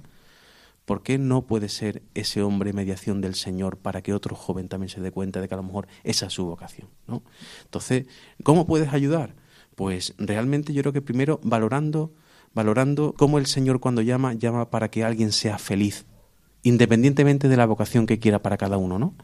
¿por 0.84 1.02
qué 1.02 1.18
no 1.18 1.42
puede 1.42 1.68
ser 1.68 2.02
ese 2.14 2.42
hombre 2.42 2.72
mediación 2.72 3.20
del 3.20 3.34
Señor 3.34 3.76
para 3.78 4.02
que 4.02 4.14
otro 4.14 4.36
joven 4.36 4.68
también 4.68 4.90
se 4.90 5.00
dé 5.00 5.10
cuenta 5.10 5.40
de 5.40 5.48
que 5.48 5.54
a 5.54 5.58
lo 5.58 5.64
mejor 5.64 5.88
esa 6.04 6.26
es 6.26 6.32
su 6.32 6.44
vocación, 6.44 6.88
¿no? 7.06 7.22
Entonces, 7.64 8.06
¿cómo 8.42 8.66
puedes 8.66 8.92
ayudar? 8.92 9.34
Pues 9.74 10.14
realmente 10.18 10.72
yo 10.72 10.82
creo 10.82 10.92
que 10.92 11.02
primero 11.02 11.40
valorando 11.42 12.12
valorando 12.54 13.14
cómo 13.16 13.38
el 13.38 13.46
Señor 13.46 13.80
cuando 13.80 14.02
llama, 14.02 14.34
llama 14.34 14.70
para 14.70 14.90
que 14.90 15.04
alguien 15.04 15.32
sea 15.32 15.58
feliz 15.58 16.06
independientemente 16.68 17.48
de 17.48 17.56
la 17.56 17.66
vocación 17.66 18.06
que 18.06 18.18
quiera 18.18 18.40
para 18.40 18.58
cada 18.58 18.76
uno, 18.76 18.98
¿no? 18.98 19.14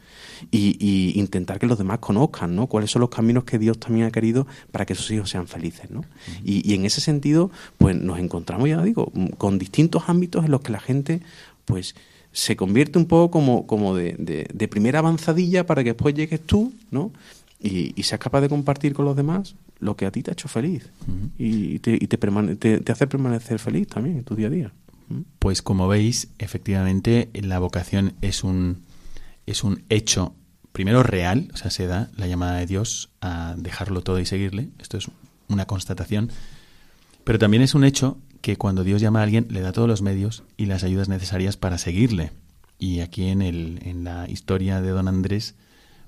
Y, 0.50 1.12
intentar 1.14 1.58
que 1.58 1.66
los 1.66 1.78
demás 1.78 1.98
conozcan, 1.98 2.56
¿no? 2.56 2.66
Cuáles 2.66 2.90
son 2.90 3.00
los 3.00 3.10
caminos 3.10 3.44
que 3.44 3.58
Dios 3.58 3.78
también 3.78 4.06
ha 4.06 4.10
querido 4.10 4.46
para 4.72 4.86
que 4.86 4.94
sus 4.94 5.10
hijos 5.10 5.30
sean 5.30 5.46
felices, 5.46 5.90
¿no? 5.90 6.04
y, 6.44 6.74
en 6.74 6.84
ese 6.84 7.00
sentido, 7.00 7.50
pues 7.78 7.96
nos 7.96 8.18
encontramos, 8.18 8.68
ya 8.68 8.82
digo, 8.82 9.12
con 9.38 9.58
distintos 9.58 10.04
ámbitos 10.08 10.44
en 10.44 10.50
los 10.50 10.62
que 10.62 10.72
la 10.72 10.80
gente, 10.80 11.20
pues, 11.64 11.94
se 12.32 12.56
convierte 12.56 12.98
un 12.98 13.06
poco 13.06 13.30
como, 13.30 13.66
como 13.66 13.94
de, 13.94 14.16
de, 14.18 14.68
primera 14.68 14.98
avanzadilla 14.98 15.66
para 15.66 15.84
que 15.84 15.90
después 15.90 16.14
llegues 16.14 16.40
tú, 16.40 16.72
¿no? 16.90 17.12
Y, 17.60 18.02
seas 18.02 18.20
capaz 18.20 18.40
de 18.40 18.48
compartir 18.48 18.94
con 18.94 19.04
los 19.04 19.16
demás 19.16 19.54
lo 19.80 19.96
que 19.96 20.06
a 20.06 20.10
ti 20.10 20.22
te 20.22 20.30
ha 20.30 20.32
hecho 20.32 20.48
feliz 20.48 20.88
y, 21.38 21.78
te, 21.80 21.94
y 21.94 22.06
te, 22.06 22.78
te 22.80 22.92
hace 22.92 23.06
permanecer 23.06 23.58
feliz 23.58 23.88
también 23.88 24.18
en 24.18 24.24
tu 24.24 24.34
día 24.34 24.48
a 24.48 24.50
día. 24.50 24.72
Pues 25.38 25.62
como 25.62 25.88
veis, 25.88 26.28
efectivamente 26.38 27.30
la 27.34 27.58
vocación 27.58 28.14
es 28.22 28.44
un, 28.44 28.84
es 29.46 29.64
un 29.64 29.84
hecho 29.88 30.34
primero 30.72 31.02
real, 31.02 31.50
o 31.54 31.56
sea, 31.56 31.70
se 31.70 31.86
da 31.86 32.10
la 32.16 32.26
llamada 32.26 32.56
de 32.56 32.66
Dios 32.66 33.10
a 33.20 33.54
dejarlo 33.56 34.00
todo 34.02 34.18
y 34.18 34.26
seguirle, 34.26 34.70
esto 34.78 34.96
es 34.96 35.08
una 35.48 35.66
constatación, 35.66 36.30
pero 37.22 37.38
también 37.38 37.62
es 37.62 37.74
un 37.74 37.84
hecho 37.84 38.18
que 38.40 38.56
cuando 38.56 38.84
Dios 38.84 39.00
llama 39.00 39.20
a 39.20 39.22
alguien 39.22 39.46
le 39.50 39.60
da 39.60 39.72
todos 39.72 39.88
los 39.88 40.02
medios 40.02 40.42
y 40.56 40.66
las 40.66 40.84
ayudas 40.84 41.08
necesarias 41.08 41.56
para 41.56 41.78
seguirle. 41.78 42.32
Y 42.78 43.00
aquí 43.00 43.28
en, 43.28 43.40
el, 43.40 43.78
en 43.82 44.04
la 44.04 44.28
historia 44.28 44.82
de 44.82 44.90
don 44.90 45.08
Andrés, 45.08 45.54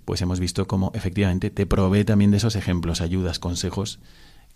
pues 0.04 0.20
hemos 0.20 0.40
visto 0.40 0.66
cómo 0.66 0.92
efectivamente 0.94 1.50
te 1.50 1.64
provee 1.64 2.04
también 2.04 2.30
de 2.30 2.36
esos 2.36 2.56
ejemplos, 2.56 3.00
ayudas, 3.00 3.38
consejos 3.38 4.00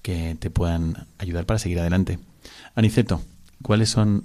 que 0.03 0.37
te 0.38 0.50
puedan 0.50 1.07
ayudar 1.18 1.46
para 1.46 1.59
seguir 1.59 1.81
adelante. 1.81 2.18
Aniceto, 2.74 3.22
¿Cuáles 3.62 3.90
son, 3.90 4.24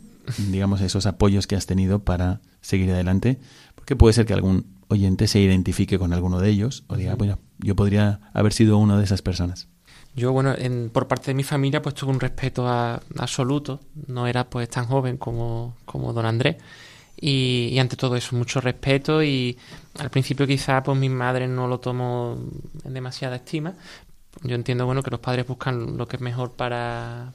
digamos, 0.50 0.82
esos 0.82 1.06
apoyos 1.06 1.48
que 1.48 1.56
has 1.56 1.66
tenido 1.66 2.00
para 2.04 2.42
seguir 2.62 2.92
adelante? 2.92 3.40
Porque 3.76 3.96
puede 3.96 4.14
ser 4.14 4.26
que 4.26 4.34
algún 4.34 4.66
oyente 4.88 5.28
se 5.28 5.40
identifique 5.40 5.98
con 6.00 6.14
alguno 6.14 6.40
de 6.40 6.50
ellos 6.50 6.84
o 6.88 6.96
diga, 6.96 7.16
bueno, 7.16 7.40
yo 7.60 7.76
podría 7.76 8.20
haber 8.34 8.54
sido 8.54 8.78
uno 8.78 8.98
de 8.98 9.04
esas 9.04 9.22
personas. 9.22 9.68
Yo, 10.16 10.32
bueno, 10.32 10.56
en, 10.58 10.90
por 10.90 11.08
parte 11.08 11.28
de 11.28 11.34
mi 11.34 11.44
familia, 11.44 11.82
pues 11.82 11.94
tuve 11.96 12.12
un 12.12 12.20
respeto 12.20 12.68
absoluto. 12.68 13.82
No 14.08 14.28
era 14.28 14.50
pues 14.50 14.70
tan 14.70 14.86
joven 14.86 15.18
como, 15.18 15.76
como 15.84 16.14
don 16.14 16.26
Andrés. 16.26 16.56
Y, 17.20 17.70
y, 17.72 17.80
ante 17.80 17.98
todo 17.98 18.16
eso, 18.16 18.36
mucho 18.36 18.62
respeto. 18.62 19.22
Y 19.22 19.58
al 20.00 20.10
principio, 20.10 20.48
quizá, 20.48 20.82
pues 20.84 20.98
mi 20.98 21.10
madre 21.10 21.48
no 21.48 21.68
lo 21.68 21.80
tomó 21.80 22.38
en 22.86 22.94
demasiada 22.94 23.36
estima. 23.36 23.74
Yo 24.44 24.56
entiendo, 24.56 24.86
bueno, 24.86 25.04
que 25.04 25.12
los 25.12 25.20
padres 25.20 25.46
buscan 25.48 25.98
lo 25.98 26.08
que 26.08 26.16
es 26.16 26.22
mejor 26.22 26.54
para, 26.54 27.34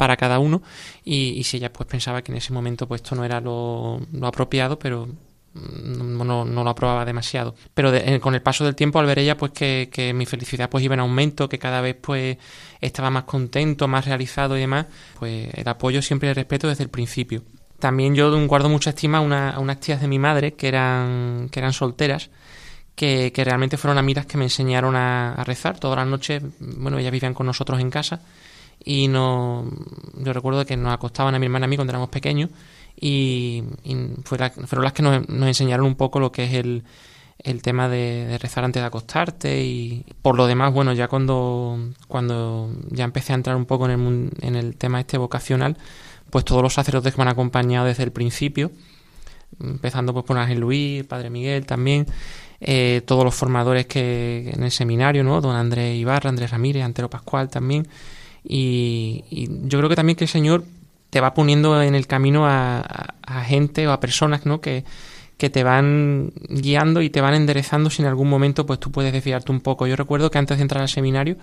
para 0.00 0.16
cada 0.16 0.38
uno. 0.38 0.62
Y, 1.04 1.44
si 1.44 1.58
ella 1.58 1.70
pues 1.70 1.86
pensaba 1.86 2.22
que 2.22 2.32
en 2.32 2.38
ese 2.38 2.54
momento 2.54 2.88
pues 2.88 3.02
esto 3.02 3.14
no 3.14 3.22
era 3.22 3.38
lo, 3.38 4.00
apropiado 4.22 4.78
pero 4.78 5.06
no, 5.52 6.44
no, 6.46 6.64
lo 6.64 6.70
aprobaba 6.70 7.04
demasiado. 7.04 7.54
Pero 7.74 7.92
con 8.22 8.34
el 8.34 8.40
paso 8.40 8.64
del 8.64 8.74
tiempo 8.74 8.98
al 8.98 9.04
ver 9.04 9.18
ella 9.18 9.36
pues 9.36 9.52
que, 9.52 10.12
mi 10.14 10.24
felicidad 10.24 10.70
pues 10.70 10.82
iba 10.82 10.94
en 10.94 11.00
aumento 11.00 11.50
que 11.50 11.58
cada 11.58 11.82
vez 11.82 11.96
pues 12.00 12.38
estaba 12.80 13.10
más 13.10 13.24
contento 13.24 13.88
más 13.88 14.06
realizado 14.06 14.56
y 14.56 14.60
demás 14.60 14.86
pues 15.18 15.52
el 15.52 15.68
apoyo 15.68 16.00
siempre 16.00 16.30
el 16.30 16.34
respeto 16.34 16.66
desde 16.66 16.84
el 16.84 16.90
principio. 16.90 17.42
También 17.78 18.14
yo 18.14 18.34
guardo 18.46 18.70
mucha 18.70 18.90
estima 18.90 19.18
a, 19.18 19.20
una, 19.20 19.58
unas 19.58 19.80
tías 19.80 20.00
de 20.00 20.08
mi 20.08 20.18
madre 20.18 20.54
que 20.54 20.68
eran 20.68 21.50
que 21.50 21.60
eran 21.60 21.74
solteras 21.74 22.30
que, 22.94 23.30
realmente 23.36 23.76
fueron 23.76 23.98
amigas 23.98 24.24
que 24.24 24.38
me 24.38 24.44
enseñaron 24.44 24.96
a, 24.96 25.34
a 25.34 25.44
rezar. 25.44 25.78
Todas 25.78 25.98
las 25.98 26.06
noches 26.06 26.42
bueno 26.58 26.98
ellas 26.98 27.12
vivían 27.12 27.34
con 27.34 27.44
nosotros 27.44 27.78
en 27.80 27.90
casa 27.90 28.22
y 28.84 29.08
no, 29.08 29.70
yo 30.16 30.32
recuerdo 30.32 30.64
que 30.64 30.76
nos 30.76 30.92
acostaban 30.92 31.34
a 31.34 31.38
mi 31.38 31.46
hermana 31.46 31.64
y 31.64 31.66
a 31.66 31.68
mí 31.68 31.76
cuando 31.76 31.92
éramos 31.92 32.08
pequeños 32.08 32.50
y, 33.00 33.64
fueron 34.24 34.84
las 34.84 34.92
que 34.92 35.02
nos, 35.02 35.28
enseñaron 35.28 35.86
un 35.86 35.94
poco 35.94 36.20
lo 36.20 36.32
que 36.32 36.44
es 36.44 36.54
el, 36.54 36.84
el 37.38 37.62
tema 37.62 37.88
de, 37.88 38.38
rezar 38.40 38.64
antes 38.64 38.82
de 38.82 38.86
acostarte 38.86 39.62
y 39.62 40.04
por 40.22 40.36
lo 40.36 40.46
demás, 40.46 40.72
bueno, 40.72 40.92
ya 40.92 41.08
cuando, 41.08 41.78
cuando 42.08 42.70
ya 42.90 43.04
empecé 43.04 43.32
a 43.32 43.36
entrar 43.36 43.56
un 43.56 43.66
poco 43.66 43.88
en 43.88 43.92
el, 43.92 44.30
en 44.40 44.56
el 44.56 44.76
tema 44.76 45.00
este 45.00 45.18
vocacional, 45.18 45.76
pues 46.30 46.44
todos 46.44 46.62
los 46.62 46.74
sacerdotes 46.74 47.14
que 47.14 47.18
me 47.18 47.22
han 47.22 47.28
acompañado 47.28 47.86
desde 47.86 48.04
el 48.04 48.12
principio, 48.12 48.70
empezando 49.60 50.12
pues 50.12 50.24
por 50.24 50.38
Ángel 50.38 50.60
Luis, 50.60 51.04
Padre 51.04 51.30
Miguel 51.30 51.66
también, 51.66 52.06
eh, 52.60 53.02
todos 53.06 53.24
los 53.24 53.34
formadores 53.34 53.86
que 53.86 54.50
en 54.54 54.62
el 54.62 54.70
seminario, 54.70 55.24
¿no? 55.24 55.40
Don 55.40 55.56
Andrés 55.56 55.96
Ibarra, 55.96 56.28
Andrés 56.28 56.50
Ramírez, 56.50 56.84
Antero 56.84 57.08
Pascual 57.08 57.48
también, 57.48 57.88
y, 58.44 59.48
yo 59.64 59.78
creo 59.78 59.88
que 59.88 59.96
también 59.96 60.16
que 60.16 60.24
el 60.24 60.30
Señor 60.30 60.64
te 61.10 61.20
va 61.20 61.34
poniendo 61.34 61.82
en 61.82 61.94
el 61.94 62.06
camino 62.06 62.46
a, 62.46 63.14
gente 63.44 63.86
o 63.86 63.92
a 63.92 64.00
personas, 64.00 64.46
¿no? 64.46 64.60
Que, 64.60 64.84
que 65.36 65.50
te 65.50 65.64
van 65.64 66.32
guiando 66.48 67.00
y 67.02 67.10
te 67.10 67.20
van 67.20 67.34
enderezando 67.34 67.90
si 67.90 68.02
en 68.02 68.08
algún 68.08 68.28
momento 68.28 68.66
pues 68.66 68.78
tú 68.78 68.90
puedes 68.90 69.12
desviarte 69.12 69.50
un 69.50 69.60
poco. 69.60 69.86
Yo 69.86 69.96
recuerdo 69.96 70.30
que 70.30 70.38
antes 70.38 70.58
de 70.58 70.62
entrar 70.62 70.82
al 70.82 70.88
seminario 70.88 71.36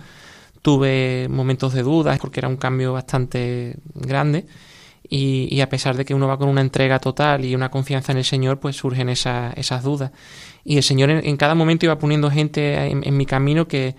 tuve 0.62 1.28
momentos 1.30 1.74
de 1.74 1.84
dudas 1.84 2.20
porque 2.20 2.40
era 2.40 2.48
un 2.48 2.58
cambio 2.58 2.94
bastante 2.94 3.78
grande 3.96 4.46
y, 5.10 5.62
a 5.62 5.70
pesar 5.70 5.96
de 5.96 6.04
que 6.04 6.14
uno 6.14 6.28
va 6.28 6.38
con 6.38 6.50
una 6.50 6.62
entrega 6.62 7.00
total 7.00 7.46
y 7.46 7.56
una 7.56 7.70
confianza 7.72 8.12
en 8.12 8.18
el 8.18 8.26
Señor, 8.26 8.60
pues 8.60 8.76
surgen 8.76 9.10
esas 9.10 9.84
dudas. 9.84 10.12
Y 10.66 10.78
el 10.78 10.84
Señor 10.84 11.10
en, 11.10 11.38
cada 11.38 11.56
momento 11.56 11.86
iba 11.86 11.98
poniendo 11.98 12.30
gente 12.30 12.76
en, 12.92 13.18
mi 13.18 13.26
camino 13.26 13.68
que, 13.68 13.96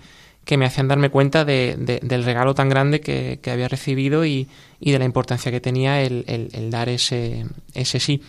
me 0.57 0.65
hacían 0.65 0.87
darme 0.87 1.09
cuenta 1.09 1.45
de, 1.45 1.75
del 2.01 2.23
regalo 2.23 2.55
tan 2.55 2.69
grande 2.69 3.01
que, 3.01 3.39
había 3.51 3.67
recibido 3.67 4.25
y, 4.25 4.47
de 4.79 4.99
la 4.99 5.05
importancia 5.05 5.51
que 5.51 5.61
tenía 5.61 6.01
el, 6.01 6.69
dar 6.69 6.89
ese, 6.89 7.45
ese 7.73 7.99
sí. 7.99 8.21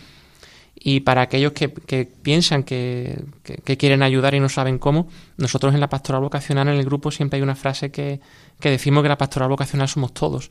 Y 0.83 1.01
para 1.01 1.21
aquellos 1.21 1.51
que, 1.51 1.69
piensan 1.69 2.63
que, 2.63 3.23
quieren 3.77 4.01
ayudar 4.01 4.33
y 4.33 4.39
no 4.39 4.49
saben 4.49 4.79
cómo, 4.79 5.07
nosotros 5.37 5.75
en 5.75 5.79
la 5.79 5.89
pastoral 5.89 6.21
vocacional, 6.21 6.67
en 6.69 6.75
el 6.75 6.85
grupo, 6.85 7.11
siempre 7.11 7.37
hay 7.37 7.43
una 7.43 7.55
frase 7.55 7.91
que, 7.91 8.19
decimos 8.59 9.03
que 9.03 9.09
la 9.09 9.17
pastoral 9.17 9.49
vocacional 9.49 9.87
somos 9.87 10.11
todos. 10.11 10.49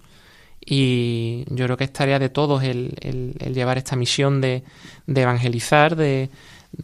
Y 0.64 1.44
yo 1.48 1.64
creo 1.64 1.76
que 1.76 1.84
es 1.84 1.92
tarea 1.92 2.20
de 2.20 2.28
todos 2.28 2.62
el, 2.62 3.34
llevar 3.52 3.78
esta 3.78 3.96
misión 3.96 4.40
de, 4.40 4.62
evangelizar, 5.08 5.96
de 5.96 6.30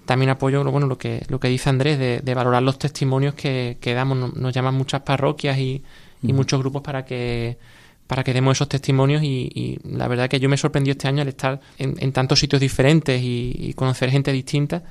también 0.04 0.30
apoyo 0.30 0.64
bueno, 0.64 0.86
lo, 0.86 0.98
que, 0.98 1.24
lo 1.28 1.40
que 1.40 1.48
dice 1.48 1.70
Andrés, 1.70 1.98
de, 1.98 2.34
valorar 2.34 2.62
los 2.62 2.78
testimonios 2.78 3.34
que, 3.34 3.78
damos. 3.82 4.34
Nos, 4.34 4.54
llaman 4.54 4.74
muchas 4.74 5.02
parroquias 5.02 5.58
y, 5.58 5.82
y 6.22 6.32
muchos 6.32 6.60
grupos 6.60 6.82
para 6.82 7.04
que 7.04 7.58
para 8.06 8.22
que 8.22 8.32
demos 8.32 8.56
esos 8.56 8.68
testimonios 8.68 9.22
y, 9.22 9.78
la 9.84 10.08
verdad 10.08 10.28
que 10.28 10.38
yo 10.40 10.48
me 10.48 10.56
sorprendió 10.56 10.92
este 10.92 11.08
año 11.08 11.22
al 11.22 11.28
estar 11.28 11.60
en, 11.78 12.12
tantos 12.12 12.38
sitios 12.38 12.60
diferentes 12.60 13.20
y, 13.22 13.72
conocer 13.74 14.10
gente 14.10 14.32
distinta, 14.32 14.84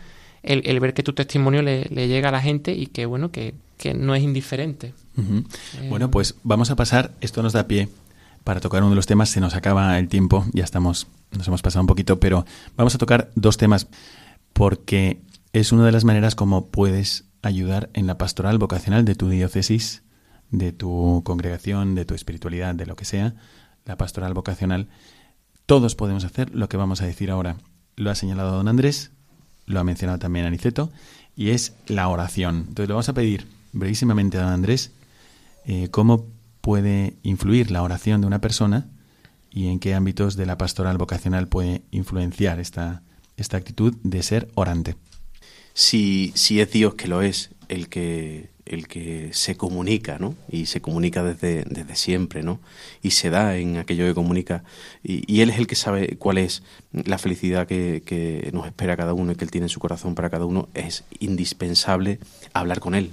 el, 0.43 0.79
ver 0.79 0.93
que 0.93 1.03
tu 1.03 1.13
testimonio 1.13 1.61
le, 1.61 1.83
llega 1.83 2.29
a 2.29 2.31
la 2.31 2.41
gente 2.41 2.73
y 2.73 2.87
que 2.87 3.05
bueno, 3.05 3.31
que, 3.31 3.53
no 3.95 4.15
es 4.15 4.23
indiferente. 4.23 4.93
Eh, 5.17 5.89
bueno, 5.89 6.09
pues 6.11 6.35
vamos 6.43 6.71
a 6.71 6.75
pasar, 6.75 7.11
esto 7.21 7.43
nos 7.43 7.53
da 7.53 7.67
pie 7.67 7.87
para 8.43 8.59
tocar 8.59 8.81
uno 8.81 8.91
de 8.91 8.95
los 8.95 9.05
temas, 9.05 9.29
se 9.29 9.39
nos 9.39 9.55
acaba 9.55 9.97
el 9.97 10.07
tiempo, 10.07 10.45
ya 10.53 10.63
estamos, 10.63 11.07
nos 11.31 11.47
hemos 11.47 11.61
pasado 11.61 11.81
un 11.81 11.87
poquito, 11.87 12.19
pero 12.19 12.45
vamos 12.75 12.95
a 12.95 12.97
tocar 12.97 13.31
dos 13.35 13.57
temas 13.57 13.87
porque 14.55 15.21
es 15.51 15.73
una 15.73 15.85
de 15.85 15.91
las 15.91 16.05
maneras 16.05 16.33
como 16.33 16.67
puedes 16.67 17.25
ayudar 17.41 17.89
en 17.93 18.07
la 18.07 18.17
pastoral 18.17 18.57
vocacional 18.57 19.03
de 19.03 19.13
tu 19.13 19.27
diócesis 19.27 20.01
de 20.49 20.71
tu 20.71 21.21
congregación, 21.25 21.93
de 21.93 22.05
tu 22.05 22.13
espiritualidad, 22.13 22.73
de 22.73 22.85
lo 22.85 22.95
que 22.95 23.03
sea, 23.03 23.35
la 23.83 23.97
pastoral 23.97 24.33
vocacional, 24.33 24.87
todos 25.65 25.95
podemos 25.95 26.23
hacer 26.23 26.55
lo 26.55 26.69
que 26.69 26.77
vamos 26.77 27.01
a 27.01 27.05
decir 27.05 27.31
ahora. 27.31 27.57
Lo 27.97 28.11
ha 28.11 28.15
señalado 28.15 28.55
don 28.55 28.69
Andrés, 28.69 29.11
lo 29.65 29.79
ha 29.81 29.83
mencionado 29.83 30.19
también 30.19 30.45
Aniceto, 30.45 30.89
y 31.35 31.49
es 31.49 31.75
la 31.87 32.07
oración. 32.07 32.65
Entonces 32.69 32.87
le 32.87 32.93
vamos 32.93 33.09
a 33.09 33.13
pedir 33.13 33.47
brevísimamente 33.73 34.37
a 34.37 34.43
don 34.43 34.53
Andrés 34.53 34.93
eh, 35.65 35.89
cómo 35.89 36.27
puede 36.61 37.17
influir 37.23 37.71
la 37.71 37.83
oración 37.83 38.21
de 38.21 38.27
una 38.27 38.39
persona 38.39 38.87
y 39.51 39.67
en 39.67 39.79
qué 39.79 39.95
ámbitos 39.95 40.37
de 40.37 40.45
la 40.45 40.57
pastoral 40.57 40.97
vocacional 40.97 41.49
puede 41.49 41.83
influenciar 41.91 42.59
esta, 42.59 43.03
esta 43.38 43.57
actitud 43.57 43.95
de 44.03 44.23
ser 44.23 44.47
orante. 44.55 44.95
Si, 45.73 46.31
si 46.36 46.61
es 46.61 46.71
Dios 46.71 46.95
que 46.95 47.07
lo 47.07 47.21
es, 47.21 47.51
el 47.67 47.89
que 47.89 48.49
el 48.65 48.88
que 48.88 49.29
se 49.31 49.55
comunica, 49.55 50.17
¿no? 50.17 50.36
Y 50.49 50.65
se 50.65 50.81
comunica 50.81 51.23
desde, 51.23 51.63
desde 51.65 51.95
siempre, 51.95 52.41
¿no? 52.41 52.59
Y 53.01 53.11
se 53.11 53.29
da 53.29 53.57
en 53.57 53.77
aquello 53.77 54.05
que 54.05 54.15
comunica. 54.15 54.63
Y, 55.03 55.41
Él 55.41 55.51
es 55.51 55.57
el 55.57 55.67
que 55.67 55.75
sabe 55.75 56.17
cuál 56.17 56.39
es 56.39 56.63
la 56.91 57.17
felicidad 57.17 57.67
que, 57.67 58.01
que, 58.03 58.49
nos 58.53 58.65
espera 58.65 58.97
cada 58.97 59.13
uno 59.13 59.31
y 59.31 59.36
que 59.36 59.45
Él 59.45 59.51
tiene 59.51 59.65
en 59.65 59.69
su 59.69 59.79
corazón 59.79 60.15
para 60.15 60.29
cada 60.29 60.45
uno. 60.45 60.67
Es 60.73 61.03
indispensable 61.19 62.19
hablar 62.53 62.79
con 62.79 62.95
Él. 62.95 63.11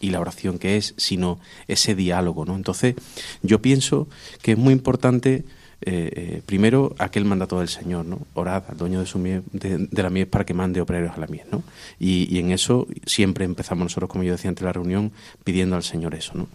Y 0.00 0.10
la 0.10 0.20
oración 0.20 0.58
que 0.58 0.76
es, 0.76 0.94
sino 0.96 1.40
ese 1.66 1.94
diálogo, 1.94 2.44
¿no? 2.44 2.54
Entonces, 2.54 2.94
yo 3.42 3.60
pienso 3.60 4.08
que 4.40 4.52
es 4.52 4.58
muy 4.58 4.72
importante 4.72 5.44
eh, 5.82 6.12
eh, 6.14 6.42
primero 6.44 6.94
aquel 6.98 7.24
mandato 7.24 7.58
del 7.58 7.68
Señor, 7.68 8.04
¿no? 8.04 8.20
Orad 8.34 8.64
al 8.68 8.76
dueño 8.76 9.00
de, 9.00 9.06
su 9.06 9.18
de, 9.18 9.88
la 9.90 10.10
mies 10.10 10.26
para 10.26 10.44
que 10.44 10.52
mande 10.52 10.80
obreros 10.82 11.16
a 11.16 11.20
la 11.20 11.26
mies, 11.26 11.46
¿no? 11.50 11.62
Y, 11.98 12.38
en 12.38 12.50
eso 12.50 12.86
siempre 13.06 13.46
empezamos 13.46 13.84
nosotros, 13.84 14.10
como 14.10 14.22
yo 14.22 14.32
decía 14.32 14.50
ante 14.50 14.62
la 14.62 14.74
reunión, 14.74 15.12
pidiendo 15.42 15.76
al 15.76 15.82
Señor 15.82 16.14
eso, 16.14 16.32
¿no? 16.34 16.48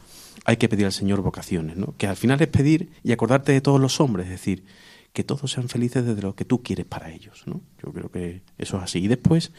Hay 0.45 0.57
que 0.57 0.69
pedir 0.69 0.85
al 0.85 0.91
Señor 0.91 1.21
vocaciones, 1.21 1.75
¿no? 1.75 1.95
Que 1.97 2.05
al 2.05 2.17
final 2.17 2.39
es 2.39 2.49
pedir 2.49 2.89
y 3.03 3.13
acordarte 3.13 3.51
de 3.51 3.61
todos 3.61 3.81
los 3.81 3.99
hombres, 3.99 4.27
es 4.27 4.33
decir, 4.33 4.63
que 5.11 5.23
todos 5.23 5.49
sean 5.49 5.69
felices 5.69 6.05
desde 6.05 6.21
lo 6.21 6.35
que 6.35 6.45
tú 6.45 6.61
quieres 6.61 6.85
para 6.85 7.11
ellos, 7.11 7.43
¿no? 7.47 7.61
Yo 7.83 7.91
creo 7.93 8.11
que 8.11 8.41
eso 8.59 8.77
es 8.77 8.83
así. 8.83 8.99
Y 8.99 9.07
después 9.07 9.51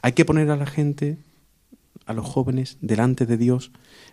hay 0.00 0.12
que 0.12 0.24
poner 0.24 0.50
a 0.50 0.56
la 0.56 0.66
gente, 0.66 1.18
a 2.06 2.14
los 2.14 2.26
jóvenes, 2.26 2.78
delante 2.80 3.26
de 3.26 3.36
Dios 3.36 3.70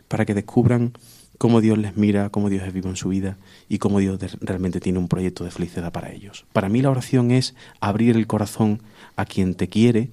para 0.10 0.26
que 0.26 0.34
descubran 0.34 0.92
cómo 1.38 1.62
Dios 1.62 1.78
les 1.78 1.98
mira, 1.98 2.30
cómo 2.30 2.50
Dios 2.50 2.64
es 2.64 2.74
vivo 2.74 2.90
en 2.90 2.96
su 2.96 3.10
vida 3.10 3.38
y 3.70 3.78
cómo 3.78 4.00
Dios 4.00 4.20
realmente 4.42 4.80
tiene 4.80 5.00
un 5.00 5.08
proyecto 5.08 5.44
de 5.44 5.52
felicidad 5.52 5.92
para 5.92 6.12
ellos. 6.12 6.46
Para 6.54 6.70
mí 6.70 6.82
la 6.82 6.90
oración 6.90 7.32
es 7.32 7.56
abrir 7.80 8.16
el 8.16 8.28
corazón 8.28 8.82
a 9.16 9.26
quien 9.26 9.56
te 9.56 9.68
quiere 9.68 10.10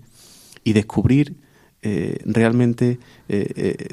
y 0.64 0.72
descubrir 0.72 1.36
eh, 1.86 2.18
realmente 2.24 2.98
eh, 3.28 3.52
eh, 3.56 3.88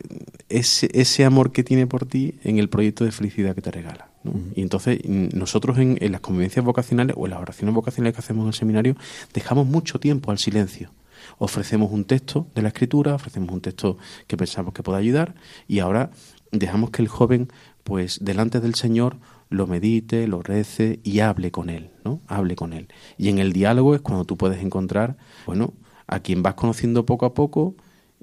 ese, 0.47 0.89
ese, 0.93 1.25
amor 1.25 1.51
que 1.51 1.61
tiene 1.61 1.87
por 1.87 2.05
ti 2.05 2.35
en 2.45 2.57
el 2.57 2.69
proyecto 2.69 3.03
de 3.03 3.11
felicidad 3.11 3.53
que 3.53 3.61
te 3.61 3.69
regala. 3.69 4.09
Y 4.55 4.61
entonces 4.61 5.01
nosotros 5.05 5.77
en, 5.77 5.97
en, 5.99 6.13
las 6.13 6.21
convivencias 6.21 6.63
vocacionales 6.63 7.17
o 7.19 7.25
en 7.25 7.31
las 7.31 7.41
oraciones 7.41 7.75
vocacionales 7.75 8.15
que 8.15 8.21
hacemos 8.21 8.43
en 8.43 8.47
el 8.47 8.53
seminario 8.53 8.95
dejamos 9.33 9.67
mucho 9.67 9.99
tiempo 9.99 10.31
al 10.31 10.37
silencio. 10.37 10.89
Ofrecemos 11.37 11.91
un 11.91 12.05
texto 12.05 12.47
de 12.55 12.61
la 12.61 12.69
escritura, 12.69 13.13
ofrecemos 13.13 13.51
un 13.51 13.59
texto 13.59 13.97
que 14.25 14.37
pensamos 14.37 14.73
que 14.73 14.83
pueda 14.83 14.97
ayudar 14.97 15.35
y 15.67 15.79
ahora 15.79 16.11
dejamos 16.51 16.91
que 16.91 17.01
el 17.01 17.07
joven, 17.07 17.49
pues 17.83 18.19
delante 18.21 18.59
del 18.59 18.75
Señor, 18.75 19.17
lo 19.49 19.67
medite, 19.67 20.27
lo 20.27 20.41
rece 20.41 20.99
y 21.03 21.19
hable 21.19 21.51
con 21.51 21.69
él, 21.69 21.91
¿no? 22.05 22.21
Hable 22.27 22.55
con 22.55 22.73
él. 22.73 22.87
Y 23.17 23.29
en 23.29 23.37
el 23.37 23.51
diálogo 23.51 23.95
es 23.95 24.01
cuando 24.01 24.25
tú 24.25 24.37
puedes 24.37 24.61
encontrar, 24.63 25.17
bueno, 25.45 25.73
a 26.07 26.19
quien 26.19 26.41
vas 26.41 26.55
conociendo 26.55 27.05
poco 27.05 27.25
a 27.25 27.33
poco 27.33 27.75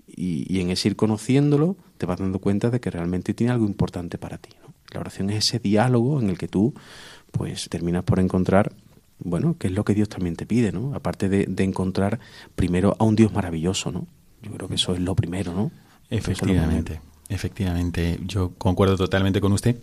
y, 0.07 0.61
en 0.61 0.71
ese 0.71 0.89
ir 0.89 0.97
conociéndolo 0.97 1.77
te 1.99 2.07
vas 2.07 2.19
dando 2.19 2.39
cuenta 2.39 2.71
de 2.71 2.81
que 2.81 2.91
realmente 2.91 3.35
tiene 3.35 3.53
algo 3.53 3.67
importante 3.67 4.19
para 4.19 4.39
ti, 4.39 4.51
¿no? 4.63 4.73
La 4.91 5.01
oración 5.01 5.29
es 5.29 5.47
ese 5.47 5.59
diálogo 5.59 6.19
en 6.21 6.31
el 6.31 6.39
que 6.39 6.49
tú, 6.49 6.73
pues, 7.31 7.69
terminas 7.69 8.05
por 8.05 8.21
encontrar 8.21 8.73
bueno, 9.21 9.57
que 9.59 9.67
es 9.67 9.73
lo 9.73 9.85
que 9.85 9.95
Dios 9.95 10.09
también 10.09 10.37
te 10.37 10.47
pide, 10.47 10.71
¿no? 10.71 10.95
Aparte 10.95 11.29
de, 11.29 11.45
de, 11.47 11.65
encontrar 11.65 12.21
primero 12.55 12.95
a 13.01 13.05
un 13.05 13.17
Dios 13.17 13.33
maravilloso, 13.33 13.91
¿no? 13.91 14.07
Yo 14.43 14.53
creo 14.53 14.69
que 14.69 14.77
eso 14.77 14.95
es 14.95 15.01
lo 15.01 15.17
primero, 15.17 15.53
¿no? 15.53 15.73
Efectivamente. 16.09 17.01
Efectivamente, 17.29 18.19
yo 18.25 18.55
concuerdo 18.55 18.97
totalmente 18.97 19.41
con 19.41 19.53
usted. 19.53 19.81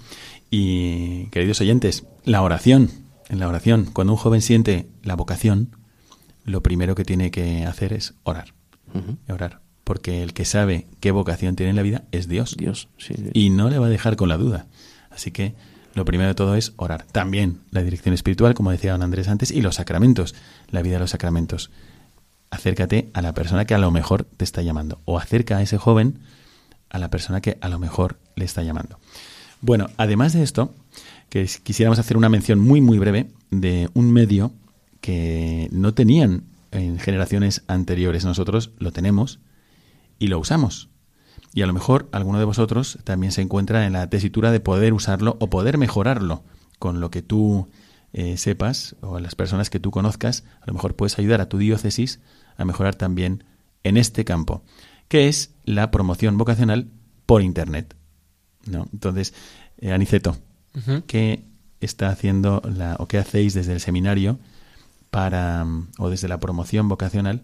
Y, 0.50 1.28
queridos 1.28 1.62
oyentes, 1.62 2.06
la 2.24 2.42
oración, 2.42 2.90
en 3.30 3.40
la 3.40 3.48
oración, 3.48 3.86
cuando 3.92 4.14
un 4.14 4.18
joven 4.18 4.42
siente 4.42 4.88
la 5.04 5.16
vocación, 5.16 5.76
lo 6.44 6.62
primero 6.62 6.96
que 6.96 7.06
tiene 7.06 7.32
que 7.32 7.66
hacer 7.66 7.94
es 7.94 8.14
orar. 8.24 8.54
Orar. 9.28 9.62
Porque 9.84 10.24
el 10.24 10.34
que 10.34 10.46
sabe 10.46 10.88
qué 11.00 11.12
vocación 11.12 11.56
tiene 11.56 11.72
en 11.72 11.76
la 11.76 11.82
vida 11.82 12.04
es 12.12 12.28
Dios. 12.28 12.56
Dios, 12.58 12.88
Y 13.34 13.50
no 13.50 13.70
le 13.70 13.78
va 13.78 13.88
a 13.88 13.90
dejar 13.90 14.16
con 14.16 14.30
la 14.30 14.38
duda. 14.38 14.68
Así 15.12 15.32
que 15.32 15.56
lo 15.94 16.06
primero 16.06 16.30
de 16.30 16.36
todo 16.36 16.56
es 16.56 16.74
orar. 16.78 17.06
También 17.12 17.62
la 17.72 17.84
dirección 17.84 18.14
espiritual, 18.14 18.54
como 18.54 18.72
decía 18.72 18.94
don 18.94 19.04
Andrés 19.04 19.28
antes, 19.28 19.52
y 19.52 19.62
los 19.62 19.76
sacramentos, 19.76 20.34
la 20.70 20.82
vida 20.82 20.96
de 20.96 21.00
los 21.02 21.12
sacramentos. 21.12 21.72
Acércate 22.50 23.10
a 23.14 23.22
la 23.22 23.34
persona 23.34 23.66
que 23.66 23.76
a 23.76 23.80
lo 23.80 23.92
mejor 23.92 24.24
te 24.24 24.44
está 24.44 24.62
llamando. 24.62 25.02
O 25.06 25.20
acerca 25.20 25.58
a 25.58 25.62
ese 25.62 25.78
joven 25.78 26.20
a 26.96 27.00
la 27.00 27.10
persona 27.10 27.42
que 27.42 27.58
a 27.60 27.68
lo 27.68 27.78
mejor 27.78 28.18
le 28.36 28.46
está 28.46 28.64
llamando. 28.64 28.98
Bueno, 29.60 29.90
además 29.98 30.32
de 30.32 30.44
esto, 30.44 30.74
que 31.30 31.46
quisiéramos 31.62 32.00
hacer 32.00 32.16
una 32.16 32.30
mención 32.30 32.60
muy 32.60 32.80
muy 32.80 32.98
breve 32.98 33.28
de 33.52 33.90
un 33.94 34.14
medio 34.14 34.54
que 35.02 35.68
no 35.72 35.94
tenían 35.94 36.44
en 36.72 36.98
generaciones 36.98 37.64
anteriores. 37.68 38.24
Nosotros 38.24 38.72
lo 38.80 38.92
tenemos 38.92 39.40
y 40.20 40.28
lo 40.28 40.40
usamos. 40.40 40.88
Y 41.54 41.64
a 41.64 41.68
lo 41.68 41.74
mejor 41.74 42.08
alguno 42.14 42.40
de 42.40 42.46
vosotros 42.46 42.98
también 43.04 43.34
se 43.34 43.42
encuentra 43.42 43.86
en 43.86 43.94
la 43.94 44.10
tesitura 44.10 44.52
de 44.52 44.62
poder 44.62 44.94
usarlo 44.94 45.36
o 45.40 45.50
poder 45.50 45.78
mejorarlo 45.78 46.44
con 46.80 47.02
lo 47.02 47.12
que 47.12 47.22
tú 47.22 47.68
eh, 48.14 48.38
sepas 48.38 48.96
o 49.02 49.20
las 49.20 49.36
personas 49.36 49.70
que 49.70 49.82
tú 49.82 49.92
conozcas. 49.92 50.46
A 50.62 50.68
lo 50.68 50.74
mejor 50.74 50.96
puedes 50.96 51.20
ayudar 51.20 51.42
a 51.42 51.50
tu 51.50 51.58
diócesis 51.58 52.22
a 52.56 52.64
mejorar 52.64 52.96
también 52.96 53.44
en 53.84 53.98
este 53.98 54.24
campo, 54.24 54.64
que 55.08 55.28
es 55.28 55.52
la 55.64 55.92
promoción 55.92 56.38
vocacional 56.38 56.88
por 57.26 57.42
Internet. 57.42 57.96
¿no? 58.66 58.88
Entonces, 58.92 59.34
eh, 59.80 59.92
Aniceto, 59.92 60.38
¿qué 61.08 61.44
está 61.80 62.10
haciendo 62.10 62.62
la, 62.66 62.96
o 63.00 63.08
qué 63.08 63.18
hacéis 63.18 63.54
desde 63.54 63.74
el 63.74 63.80
seminario 63.80 64.40
para, 65.10 65.66
o 65.98 66.10
desde 66.10 66.28
la 66.28 66.40
promoción 66.40 66.90
vocacional, 66.90 67.44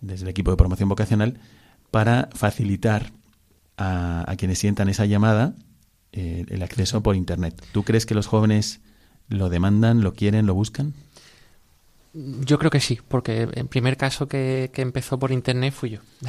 desde 0.00 0.24
el 0.24 0.30
equipo 0.30 0.50
de 0.50 0.56
promoción 0.56 0.88
vocacional, 0.88 1.38
para 1.90 2.28
facilitar 2.32 3.12
a, 3.76 4.34
quienes 4.36 4.58
sientan 4.58 4.88
esa 4.88 5.06
llamada 5.06 5.54
eh, 6.12 6.44
el 6.48 6.62
acceso 6.62 7.02
por 7.02 7.16
Internet? 7.16 7.62
¿Tú 7.72 7.84
crees 7.84 8.06
que 8.06 8.14
los 8.14 8.26
jóvenes 8.26 8.80
lo 9.28 9.48
demandan, 9.48 10.02
lo 10.02 10.14
quieren, 10.14 10.46
lo 10.46 10.54
buscan? 10.54 10.94
Yo 12.12 12.58
creo 12.58 12.70
que 12.70 12.80
sí, 12.80 12.98
porque 13.06 13.48
el 13.52 13.66
primer 13.66 13.96
caso 13.96 14.28
que, 14.28 14.70
empezó 14.76 15.18
por 15.18 15.32
internet 15.32 15.74
fui 15.74 15.90
yo. 15.90 16.00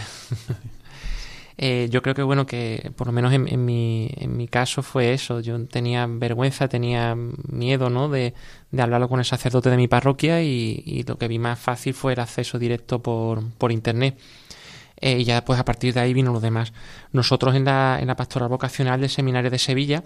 Eh, 1.62 1.90
yo 1.92 2.02
creo 2.02 2.16
que 2.16 2.24
bueno 2.24 2.46
que 2.46 2.94
por 2.96 3.08
lo 3.08 3.12
menos 3.12 3.34
en, 3.34 3.66
mi, 3.66 4.10
en 4.16 4.38
mi 4.38 4.48
caso 4.48 4.82
fue 4.82 5.12
eso. 5.12 5.42
Yo 5.42 5.62
tenía 5.66 6.08
vergüenza, 6.08 6.70
tenía 6.70 7.18
miedo, 7.18 7.90
¿no? 7.90 8.08
De, 8.08 8.34
de 8.72 8.82
hablarlo 8.82 9.10
con 9.10 9.20
el 9.20 9.26
sacerdote 9.26 9.70
de 9.70 9.76
mi 9.76 9.90
parroquia 9.90 10.42
y, 10.42 11.04
lo 11.06 11.18
que 11.18 11.28
vi 11.28 11.38
más 11.38 11.60
fácil 11.60 11.94
fue 11.94 12.14
el 12.14 12.22
acceso 12.22 12.60
directo 12.60 13.04
por, 13.04 13.44
por 13.58 13.74
internet. 13.74 14.18
Eh, 15.02 15.20
y 15.20 15.26
ya 15.26 15.44
pues 15.44 15.60
a 15.60 15.66
partir 15.66 15.94
de 15.94 16.00
ahí 16.00 16.14
vino 16.14 16.32
lo 16.32 16.40
demás. 16.40 16.72
Nosotros 17.12 17.54
en 17.56 17.66
la, 17.66 17.98
en 18.00 18.08
la 18.08 18.16
pastoral 18.16 18.48
vocacional 18.48 19.02
del 19.02 19.10
Seminario 19.10 19.52
de 19.52 19.60
Sevilla 19.60 20.06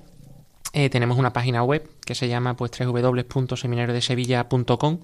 eh, 0.73 0.89
tenemos 0.89 1.19
una 1.19 1.33
página 1.33 1.63
web 1.63 1.87
que 2.03 2.15
se 2.15 2.27
llama 2.27 2.55
pues 2.55 2.71
www.seminariodesevilla.com 2.79 4.99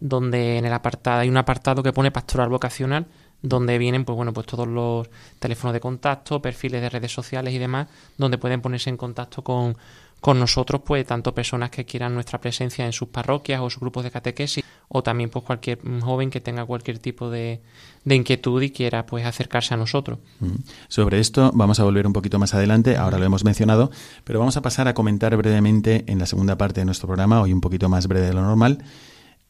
donde 0.00 0.58
en 0.58 0.64
el 0.64 0.72
apartado 0.72 1.20
hay 1.20 1.28
un 1.28 1.36
apartado 1.36 1.82
que 1.82 1.92
pone 1.92 2.10
pastoral 2.10 2.48
vocacional 2.48 3.06
donde 3.42 3.78
vienen 3.78 4.04
pues 4.04 4.16
bueno 4.16 4.32
pues 4.32 4.46
todos 4.46 4.66
los 4.66 5.08
teléfonos 5.38 5.72
de 5.72 5.80
contacto 5.80 6.42
perfiles 6.42 6.80
de 6.80 6.88
redes 6.88 7.12
sociales 7.12 7.54
y 7.54 7.58
demás 7.58 7.88
donde 8.16 8.38
pueden 8.38 8.60
ponerse 8.60 8.90
en 8.90 8.96
contacto 8.96 9.42
con, 9.42 9.76
con 10.20 10.38
nosotros 10.38 10.82
pues 10.84 11.06
tanto 11.06 11.34
personas 11.34 11.70
que 11.70 11.84
quieran 11.84 12.14
nuestra 12.14 12.40
presencia 12.40 12.84
en 12.84 12.92
sus 12.92 13.08
parroquias 13.08 13.60
o 13.60 13.70
sus 13.70 13.80
grupos 13.80 14.04
de 14.04 14.10
catequesis 14.10 14.64
o 14.88 15.02
también 15.02 15.30
pues 15.30 15.44
cualquier 15.44 15.78
joven 16.00 16.30
que 16.30 16.40
tenga 16.40 16.64
cualquier 16.64 16.98
tipo 16.98 17.30
de, 17.30 17.60
de 18.04 18.14
inquietud 18.14 18.60
y 18.62 18.70
quiera 18.70 19.06
pues 19.06 19.24
acercarse 19.26 19.74
a 19.74 19.76
nosotros. 19.76 20.18
Sobre 20.88 21.20
esto 21.20 21.50
vamos 21.54 21.78
a 21.78 21.84
volver 21.84 22.06
un 22.06 22.12
poquito 22.12 22.38
más 22.38 22.54
adelante, 22.54 22.96
ahora 22.96 23.18
lo 23.18 23.24
hemos 23.24 23.44
mencionado, 23.44 23.90
pero 24.24 24.38
vamos 24.38 24.56
a 24.56 24.62
pasar 24.62 24.88
a 24.88 24.94
comentar 24.94 25.36
brevemente 25.36 26.04
en 26.06 26.18
la 26.18 26.26
segunda 26.26 26.56
parte 26.56 26.80
de 26.80 26.86
nuestro 26.86 27.06
programa, 27.06 27.40
hoy 27.40 27.52
un 27.52 27.60
poquito 27.60 27.88
más 27.88 28.08
breve 28.08 28.26
de 28.26 28.32
lo 28.32 28.42
normal, 28.42 28.82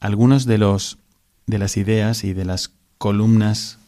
algunos 0.01 0.45
de 0.45 0.59
los 0.59 0.99
de 1.47 1.59
las 1.59 1.77
ideas 1.77 2.25
y 2.25 2.35
de 2.35 2.45
las 2.45 2.73
columnas 2.99 3.79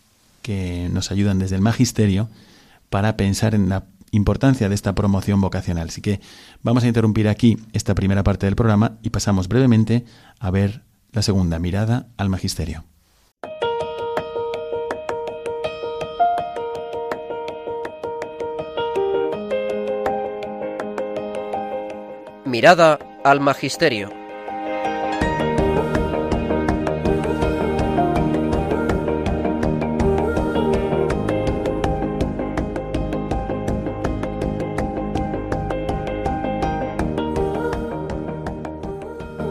que 0.42 0.88
nos 0.90 1.10
ayudan 1.10 1.38
desde 1.38 1.56
el 1.56 1.62
magisterio 1.62 2.28
para 2.88 3.16
pensar 3.16 3.54
en 3.54 3.68
la 3.68 3.84
importancia 4.10 4.68
de 4.68 4.74
esta 4.74 4.94
promoción 4.94 5.40
vocacional. 5.40 5.88
Así 5.88 6.00
que 6.00 6.20
vamos 6.62 6.84
a 6.84 6.88
interrumpir 6.88 7.28
aquí 7.28 7.58
esta 7.72 7.94
primera 7.94 8.24
parte 8.24 8.46
del 8.46 8.56
programa 8.56 8.98
y 9.02 9.10
pasamos 9.10 9.46
brevemente 9.48 10.04
a 10.38 10.50
ver 10.50 10.82
la 11.12 11.22
segunda 11.22 11.58
mirada 11.58 12.06
al 12.16 12.28
magisterio. 12.28 12.84
Mirada 22.46 22.98
al 23.22 23.38
magisterio. 23.38 24.19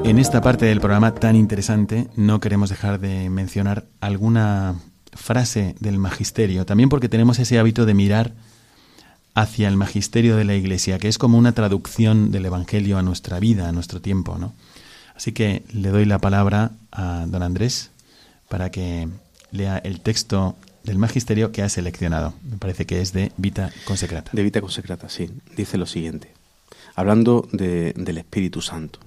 En 0.10 0.18
esta 0.18 0.41
parte 0.41 0.66
del 0.66 0.80
programa 0.80 1.14
tan 1.14 1.36
interesante 1.36 2.07
no 2.16 2.39
queremos 2.39 2.72
dejar 2.72 2.99
de 2.99 3.30
mencionar 3.30 3.86
alguna 4.01 4.74
frase 5.14 5.76
del 5.82 5.99
magisterio, 5.99 6.66
también 6.66 6.89
porque 6.89 7.10
tenemos 7.10 7.38
ese 7.38 7.60
hábito 7.60 7.86
de 7.86 7.93
mirar 7.93 8.34
hacia 9.36 9.68
el 9.68 9.78
magisterio 9.78 10.36
de 10.36 10.45
la 10.45 10.55
Iglesia, 10.55 10.97
que 10.97 11.10
es 11.10 11.20
como 11.20 11.38
una 11.38 11.51
traducción 11.51 12.32
del 12.32 12.47
Evangelio 12.47 12.97
a 12.97 13.03
nuestra 13.03 13.39
vida, 13.39 13.70
a 13.70 13.72
nuestro 13.72 14.01
tiempo, 14.01 14.39
¿no? 14.39 14.53
Así 15.16 15.32
que 15.32 15.62
le 15.74 15.89
doy 15.89 16.05
la 16.05 16.18
palabra 16.18 16.72
a 16.91 17.26
don 17.28 17.43
Andrés 17.43 17.91
para 18.47 18.72
que 18.72 19.07
lea 19.51 19.78
el 19.78 20.01
texto 20.01 20.55
del 20.84 20.97
magisterio 20.97 21.51
que 21.51 21.62
ha 21.62 21.70
seleccionado. 21.70 22.34
Me 22.49 22.57
parece 22.57 22.88
que 22.88 22.99
es 22.99 23.14
de 23.14 23.32
Vita 23.38 23.72
Consecrata. 23.86 24.32
De 24.34 24.41
Vita 24.41 24.60
Consecrata, 24.60 25.07
sí. 25.07 25.30
Dice 25.55 25.78
lo 25.78 25.86
siguiente, 25.86 26.34
hablando 26.95 27.47
del 27.51 28.18
Espíritu 28.18 28.64
Santo. 28.64 28.99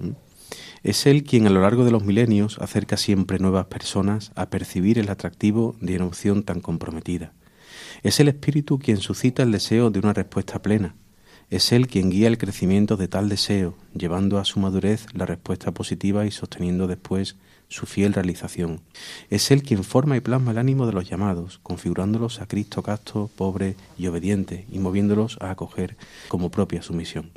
Es 0.83 1.05
Él 1.05 1.23
quien 1.23 1.47
a 1.47 1.49
lo 1.49 1.61
largo 1.61 1.85
de 1.85 1.91
los 1.91 2.03
milenios 2.03 2.59
acerca 2.59 2.97
siempre 2.97 3.39
nuevas 3.39 3.67
personas 3.67 4.33
a 4.35 4.49
percibir 4.49 4.99
el 4.99 5.09
atractivo 5.09 5.77
de 5.79 5.95
una 5.95 6.07
opción 6.07 6.43
tan 6.43 6.59
comprometida. 6.59 7.31
Es 8.03 8.19
el 8.19 8.27
Espíritu 8.27 8.79
quien 8.79 8.97
suscita 8.97 9.43
el 9.43 9.53
deseo 9.53 9.91
de 9.91 9.99
una 9.99 10.11
respuesta 10.11 10.61
plena. 10.61 10.95
Es 11.49 11.71
Él 11.71 11.87
quien 11.87 12.09
guía 12.09 12.27
el 12.27 12.37
crecimiento 12.37 12.97
de 12.97 13.07
tal 13.07 13.29
deseo, 13.29 13.77
llevando 13.93 14.39
a 14.39 14.43
su 14.43 14.59
madurez 14.59 15.05
la 15.13 15.25
respuesta 15.25 15.71
positiva 15.71 16.25
y 16.25 16.31
sosteniendo 16.31 16.85
después 16.87 17.37
su 17.69 17.85
fiel 17.85 18.13
realización. 18.13 18.81
Es 19.29 19.51
Él 19.51 19.63
quien 19.63 19.85
forma 19.85 20.17
y 20.17 20.19
plasma 20.19 20.51
el 20.51 20.57
ánimo 20.57 20.85
de 20.85 20.91
los 20.91 21.09
llamados, 21.09 21.61
configurándolos 21.63 22.41
a 22.41 22.47
Cristo 22.47 22.83
casto, 22.83 23.29
pobre 23.37 23.77
y 23.97 24.07
obediente, 24.07 24.65
y 24.69 24.79
moviéndolos 24.79 25.37
a 25.39 25.51
acoger 25.51 25.95
como 26.27 26.51
propia 26.51 26.81
su 26.81 26.93
misión. 26.93 27.31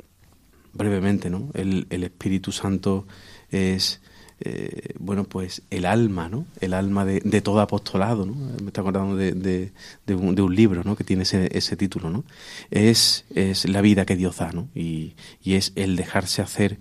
Brevemente, 0.73 1.29
¿no? 1.29 1.49
El, 1.53 1.87
el 1.89 2.03
Espíritu 2.03 2.51
Santo 2.51 3.07
es 3.51 4.01
eh, 4.39 4.93
bueno 4.99 5.23
pues 5.23 5.63
el 5.71 5.85
alma 5.85 6.29
no 6.29 6.45
el 6.61 6.75
alma 6.75 7.05
de, 7.05 7.41
todo 7.41 7.59
apostolado 7.59 8.25
¿no? 8.25 8.35
me 8.35 8.67
está 8.67 8.81
acordando 8.81 9.15
de, 9.15 9.31
de, 9.31 9.71
de, 10.05 10.15
un, 10.15 10.35
de 10.35 10.43
un, 10.43 10.55
libro 10.55 10.83
¿no? 10.83 10.95
que 10.95 11.03
tiene 11.03 11.23
ese, 11.23 11.49
ese 11.57 11.75
título 11.75 12.11
no 12.11 12.23
es, 12.69 13.25
es 13.33 13.67
la 13.67 13.81
vida 13.81 14.05
que 14.05 14.15
Dios 14.15 14.37
da 14.37 14.51
¿no? 14.51 14.67
y, 14.75 15.13
y 15.43 15.55
es 15.55 15.73
el 15.75 15.95
dejarse 15.95 16.43
hacer 16.43 16.77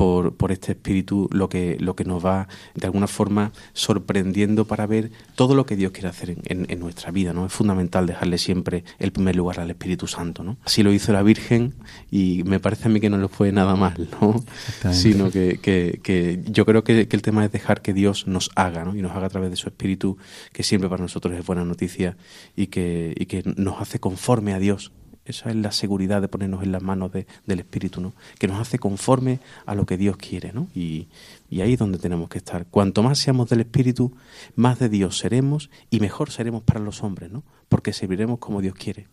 por, 0.00 0.34
por, 0.34 0.50
este 0.50 0.72
espíritu 0.72 1.28
lo 1.30 1.50
que, 1.50 1.76
lo 1.78 1.94
que 1.94 2.04
nos 2.04 2.24
va 2.24 2.48
de 2.74 2.86
alguna 2.86 3.06
forma 3.06 3.52
sorprendiendo 3.74 4.64
para 4.64 4.86
ver 4.86 5.10
todo 5.34 5.54
lo 5.54 5.66
que 5.66 5.76
Dios 5.76 5.92
quiere 5.92 6.08
hacer 6.08 6.30
en, 6.30 6.64
en, 6.70 6.80
nuestra 6.80 7.10
vida. 7.10 7.34
¿no? 7.34 7.44
Es 7.44 7.52
fundamental 7.52 8.06
dejarle 8.06 8.38
siempre 8.38 8.82
el 8.98 9.12
primer 9.12 9.36
lugar 9.36 9.60
al 9.60 9.68
Espíritu 9.68 10.06
Santo. 10.06 10.42
¿no? 10.42 10.56
Así 10.64 10.82
lo 10.82 10.90
hizo 10.90 11.12
la 11.12 11.22
Virgen 11.22 11.74
y 12.10 12.44
me 12.46 12.60
parece 12.60 12.88
a 12.88 12.90
mí 12.90 12.98
que 12.98 13.10
no 13.10 13.18
lo 13.18 13.28
fue 13.28 13.52
nada 13.52 13.76
mal, 13.76 14.08
¿no? 14.22 14.42
sino 14.90 15.30
que, 15.30 15.58
que, 15.60 16.00
que, 16.02 16.40
yo 16.46 16.64
creo 16.64 16.82
que, 16.82 17.06
que, 17.06 17.16
el 17.16 17.20
tema 17.20 17.44
es 17.44 17.52
dejar 17.52 17.82
que 17.82 17.92
Dios 17.92 18.26
nos 18.26 18.50
haga 18.54 18.86
¿no? 18.86 18.96
y 18.96 19.02
nos 19.02 19.12
haga 19.12 19.26
a 19.26 19.30
través 19.30 19.50
de 19.50 19.56
su 19.56 19.68
espíritu, 19.68 20.16
que 20.54 20.62
siempre 20.62 20.88
para 20.88 21.02
nosotros 21.02 21.34
es 21.38 21.44
buena 21.44 21.66
noticia 21.66 22.16
y 22.56 22.68
que, 22.68 23.12
y 23.18 23.26
que 23.26 23.42
nos 23.56 23.82
hace 23.82 24.00
conforme 24.00 24.54
a 24.54 24.58
Dios 24.58 24.92
esa 25.30 25.50
es 25.50 25.56
la 25.56 25.72
seguridad 25.72 26.20
de 26.20 26.28
ponernos 26.28 26.62
en 26.62 26.72
las 26.72 26.82
manos 26.82 27.12
de, 27.12 27.26
del 27.46 27.60
Espíritu, 27.60 28.00
¿no? 28.00 28.12
Que 28.38 28.46
nos 28.46 28.60
hace 28.60 28.78
conforme 28.78 29.40
a 29.66 29.74
lo 29.74 29.86
que 29.86 29.96
Dios 29.96 30.16
quiere, 30.16 30.52
¿no? 30.52 30.68
Y, 30.74 31.08
y 31.48 31.62
ahí 31.62 31.72
es 31.72 31.78
donde 31.78 31.98
tenemos 31.98 32.28
que 32.28 32.38
estar. 32.38 32.66
Cuanto 32.66 33.02
más 33.02 33.18
seamos 33.18 33.48
del 33.48 33.60
Espíritu, 33.60 34.14
más 34.54 34.78
de 34.78 34.88
Dios 34.88 35.18
seremos 35.18 35.70
y 35.90 36.00
mejor 36.00 36.30
seremos 36.30 36.62
para 36.62 36.80
los 36.80 37.02
hombres, 37.02 37.30
¿no? 37.30 37.42
Porque 37.68 37.92
serviremos 37.92 38.38
como 38.38 38.60
Dios 38.60 38.74
quiere. 38.74 39.08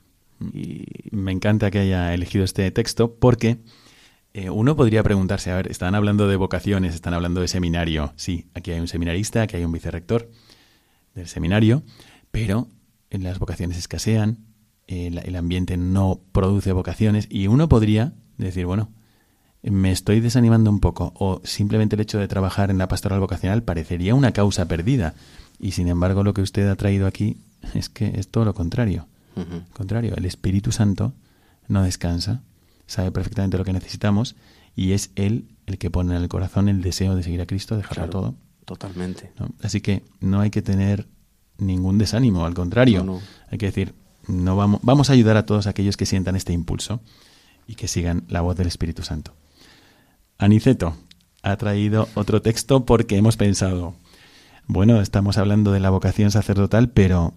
Y... 0.53 0.86
Me 1.11 1.32
encanta 1.32 1.72
que 1.72 1.80
haya 1.80 2.13
elegido 2.13 2.43
este 2.43 2.70
texto 2.72 3.15
porque 3.15 3.59
eh, 4.34 4.49
uno 4.49 4.76
podría 4.76 5.01
preguntarse, 5.03 5.51
a 5.51 5.55
ver, 5.55 5.72
están 5.72 5.95
hablando 5.95 6.28
de 6.28 6.36
vocaciones, 6.36 6.93
están 6.93 7.13
hablando 7.13 7.41
de 7.41 7.47
seminario. 7.47 8.13
Sí, 8.18 8.45
aquí 8.53 8.72
hay 8.72 8.80
un 8.80 8.88
seminarista, 8.88 9.41
aquí 9.41 9.57
hay 9.57 9.65
un 9.65 9.72
vicerrector 9.72 10.30
del 11.15 11.28
seminario, 11.28 11.84
pero 12.30 12.68
en 13.09 13.24
las 13.24 13.39
vocaciones 13.39 13.78
escasean, 13.78 14.47
el, 14.88 15.35
ambiente 15.35 15.77
no 15.77 16.19
produce 16.31 16.71
vocaciones 16.71 17.27
y 17.29 17.47
uno 17.47 17.67
podría 17.69 18.13
decir, 18.38 18.65
bueno, 18.65 18.89
me 19.61 19.91
estoy 19.91 20.21
desanimando 20.21 20.69
un 20.69 20.79
poco 20.79 21.13
o 21.15 21.41
simplemente 21.43 21.95
el 21.95 22.01
hecho 22.01 22.19
de 22.19 22.27
trabajar 22.27 22.71
en 22.71 22.77
la 22.77 22.88
pastoral 22.88 23.19
vocacional 23.19 23.63
parecería 23.63 24.15
una 24.15 24.31
causa 24.31 24.67
perdida 24.67 25.13
y 25.59 25.71
sin 25.71 25.89
embargo 25.89 26.23
lo 26.23 26.33
que 26.33 26.41
usted 26.41 26.69
ha 26.69 26.75
traído 26.75 27.07
aquí 27.07 27.38
es 27.73 27.89
que 27.89 28.19
es 28.19 28.29
todo 28.29 28.45
lo 28.45 28.53
contrario. 28.53 29.07
Contrario, 29.73 30.15
el 30.15 30.25
Espíritu 30.25 30.71
Santo 30.71 31.13
no 31.67 31.83
descansa, 31.83 32.41
sabe 32.88 33.11
perfectamente 33.11 33.59
lo 33.59 33.65
que 33.65 33.73
necesitamos 33.73 34.35
y 34.75 34.93
es 34.93 35.11
Él 35.15 35.45
el 35.67 35.77
que 35.77 35.91
pone 35.91 36.15
en 36.15 36.23
el 36.23 36.27
corazón 36.27 36.69
el 36.69 36.81
deseo 36.81 37.15
de 37.15 37.21
seguir 37.21 37.41
a 37.41 37.45
Cristo, 37.45 37.77
dejarlo 37.77 38.09
todo. 38.09 38.35
Totalmente. 38.65 39.31
Así 39.61 39.81
que 39.81 40.03
no 40.21 40.39
hay 40.39 40.49
que 40.49 40.63
tener 40.63 41.07
ningún 41.59 41.99
desánimo, 41.99 42.45
al 42.45 42.55
contrario, 42.55 43.19
hay 43.51 43.57
que 43.59 43.67
decir, 43.67 43.93
no 44.28 44.55
vamos, 44.55 44.82
vamos 44.84 45.09
a 45.09 45.13
ayudar 45.13 45.38
a 45.38 45.45
todos 45.45 45.67
aquellos 45.67 45.97
que 45.97 46.05
sientan 46.05 46.36
este 46.36 46.53
impulso 46.53 47.01
y 47.67 47.75
que 47.75 47.88
sigan 47.88 48.23
la 48.28 48.41
voz 48.41 48.55
del 48.55 48.67
Espíritu 48.67 49.03
Santo. 49.03 49.34
Aniceto 50.38 50.95
ha 51.41 51.55
traído 51.57 52.07
otro 52.13 52.41
texto 52.41 52.86
porque 52.86 53.17
hemos 53.17 53.38
pensado, 53.38 53.95
bueno, 54.67 55.01
estamos 55.01 55.38
hablando 55.38 55.71
de 55.71 55.80
la 55.80 55.89
vocación 55.89 56.32
sacerdotal, 56.32 56.89
pero 56.89 57.34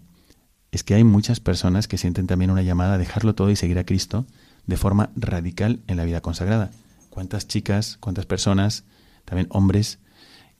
es 0.73 0.85
que 0.85 0.95
hay 0.95 1.05
muchas 1.05 1.41
personas 1.41 1.89
que 1.89 1.99
sienten 1.99 2.27
también 2.27 2.51
una 2.51 2.63
llamada 2.63 2.95
a 2.95 2.99
dejarlo 2.99 3.35
todo 3.35 3.51
y 3.51 3.57
seguir 3.57 3.79
a 3.79 3.85
Cristo 3.85 4.27
de 4.67 4.77
forma 4.77 5.11
radical 5.17 5.81
en 5.87 5.97
la 5.97 6.05
vida 6.05 6.21
consagrada. 6.21 6.71
¿Cuántas 7.09 7.49
chicas, 7.49 7.97
cuántas 7.99 8.27
personas, 8.27 8.85
también 9.25 9.49
hombres, 9.51 9.99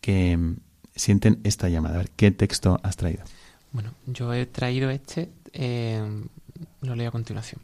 que 0.01 0.39
sienten 0.97 1.41
esta 1.45 1.69
llamada? 1.69 1.97
A 1.97 1.99
ver, 1.99 2.11
¿qué 2.11 2.31
texto 2.31 2.81
has 2.83 2.97
traído? 2.97 3.23
Bueno, 3.73 3.93
yo 4.07 4.33
he 4.35 4.47
traído 4.47 4.91
este, 4.91 5.31
eh, 5.53 6.03
lo 6.83 6.95
leo 6.95 7.09
a 7.09 7.13
continuación. 7.13 7.63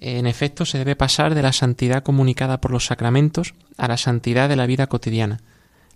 En 0.00 0.26
efecto, 0.26 0.66
se 0.66 0.78
debe 0.78 0.96
pasar 0.96 1.34
de 1.34 1.42
la 1.42 1.52
santidad 1.52 2.02
comunicada 2.02 2.60
por 2.60 2.72
los 2.72 2.86
sacramentos 2.86 3.54
a 3.76 3.86
la 3.86 3.96
santidad 3.96 4.48
de 4.48 4.56
la 4.56 4.66
vida 4.66 4.88
cotidiana. 4.88 5.40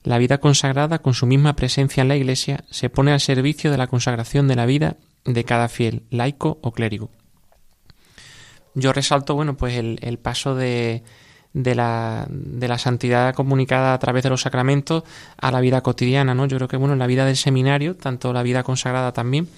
La 0.05 0.19
vida 0.19 0.39
consagrada, 0.39 1.01
con 1.01 1.15
su 1.15 1.27
misma 1.27 1.57
presencia 1.57 2.03
en 2.03 2.09
la 2.09 2.17
Iglesia, 2.17 2.65
se 2.71 2.89
pone 2.89 3.13
al 3.13 3.21
servicio 3.21 3.73
de 3.73 3.79
la 3.79 3.89
consagración 3.89 4.47
de 4.47 4.55
la 4.55 4.65
vida 4.65 4.97
de 5.25 5.43
cada 5.43 5.69
fiel, 5.69 6.05
laico 6.11 6.61
o 6.63 6.71
clérigo. 6.71 7.11
Yo 8.75 8.93
resalto, 8.93 9.35
bueno, 9.35 9.57
pues 9.57 9.77
el, 9.77 10.19
paso 10.19 10.55
de, 10.55 11.03
de, 11.53 11.75
la, 11.75 12.27
de 12.29 12.69
la 12.69 12.79
santidad 12.79 13.35
comunicada 13.35 13.93
a 13.93 13.99
través 13.99 14.23
de 14.23 14.31
los 14.31 14.43
sacramentos 14.43 15.03
a 15.37 15.51
la 15.51 15.61
vida 15.61 15.81
cotidiana, 15.81 16.35
¿no? 16.35 16.47
Yo 16.47 16.59
creo 16.59 16.69
que, 16.69 16.77
bueno, 16.77 16.93
en 16.93 17.01
la 17.01 17.09
vida 17.09 17.25
del 17.25 17.37
seminario, 17.37 17.97
tanto 17.97 18.33
la 18.33 18.45
vida 18.45 18.63
consagrada 18.63 19.13
también, 19.13 19.49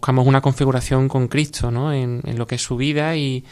buscamos 0.00 0.26
una 0.26 0.40
configuración 0.40 1.08
con 1.08 1.28
Cristo, 1.28 1.70
¿no? 1.70 1.92
En, 1.92 2.22
lo 2.38 2.46
que 2.46 2.54
es 2.54 2.62
su 2.62 2.78
vida 2.78 3.16
y, 3.16 3.44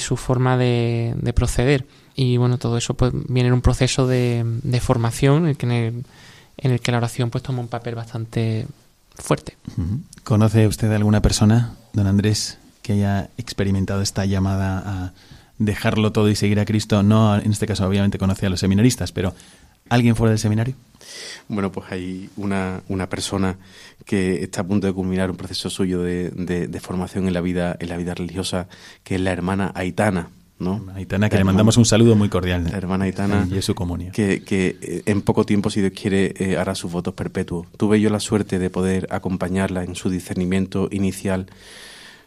su 0.00 0.16
forma 0.16 0.56
de, 0.56 1.14
de, 1.16 1.32
proceder. 1.32 1.86
Y 2.16 2.36
bueno, 2.36 2.58
todo 2.58 2.76
eso 2.76 2.94
pues 2.94 3.12
viene 3.28 3.48
en 3.48 3.54
un 3.54 3.60
proceso 3.60 4.08
de, 4.08 4.42
de 4.44 4.80
formación 4.80 5.46
en 5.46 6.04
el, 6.56 6.80
que 6.80 6.90
la 6.90 6.98
oración 6.98 7.30
pues 7.30 7.44
toma 7.44 7.60
un 7.60 7.68
papel 7.68 7.94
bastante 7.94 8.66
fuerte. 9.14 9.56
¿Conoce 10.24 10.66
usted 10.66 10.90
alguna 10.90 11.22
persona, 11.22 11.74
don 11.92 12.08
Andrés, 12.08 12.58
que 12.82 12.94
haya 12.94 13.30
experimentado 13.38 14.02
esta 14.02 14.24
llamada 14.24 14.82
a 14.84 15.12
dejarlo 15.58 16.10
todo 16.10 16.28
y 16.28 16.34
seguir 16.34 16.58
a 16.58 16.64
Cristo? 16.64 17.04
No, 17.04 17.36
en 17.36 17.52
este 17.52 17.68
caso 17.68 17.86
obviamente 17.86 18.18
conoce 18.18 18.46
a 18.46 18.50
los 18.50 18.58
seminaristas, 18.58 19.12
pero 19.12 19.32
¿alguien 19.88 20.16
fuera 20.16 20.30
del 20.30 20.40
seminario? 20.40 20.74
Bueno, 21.48 21.72
pues 21.72 21.90
hay 21.90 22.30
una, 22.36 22.82
una 22.88 23.08
persona 23.08 23.56
que 24.04 24.42
está 24.42 24.62
a 24.62 24.64
punto 24.64 24.86
de 24.86 24.92
culminar 24.92 25.30
un 25.30 25.36
proceso 25.36 25.70
suyo 25.70 26.02
de, 26.02 26.30
de, 26.30 26.80
formación 26.80 27.26
en 27.26 27.34
la 27.34 27.40
vida 27.40 27.76
en 27.78 27.88
la 27.88 27.96
vida 27.96 28.14
religiosa, 28.14 28.68
que 29.02 29.14
es 29.16 29.20
la 29.20 29.32
hermana 29.32 29.72
Aitana. 29.74 30.28
¿no? 30.58 30.86
Aitana, 30.94 31.28
que 31.28 31.36
le 31.36 31.44
mandamos 31.44 31.76
un 31.76 31.84
saludo 31.84 32.14
muy 32.14 32.28
cordial. 32.28 32.64
La 32.70 32.78
hermana 32.78 33.04
Aitana. 33.04 33.46
Y 33.50 33.60
su 33.60 33.74
comunión. 33.74 34.12
Que, 34.12 34.42
que, 34.42 34.76
eh, 34.80 35.02
en 35.06 35.22
poco 35.22 35.44
tiempo, 35.44 35.68
si 35.68 35.80
Dios 35.80 35.92
quiere, 35.92 36.32
eh, 36.38 36.56
hará 36.56 36.74
sus 36.74 36.92
votos 36.92 37.12
perpetuos. 37.14 37.66
Tuve 37.76 38.00
yo 38.00 38.08
la 38.08 38.20
suerte 38.20 38.58
de 38.58 38.70
poder 38.70 39.06
acompañarla 39.10 39.84
en 39.84 39.94
su 39.94 40.10
discernimiento 40.10 40.88
inicial 40.90 41.46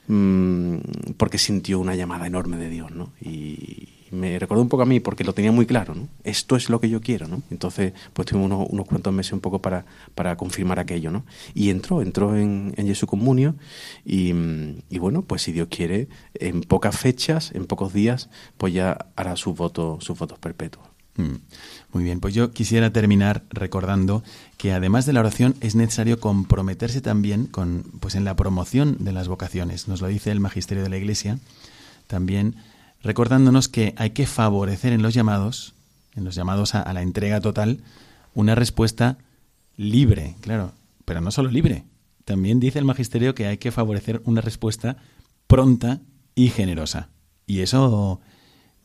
mmm, 0.08 0.78
porque 1.18 1.38
sintió 1.38 1.80
una 1.80 1.96
llamada 1.96 2.28
enorme 2.28 2.58
de 2.58 2.70
Dios, 2.70 2.92
¿no? 2.92 3.12
Y, 3.22 3.97
me 4.12 4.38
recordó 4.40 4.62
un 4.62 4.70
poco 4.70 4.84
a 4.84 4.86
mí 4.86 5.00
porque 5.00 5.24
lo 5.24 5.34
tenía 5.34 5.52
muy 5.52 5.66
claro, 5.66 5.96
¿no? 5.96 6.08
Esto 6.24 6.56
es 6.56 6.70
lo 6.70 6.80
que 6.80 6.90
yo 6.90 7.02
quiero, 7.02 7.28
¿no? 7.28 7.42
Entonces, 7.52 7.94
pues 8.14 8.28
tuvimos 8.28 8.52
unos, 8.52 8.68
unos 8.70 8.88
cuantos 8.88 9.14
meses 9.14 9.34
un 9.34 9.40
poco 9.40 9.62
para, 9.62 9.86
para 10.16 10.36
confirmar 10.38 10.80
aquello, 10.80 11.12
¿no? 11.12 11.26
Y 11.54 11.70
entró, 11.70 12.02
entró 12.02 12.36
en, 12.36 12.74
en 12.78 12.96
Comunio 13.08 13.56
y, 14.06 14.34
y, 14.90 15.00
bueno, 15.00 15.22
pues 15.22 15.44
si 15.44 15.52
Dios 15.52 15.68
quiere, 15.70 16.08
en 16.36 16.62
pocas 16.62 16.98
fechas, 16.98 17.52
en 17.54 17.66
pocos 17.66 17.94
días, 17.94 18.30
pues 18.58 18.74
ya 18.74 19.08
hará 19.16 19.36
sus 19.36 19.56
votos, 19.56 20.04
sus 20.04 20.18
votos 20.18 20.40
perpetuos. 20.40 20.88
Mm. 21.18 21.36
Muy 21.94 22.04
bien, 22.04 22.20
pues 22.20 22.34
yo 22.34 22.52
quisiera 22.52 22.92
terminar 22.92 23.44
recordando 23.50 24.24
que 24.58 24.72
además 24.72 25.06
de 25.06 25.14
la 25.14 25.22
oración 25.22 25.56
es 25.62 25.76
necesario 25.76 26.20
comprometerse 26.20 27.02
también 27.02 27.48
con, 27.48 27.84
pues 28.00 28.16
en 28.16 28.24
la 28.24 28.36
promoción 28.36 28.98
de 29.00 29.12
las 29.12 29.28
vocaciones. 29.28 29.88
Nos 29.88 30.02
lo 30.02 30.08
dice 30.08 30.32
el 30.32 30.40
magisterio 30.40 30.84
de 30.84 30.90
la 30.90 30.98
Iglesia. 30.98 31.40
También 32.08 32.56
recordándonos 33.02 33.68
que 33.68 33.94
hay 33.98 34.12
que 34.12 34.26
favorecer 34.26 34.94
en 34.94 35.02
los 35.02 35.14
llamados, 35.14 35.74
en 36.16 36.24
los 36.24 36.36
llamados 36.36 36.76
a, 36.76 36.92
la 36.94 37.02
entrega 37.02 37.42
total, 37.42 37.82
una 38.34 38.56
respuesta 38.56 39.18
libre, 39.76 40.36
claro, 40.42 40.74
pero 41.06 41.22
no 41.22 41.32
solo 41.32 41.50
libre. 41.50 41.86
También 42.26 42.60
dice 42.60 42.80
el 42.80 42.86
magisterio 42.86 43.36
que 43.36 43.48
hay 43.48 43.58
que 43.58 43.72
favorecer 43.72 44.22
una 44.26 44.42
respuesta 44.42 44.98
pronta 45.48 46.02
y 46.36 46.50
generosa. 46.50 47.10
Y 47.46 47.62
eso, 47.62 48.20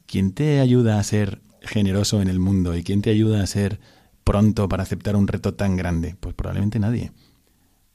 ¿quién 0.07 0.33
te 0.33 0.61
ayuda 0.61 0.99
a 0.99 1.03
ser 1.03 1.43
generoso 1.61 2.23
en 2.23 2.29
el 2.29 2.39
mundo 2.39 2.77
y 2.77 2.85
quién 2.85 3.03
te 3.03 3.11
ayuda 3.11 3.43
a 3.43 3.47
ser 3.47 3.81
pronto 4.25 4.69
para 4.69 4.85
aceptar 4.85 5.17
un 5.17 5.27
reto 5.27 5.55
tan 5.55 5.77
grande? 5.77 6.17
Pues 6.21 6.35
probablemente 6.35 6.79
nadie. 6.79 7.13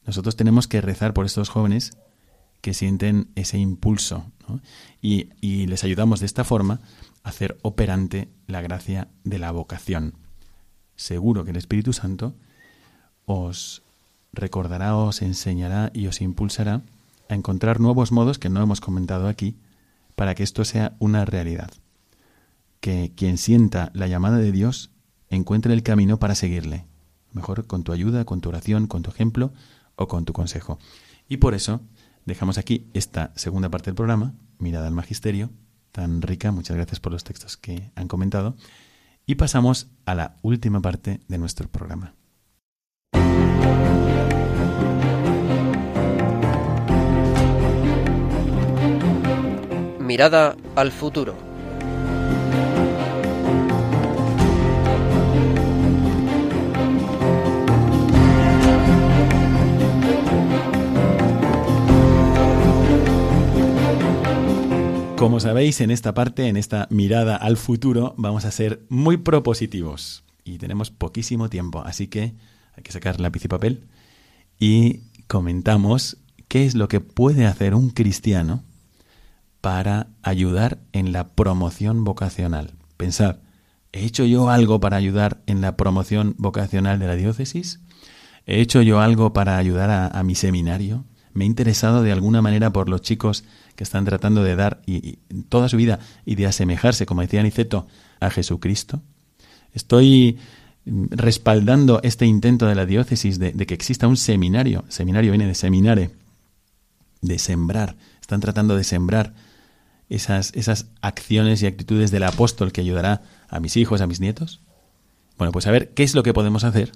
Nosotros 0.05 0.35
tenemos 0.35 0.67
que 0.67 0.81
rezar 0.81 1.13
por 1.13 1.25
estos 1.25 1.49
jóvenes 1.49 1.97
que 2.61 2.73
sienten 2.73 3.29
ese 3.35 3.57
impulso 3.57 4.25
y, 5.01 5.29
y 5.41 5.67
les 5.67 5.83
ayudamos 5.83 6.19
de 6.19 6.25
esta 6.25 6.43
forma 6.43 6.81
a 7.23 7.29
hacer 7.29 7.57
operante 7.61 8.29
la 8.47 8.61
gracia 8.61 9.09
de 9.23 9.39
la 9.39 9.51
vocación. 9.51 10.13
Seguro 10.95 11.43
que 11.43 11.51
el 11.51 11.57
Espíritu 11.57 11.93
Santo 11.93 12.35
os 13.25 13.83
recordará, 14.33 14.95
os 14.95 15.21
enseñará 15.21 15.91
y 15.93 16.07
os 16.07 16.21
impulsará 16.21 16.81
a 17.29 17.35
encontrar 17.35 17.79
nuevos 17.79 18.11
modos 18.11 18.39
que 18.39 18.49
no 18.49 18.61
hemos 18.61 18.81
comentado 18.81 19.27
aquí 19.27 19.57
para 20.15 20.33
que 20.33 20.43
esto 20.43 20.65
sea 20.65 20.95
una 20.99 21.25
realidad. 21.25 21.71
Que 22.79 23.11
quien 23.15 23.37
sienta 23.37 23.91
la 23.93 24.07
llamada 24.07 24.37
de 24.37 24.51
Dios 24.51 24.91
encuentre 25.29 25.73
el 25.73 25.83
camino 25.83 26.19
para 26.19 26.35
seguirle, 26.35 26.85
mejor 27.33 27.67
con 27.67 27.83
tu 27.83 27.91
ayuda, 27.91 28.25
con 28.25 28.41
tu 28.41 28.49
oración, 28.49 28.87
con 28.87 29.03
tu 29.03 29.09
ejemplo 29.09 29.51
o 29.95 30.07
con 30.07 30.25
tu 30.25 30.33
consejo. 30.33 30.79
Y 31.27 31.37
por 31.37 31.53
eso 31.53 31.81
Dejamos 32.27 32.57
aquí 32.57 32.89
esta 32.93 33.31
segunda 33.37 33.69
parte 33.69 33.85
del 33.85 33.95
programa, 33.95 34.33
Mirada 34.59 34.87
al 34.87 34.93
Magisterio, 34.93 35.49
tan 35.93 36.21
rica, 36.21 36.51
muchas 36.51 36.75
gracias 36.75 36.99
por 36.99 37.13
los 37.13 37.23
textos 37.23 37.55
que 37.55 37.89
han 37.95 38.09
comentado, 38.09 38.57
y 39.25 39.35
pasamos 39.35 39.87
a 40.05 40.13
la 40.13 40.35
última 40.41 40.81
parte 40.81 41.21
de 41.29 41.37
nuestro 41.37 41.69
programa. 41.69 42.15
Mirada 50.01 50.57
al 50.75 50.91
futuro. 50.91 51.46
Como 65.17 65.39
sabéis, 65.39 65.81
en 65.81 65.89
esta 65.89 66.13
parte, 66.13 66.47
en 66.47 66.57
esta 66.57 66.85
mirada 66.91 67.35
al 67.35 67.57
futuro, 67.57 68.13
vamos 68.17 68.45
a 68.45 68.51
ser 68.51 68.85
muy 68.87 69.17
propositivos. 69.17 70.23
Y 70.43 70.59
tenemos 70.59 70.91
poquísimo 70.91 71.49
tiempo, 71.49 71.81
así 71.81 72.05
que 72.05 72.35
hay 72.75 72.83
que 72.83 72.91
sacar 72.91 73.19
lápiz 73.19 73.43
y 73.43 73.47
papel. 73.47 73.87
Y 74.59 74.99
comentamos 75.25 76.17
qué 76.47 76.67
es 76.67 76.75
lo 76.75 76.87
que 76.87 76.99
puede 76.99 77.47
hacer 77.47 77.73
un 77.73 77.89
cristiano 77.89 78.63
para 79.59 80.09
ayudar 80.21 80.77
en 80.93 81.11
la 81.13 81.29
promoción 81.29 82.03
vocacional. 82.03 82.75
Pensad, 82.95 83.37
¿he 83.93 84.05
hecho 84.05 84.23
yo 84.23 84.51
algo 84.51 84.79
para 84.79 84.97
ayudar 84.97 85.41
en 85.47 85.61
la 85.61 85.77
promoción 85.77 86.35
vocacional 86.37 86.99
de 86.99 87.07
la 87.07 87.15
diócesis? 87.15 87.79
¿He 88.45 88.61
hecho 88.61 88.83
yo 88.83 88.99
algo 88.99 89.33
para 89.33 89.57
ayudar 89.57 89.89
a, 89.89 90.07
a 90.07 90.21
mi 90.21 90.35
seminario? 90.35 91.05
¿Me 91.37 91.43
he 91.43 91.47
interesado 91.47 92.01
de 92.01 92.11
alguna 92.11 92.41
manera 92.41 92.73
por 92.73 92.89
los 92.89 93.03
chicos 93.03 93.43
que 93.75 93.83
están 93.83 94.05
tratando 94.05 94.43
de 94.43 94.55
dar 94.55 94.81
y, 94.87 95.17
toda 95.49 95.69
su 95.69 95.77
vida 95.77 95.99
y 96.25 96.33
de 96.33 96.47
asemejarse, 96.47 97.05
como 97.05 97.21
decía 97.21 97.41
Aniceto, 97.41 97.85
a 98.19 98.31
Jesucristo? 98.31 99.03
¿Estoy 99.71 100.39
mm, 100.85 101.05
respaldando 101.11 101.99
este 102.01 102.25
intento 102.25 102.65
de 102.65 102.73
la 102.73 102.87
diócesis 102.87 103.37
de, 103.37 103.53
que 103.53 103.75
exista 103.75 104.07
un 104.07 104.17
seminario? 104.17 104.83
Seminario 104.87 105.31
viene 105.31 105.45
de 105.45 105.53
seminare, 105.53 106.09
de 107.21 107.37
sembrar. 107.37 107.97
Están 108.19 108.39
tratando 108.39 108.75
de 108.75 108.83
sembrar 108.83 109.35
esas, 110.09 110.51
esas 110.55 110.87
acciones 111.01 111.61
y 111.61 111.67
actitudes 111.67 112.09
del 112.09 112.23
apóstol 112.23 112.71
que 112.71 112.81
ayudará 112.81 113.21
a 113.47 113.59
mis 113.59 113.77
hijos, 113.77 114.01
a 114.01 114.07
mis 114.07 114.19
nietos. 114.19 114.59
Bueno, 115.37 115.51
pues 115.51 115.67
a 115.67 115.71
ver 115.71 115.89
qué 115.89 116.01
es 116.01 116.15
lo 116.15 116.23
que 116.23 116.33
podemos 116.33 116.63
hacer 116.63 116.93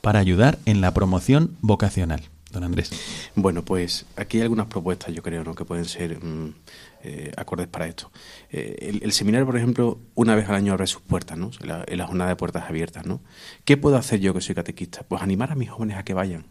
para 0.00 0.20
ayudar 0.20 0.60
en 0.64 0.80
la 0.80 0.94
promoción 0.94 1.56
vocacional 1.60 2.22
Bueno, 3.34 3.64
pues 3.64 4.06
aquí 4.16 4.38
hay 4.38 4.44
algunas 4.44 4.66
propuestas, 4.66 5.14
yo 5.14 5.22
creo, 5.22 5.44
¿no? 5.44 5.54
que 5.54 5.64
pueden 5.64 5.84
ser 5.84 6.22
mm, 6.22 6.54
eh, 7.02 7.32
acordes 7.36 7.68
para 7.68 7.86
esto. 7.86 8.10
Eh, 8.50 8.98
el, 9.02 9.12
seminario, 9.12 9.46
por 9.46 9.56
ejemplo, 9.56 9.98
una 10.14 10.34
vez 10.34 10.48
al 10.48 10.54
año 10.54 10.72
abre 10.72 10.86
sus 10.86 11.02
puertas, 11.02 11.36
¿no? 11.36 11.50
En 11.60 11.98
la, 11.98 12.06
jornada 12.06 12.30
de 12.30 12.36
puertas 12.36 12.64
abiertas, 12.68 13.06
¿no? 13.06 13.20
¿Qué 13.64 13.76
puedo 13.76 13.96
hacer 13.96 14.20
yo 14.20 14.32
que 14.32 14.40
soy 14.40 14.54
catequista? 14.54 15.02
Pues 15.02 15.22
animar 15.22 15.52
a 15.52 15.54
mis 15.54 15.70
jóvenes 15.70 15.98
a 15.98 16.04
que 16.04 16.14
vayan. 16.14 16.46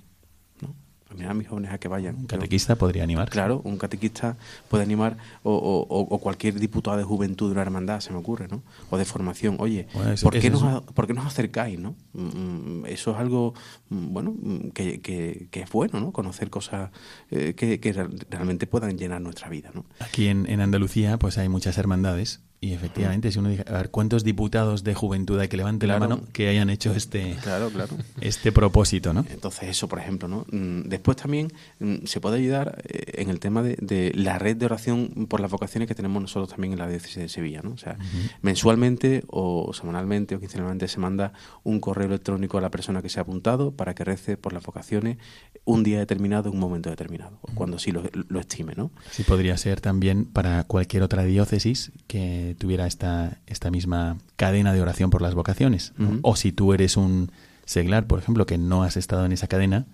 Animar 1.14 1.32
a 1.32 1.34
mis 1.36 1.47
jóvenes 1.47 1.72
a 1.72 1.78
que 1.78 1.88
vayan. 1.88 2.16
Un 2.16 2.26
catequista 2.28 2.76
podría 2.76 3.03
animar. 3.03 3.30
Claro, 3.30 3.61
un 3.64 3.78
catequista 3.78 4.38
puede 4.70 4.84
animar 4.84 5.18
o, 5.43 5.53
o- 5.53 5.99
o 6.16 6.18
cualquier 6.20 6.59
diputado 6.59 6.97
de 6.97 7.03
juventud 7.03 7.47
de 7.47 7.53
una 7.53 7.61
hermandad, 7.61 7.99
se 7.99 8.11
me 8.11 8.18
ocurre, 8.18 8.47
¿no? 8.47 8.61
O 8.89 8.97
de 8.97 9.05
formación. 9.05 9.57
Oye, 9.59 9.88
Bueno, 9.93 10.11
eso- 10.11 10.26
¿por, 10.30 10.39
qué 10.39 10.49
nos, 10.49 10.82
por 10.93 11.07
qué 11.07 11.14
nos 11.14 11.26
acercáis, 11.26 11.80
no? 11.80 11.95
Mm, 12.14 12.82
mm, 12.82 12.86
Eso 12.88 13.11
es 13.11 13.18
algo, 13.18 13.53
mm, 13.89 14.14
bueno, 14.14 14.36
que, 14.74 14.99
que- 15.01 15.47
que 15.51 15.61
es 15.61 15.72
bueno, 15.72 15.99
¿no? 15.99 16.11
Conocer 16.11 16.49
cosas 16.49 16.91
eh, 17.32 17.53
que, 17.55 17.80
que 17.80 17.93
real- 17.93 18.26
realmente 18.30 18.68
puedan 18.68 18.97
llenar 18.97 19.22
nuestra 19.22 19.49
vida, 19.49 19.72
¿no? 19.74 19.86
Aquí 19.99 20.28
en, 20.28 20.49
en 20.49 20.59
Andalucía 20.61 21.18
pues 21.18 21.38
hay 21.38 21.49
muchas 21.49 21.78
hermandades 21.78 22.41
y 22.64 22.72
efectivamente 22.72 23.30
si 23.30 23.39
uno 23.39 23.49
dice, 23.49 23.66
a 23.68 23.74
ver, 23.74 23.89
¿cuántos 23.89 24.24
diputados 24.24 24.86
de 24.86 24.93
juventud 24.93 25.38
hay 25.38 25.49
que 25.49 25.57
levante 25.57 25.86
la 25.86 25.99
mano 25.99 26.22
que 26.32 26.47
hayan 26.47 26.70
hecho 26.70 26.93
este, 26.93 27.36
Claro, 27.43 27.70
claro. 27.70 27.93
este 28.22 28.53
propósito, 28.53 29.14
¿no? 29.14 29.26
Entonces 29.30 29.68
eso, 29.68 29.89
por 29.89 29.99
ejemplo, 29.99 30.30
¿no? 30.30 30.45
Mm, 30.49 30.84
Después 30.88 31.18
también 31.18 31.51
mm, 31.80 32.05
se 32.05 32.22
puede 32.22 32.38
ayudar 32.38 32.82
eh, 32.88 33.16
en 33.22 33.30
el 33.30 33.41
tema 33.41 33.64
de, 33.64 33.76
de 33.82 34.14
la 34.16 34.39
red 34.39 34.55
de 34.55 34.66
oración 34.66 35.28
por 35.28 35.41
las 35.41 35.51
vocaciones 35.51 35.89
que 35.89 35.93
tenemos 35.95 36.22
nosotros 36.22 36.51
también 36.51 36.72
en 36.72 36.80
la 36.80 36.88
diócesis 36.88 37.18
de 37.18 37.28
Sevilla, 37.28 37.59
¿no? 37.61 37.72
O 37.72 37.78
sea, 37.78 37.97
mensualmente 38.41 39.26
o 39.28 39.74
semanalmente 39.74 40.36
o 40.36 40.39
quincenalmente 40.39 40.88
se 40.88 41.01
manda 41.01 41.34
un 41.64 41.82
correo 41.82 42.07
electrónico 42.07 42.57
a 42.59 42.61
la 42.61 42.72
persona 42.72 43.01
que 43.01 43.09
se 43.09 43.20
ha 43.20 43.24
apuntado 43.24 43.72
para 43.72 43.93
que 43.93 44.05
rece 44.05 44.38
por 44.38 44.53
las 44.53 44.64
vocaciones 44.64 45.18
un 45.66 45.84
día 45.84 45.99
determinado, 45.99 46.49
un 46.49 46.59
momento 46.59 46.89
determinado, 46.89 47.39
cuando 47.55 47.78
sí 47.78 47.91
lo, 47.91 48.03
lo 48.14 48.39
estime, 48.39 48.74
¿no? 48.78 48.89
Sí 49.11 49.24
podría 49.24 49.57
ser 49.57 49.82
también 49.82 50.24
para 50.24 50.64
cualquier 50.64 51.03
otra 51.03 51.26
diócesis 51.26 51.91
que 52.07 52.52
tuviera 52.53 52.87
esta, 52.87 53.39
esta 53.47 53.71
misma 53.71 54.17
cadena 54.35 54.73
de 54.73 54.81
oración 54.81 55.09
por 55.09 55.21
las 55.21 55.35
vocaciones. 55.35 55.93
O 56.21 56.35
si 56.35 56.51
tú 56.51 56.73
eres 56.73 56.97
un 56.97 57.31
seglar, 57.65 58.07
por 58.07 58.19
ejemplo, 58.19 58.45
que 58.45 58.57
no 58.57 58.83
has 58.83 58.97
estado 58.97 59.25
en 59.25 59.31
esa 59.31 59.47
cadena, 59.47 59.85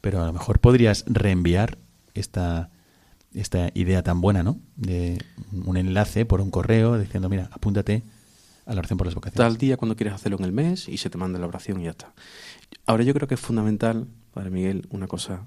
pero 0.00 0.22
a 0.22 0.26
lo 0.26 0.32
mejor 0.32 0.60
podrías 0.60 1.04
reenviar 1.06 1.78
esta, 2.14 2.70
esta 3.34 3.70
idea 3.74 4.02
tan 4.02 4.20
buena, 4.20 4.42
¿no? 4.42 4.58
De 4.76 5.22
un 5.52 5.76
enlace 5.76 6.24
por 6.24 6.40
un 6.40 6.50
correo 6.50 6.98
diciendo, 6.98 7.28
mira, 7.28 7.48
apúntate 7.52 8.02
a 8.66 8.74
la 8.74 8.80
oración 8.80 8.98
por 8.98 9.06
las 9.06 9.14
vocaciones. 9.14 9.36
tal 9.36 9.58
día 9.58 9.76
cuando 9.76 9.96
quieres 9.96 10.14
hacerlo 10.14 10.38
en 10.38 10.44
el 10.44 10.52
mes 10.52 10.88
y 10.88 10.96
se 10.98 11.10
te 11.10 11.18
manda 11.18 11.38
la 11.38 11.46
oración 11.46 11.80
y 11.80 11.84
ya 11.84 11.90
está. 11.90 12.12
Ahora 12.84 13.04
yo 13.04 13.14
creo 13.14 13.28
que 13.28 13.34
es 13.34 13.40
fundamental, 13.40 14.08
Padre 14.32 14.50
Miguel, 14.50 14.86
una 14.90 15.06
cosa 15.06 15.46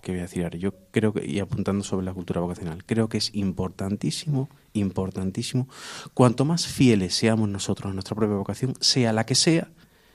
que 0.00 0.12
voy 0.12 0.20
a 0.20 0.22
decir 0.24 0.44
ahora. 0.44 0.58
Yo 0.58 0.74
creo 0.90 1.12
que, 1.12 1.26
y 1.26 1.40
apuntando 1.40 1.82
sobre 1.82 2.06
la 2.06 2.12
cultura 2.12 2.40
vocacional, 2.40 2.84
creo 2.84 3.08
que 3.08 3.18
es 3.18 3.34
importantísimo, 3.34 4.48
importantísimo, 4.72 5.68
cuanto 6.12 6.44
más 6.44 6.66
fieles 6.66 7.14
seamos 7.14 7.48
nosotros 7.48 7.90
a 7.90 7.94
nuestra 7.94 8.14
propia 8.14 8.36
vocación, 8.36 8.74
sea 8.80 9.12
la 9.12 9.26
que 9.26 9.34
sea, 9.34 9.70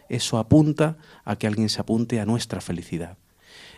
eso 0.08 0.38
apunta 0.38 0.98
a 1.26 1.36
que 1.36 1.48
alguien 1.48 1.70
se 1.70 1.82
apunte 1.82 2.20
a 2.20 2.26
nuestra 2.26 2.62
felicidad. 2.62 3.18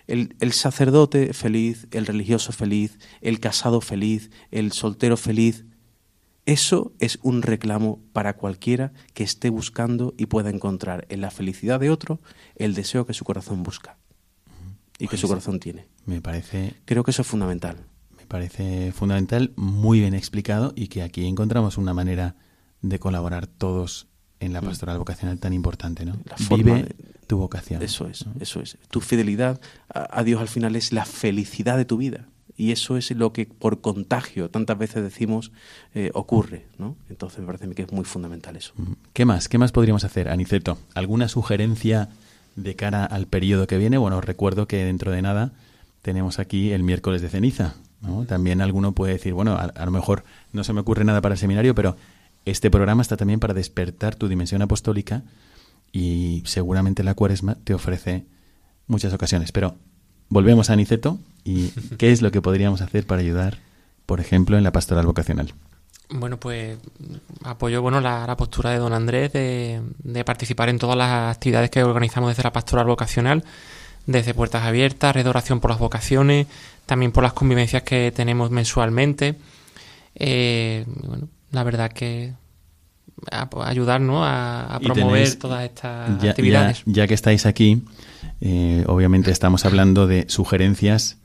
El, 0.08 0.36
el 0.40 0.52
sacerdote 0.52 1.34
feliz, 1.34 1.88
el 1.92 2.06
religioso 2.06 2.52
feliz, 2.52 3.00
el 3.22 3.40
casado 3.40 3.82
feliz, 3.82 4.32
el 4.52 4.72
soltero 4.72 5.18
feliz, 5.18 5.66
eso 6.46 6.92
es 7.00 7.20
un 7.22 7.44
reclamo 7.44 8.02
para 8.14 8.36
cualquiera 8.36 8.94
que 9.14 9.24
esté 9.24 9.50
buscando 9.50 10.16
y 10.18 10.26
pueda 10.26 10.50
encontrar 10.50 11.06
en 11.10 11.22
la 11.22 11.30
felicidad 11.30 11.80
de 11.80 11.92
otro 11.92 12.20
el 12.56 12.74
deseo 12.74 13.06
que 13.06 13.14
su 13.14 13.24
corazón 13.24 13.62
busca 13.62 13.98
y 15.02 15.06
que 15.06 15.12
Pues 15.12 15.22
su 15.22 15.28
corazón 15.28 15.60
tiene. 15.60 15.88
Me 16.06 16.22
parece 16.22 16.74
Creo 16.86 17.04
que 17.04 17.12
eso 17.12 17.22
es 17.22 17.28
fundamental. 17.28 17.78
Me 18.18 18.26
parece 18.26 18.92
fundamental, 18.94 19.52
muy 19.56 20.00
bien 20.00 20.14
explicado 20.14 20.74
y 20.76 20.88
que 20.88 21.02
aquí 21.04 21.26
encontramos 21.26 21.78
una 21.78 21.94
manera 21.94 22.36
de 22.82 23.00
colaborar 23.00 23.48
todos 23.48 24.08
en 24.40 24.54
la 24.54 24.62
pastoral 24.62 24.98
vocacional 24.98 25.38
tan 25.40 25.54
importante, 25.54 26.06
¿no? 26.06 26.14
Mm. 26.14 26.20
La 26.30 26.38
forma 26.38 26.64
Vive 26.76 26.84
de- 26.84 26.96
tu 27.28 27.38
vocación. 27.38 27.82
Eso 27.84 28.08
es, 28.08 28.26
eso 28.40 28.60
es. 28.62 28.78
Tu 28.90 29.00
fidelidad 29.02 29.60
a, 29.94 30.20
a 30.20 30.24
Dios 30.24 30.42
al 30.42 30.48
final 30.48 30.76
es 30.76 30.92
la 30.94 31.06
felicidad 31.06 31.78
de 31.78 31.86
tu 31.86 31.98
vida. 31.98 32.28
Y 32.58 32.72
eso 32.72 32.98
es 32.98 33.10
lo 33.12 33.34
que 33.34 33.46
por 33.46 33.82
contagio 33.82 34.50
tantas 34.50 34.78
veces 34.78 35.02
decimos 35.04 35.52
eh, 35.96 36.12
ocurre, 36.14 36.68
¿no? 36.78 36.96
Entonces 37.10 37.40
me 37.40 37.46
parece 37.48 37.70
que 37.70 37.84
es 37.84 37.92
muy 37.92 38.04
fundamental 38.06 38.56
eso. 38.56 38.74
Mm. 38.78 38.92
¿Qué 39.14 39.26
más? 39.26 39.48
¿Qué 39.50 39.58
más 39.58 39.72
podríamos 39.72 40.04
hacer, 40.04 40.30
Aniceto? 40.30 40.78
¿Alguna 40.94 41.28
sugerencia 41.28 42.10
de 42.56 42.76
cara 42.76 43.06
al 43.06 43.28
periodo 43.28 43.68
que 43.68 43.78
viene? 43.78 43.98
Bueno, 43.98 44.18
os 44.18 44.26
recuerdo 44.26 44.68
que 44.68 44.84
dentro 44.84 45.12
de 45.12 45.22
nada 45.22 45.54
tenemos 46.02 46.40
aquí 46.40 46.72
el 46.72 46.84
miércoles 46.84 47.22
de 47.22 47.30
ceniza. 47.30 47.76
¿no? 48.02 48.26
También 48.26 48.62
alguno 48.62 48.94
puede 48.94 49.14
decir, 49.14 49.34
bueno, 49.34 49.54
a, 49.54 49.64
a 49.64 49.86
lo 49.86 49.92
mejor 49.92 50.24
no 50.54 50.64
se 50.64 50.74
me 50.74 50.82
ocurre 50.82 51.04
nada 51.04 51.22
para 51.22 51.34
el 51.36 51.40
seminario, 51.40 51.76
pero 51.76 51.96
este 52.46 52.72
programa 52.72 53.02
está 53.02 53.18
también 53.18 53.40
para 53.40 53.54
despertar 53.54 54.16
tu 54.16 54.28
dimensión 54.28 54.62
apostólica 54.62 55.24
y 55.92 56.44
seguramente 56.46 57.04
la 57.04 57.14
cuaresma 57.14 57.56
te 57.64 57.74
ofrece 57.74 58.26
muchas 58.88 59.14
ocasiones. 59.14 59.52
Pero 59.52 59.76
volvemos 60.30 60.70
a 60.70 60.74
Aniceto 60.74 61.20
y 61.44 61.70
qué 61.98 62.12
es 62.12 62.22
lo 62.22 62.32
que 62.32 62.42
podríamos 62.42 62.82
hacer 62.82 63.06
para 63.06 63.22
ayudar, 63.22 63.60
por 64.06 64.20
ejemplo, 64.20 64.58
en 64.58 64.64
la 64.64 64.72
pastoral 64.72 65.06
vocacional. 65.06 65.54
Bueno, 66.14 66.38
pues 66.38 66.78
apoyo 67.44 67.82
bueno 67.82 68.02
la, 68.02 68.28
la 68.28 68.36
postura 68.36 68.72
de 68.72 68.78
don 68.78 68.92
Andrés 68.94 69.32
de, 69.32 69.82
de 70.04 70.24
participar 70.26 70.68
en 70.70 70.78
todas 70.78 70.98
las 70.98 71.34
actividades 71.36 71.70
que 71.70 71.84
organizamos 71.84 72.30
desde 72.32 72.44
la 72.44 72.52
pastoral 72.52 72.86
vocacional, 72.86 73.44
desde 74.06 74.34
puertas 74.34 74.64
abiertas, 74.64 75.16
red 75.16 75.24
de 75.24 75.30
oración 75.30 75.60
por 75.62 75.72
las 75.72 75.80
vocaciones, 75.80 76.48
también 76.86 77.12
por 77.14 77.24
las 77.24 77.34
convivencias 77.34 77.84
que 77.84 78.12
tenemos 78.14 78.52
mensualmente. 78.52 79.36
Eh, 80.16 80.86
bueno, 81.08 81.28
la 81.52 81.64
verdad 81.64 81.92
que 81.92 82.34
a- 83.32 83.48
ayudar 83.64 84.02
¿no? 84.02 84.26
a, 84.26 84.76
a 84.76 84.80
Y 84.82 84.86
promover 84.86 85.36
todas 85.36 85.64
estas 85.64 86.22
ya, 86.22 86.32
actividades. 86.32 86.80
ya- 86.86 87.04
ya 87.04 87.08
que 87.08 87.14
estáis 87.14 87.46
aquí, 87.46 87.84
eh, 88.42 88.84
obviamente 88.88 89.32
estamos 89.32 89.66
hablando 89.66 90.08
de 90.08 90.26
sugerencias 90.28 91.18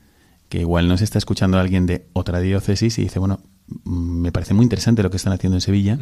que 0.47 0.59
igual 0.59 0.87
nos 0.87 1.01
está 1.01 1.17
escuchando 1.17 1.59
alguien 1.59 1.85
de 1.87 2.05
otra 2.13 2.39
diócesis 2.39 2.97
y 2.99 3.03
dice, 3.03 3.19
bueno, 3.19 3.41
me 3.83 4.31
parece 4.31 4.53
muy 4.53 4.63
interesante 4.63 5.03
lo 5.03 5.09
que 5.09 5.17
están 5.17 5.33
haciendo 5.33 5.57
en 5.57 5.61
Sevilla. 5.61 5.99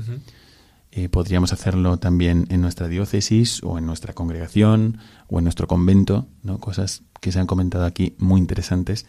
Eh, 0.91 1.09
podríamos 1.09 1.51
hacerlo 1.51 1.97
también 1.97 2.45
en 2.49 2.61
nuestra 2.61 2.87
diócesis 2.87 3.61
o 3.63 3.77
en 3.77 3.85
nuestra 3.85 4.13
congregación 4.13 4.99
o 5.27 5.39
en 5.39 5.43
nuestro 5.43 5.67
convento, 5.67 6.27
¿no? 6.41 6.59
Cosas 6.59 7.03
que 7.19 7.31
se 7.31 7.39
han 7.39 7.47
comentado 7.47 7.85
aquí 7.85 8.15
muy 8.17 8.39
interesantes. 8.39 9.05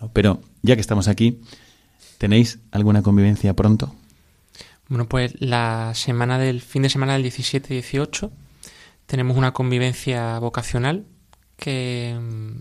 ¿no? 0.00 0.10
Pero 0.12 0.40
ya 0.62 0.74
que 0.74 0.80
estamos 0.80 1.06
aquí, 1.06 1.40
¿tenéis 2.18 2.58
alguna 2.72 3.02
convivencia 3.02 3.54
pronto? 3.54 3.94
Bueno, 4.88 5.08
pues 5.08 5.40
la 5.40 5.92
semana 5.94 6.36
del 6.38 6.62
fin 6.62 6.82
de 6.82 6.88
semana 6.88 7.12
del 7.12 7.22
17 7.22 7.74
y 7.74 7.76
18 7.76 8.32
tenemos 9.06 9.36
una 9.36 9.52
convivencia 9.52 10.38
vocacional 10.40 11.04
que 11.56 12.18
mm, 12.20 12.56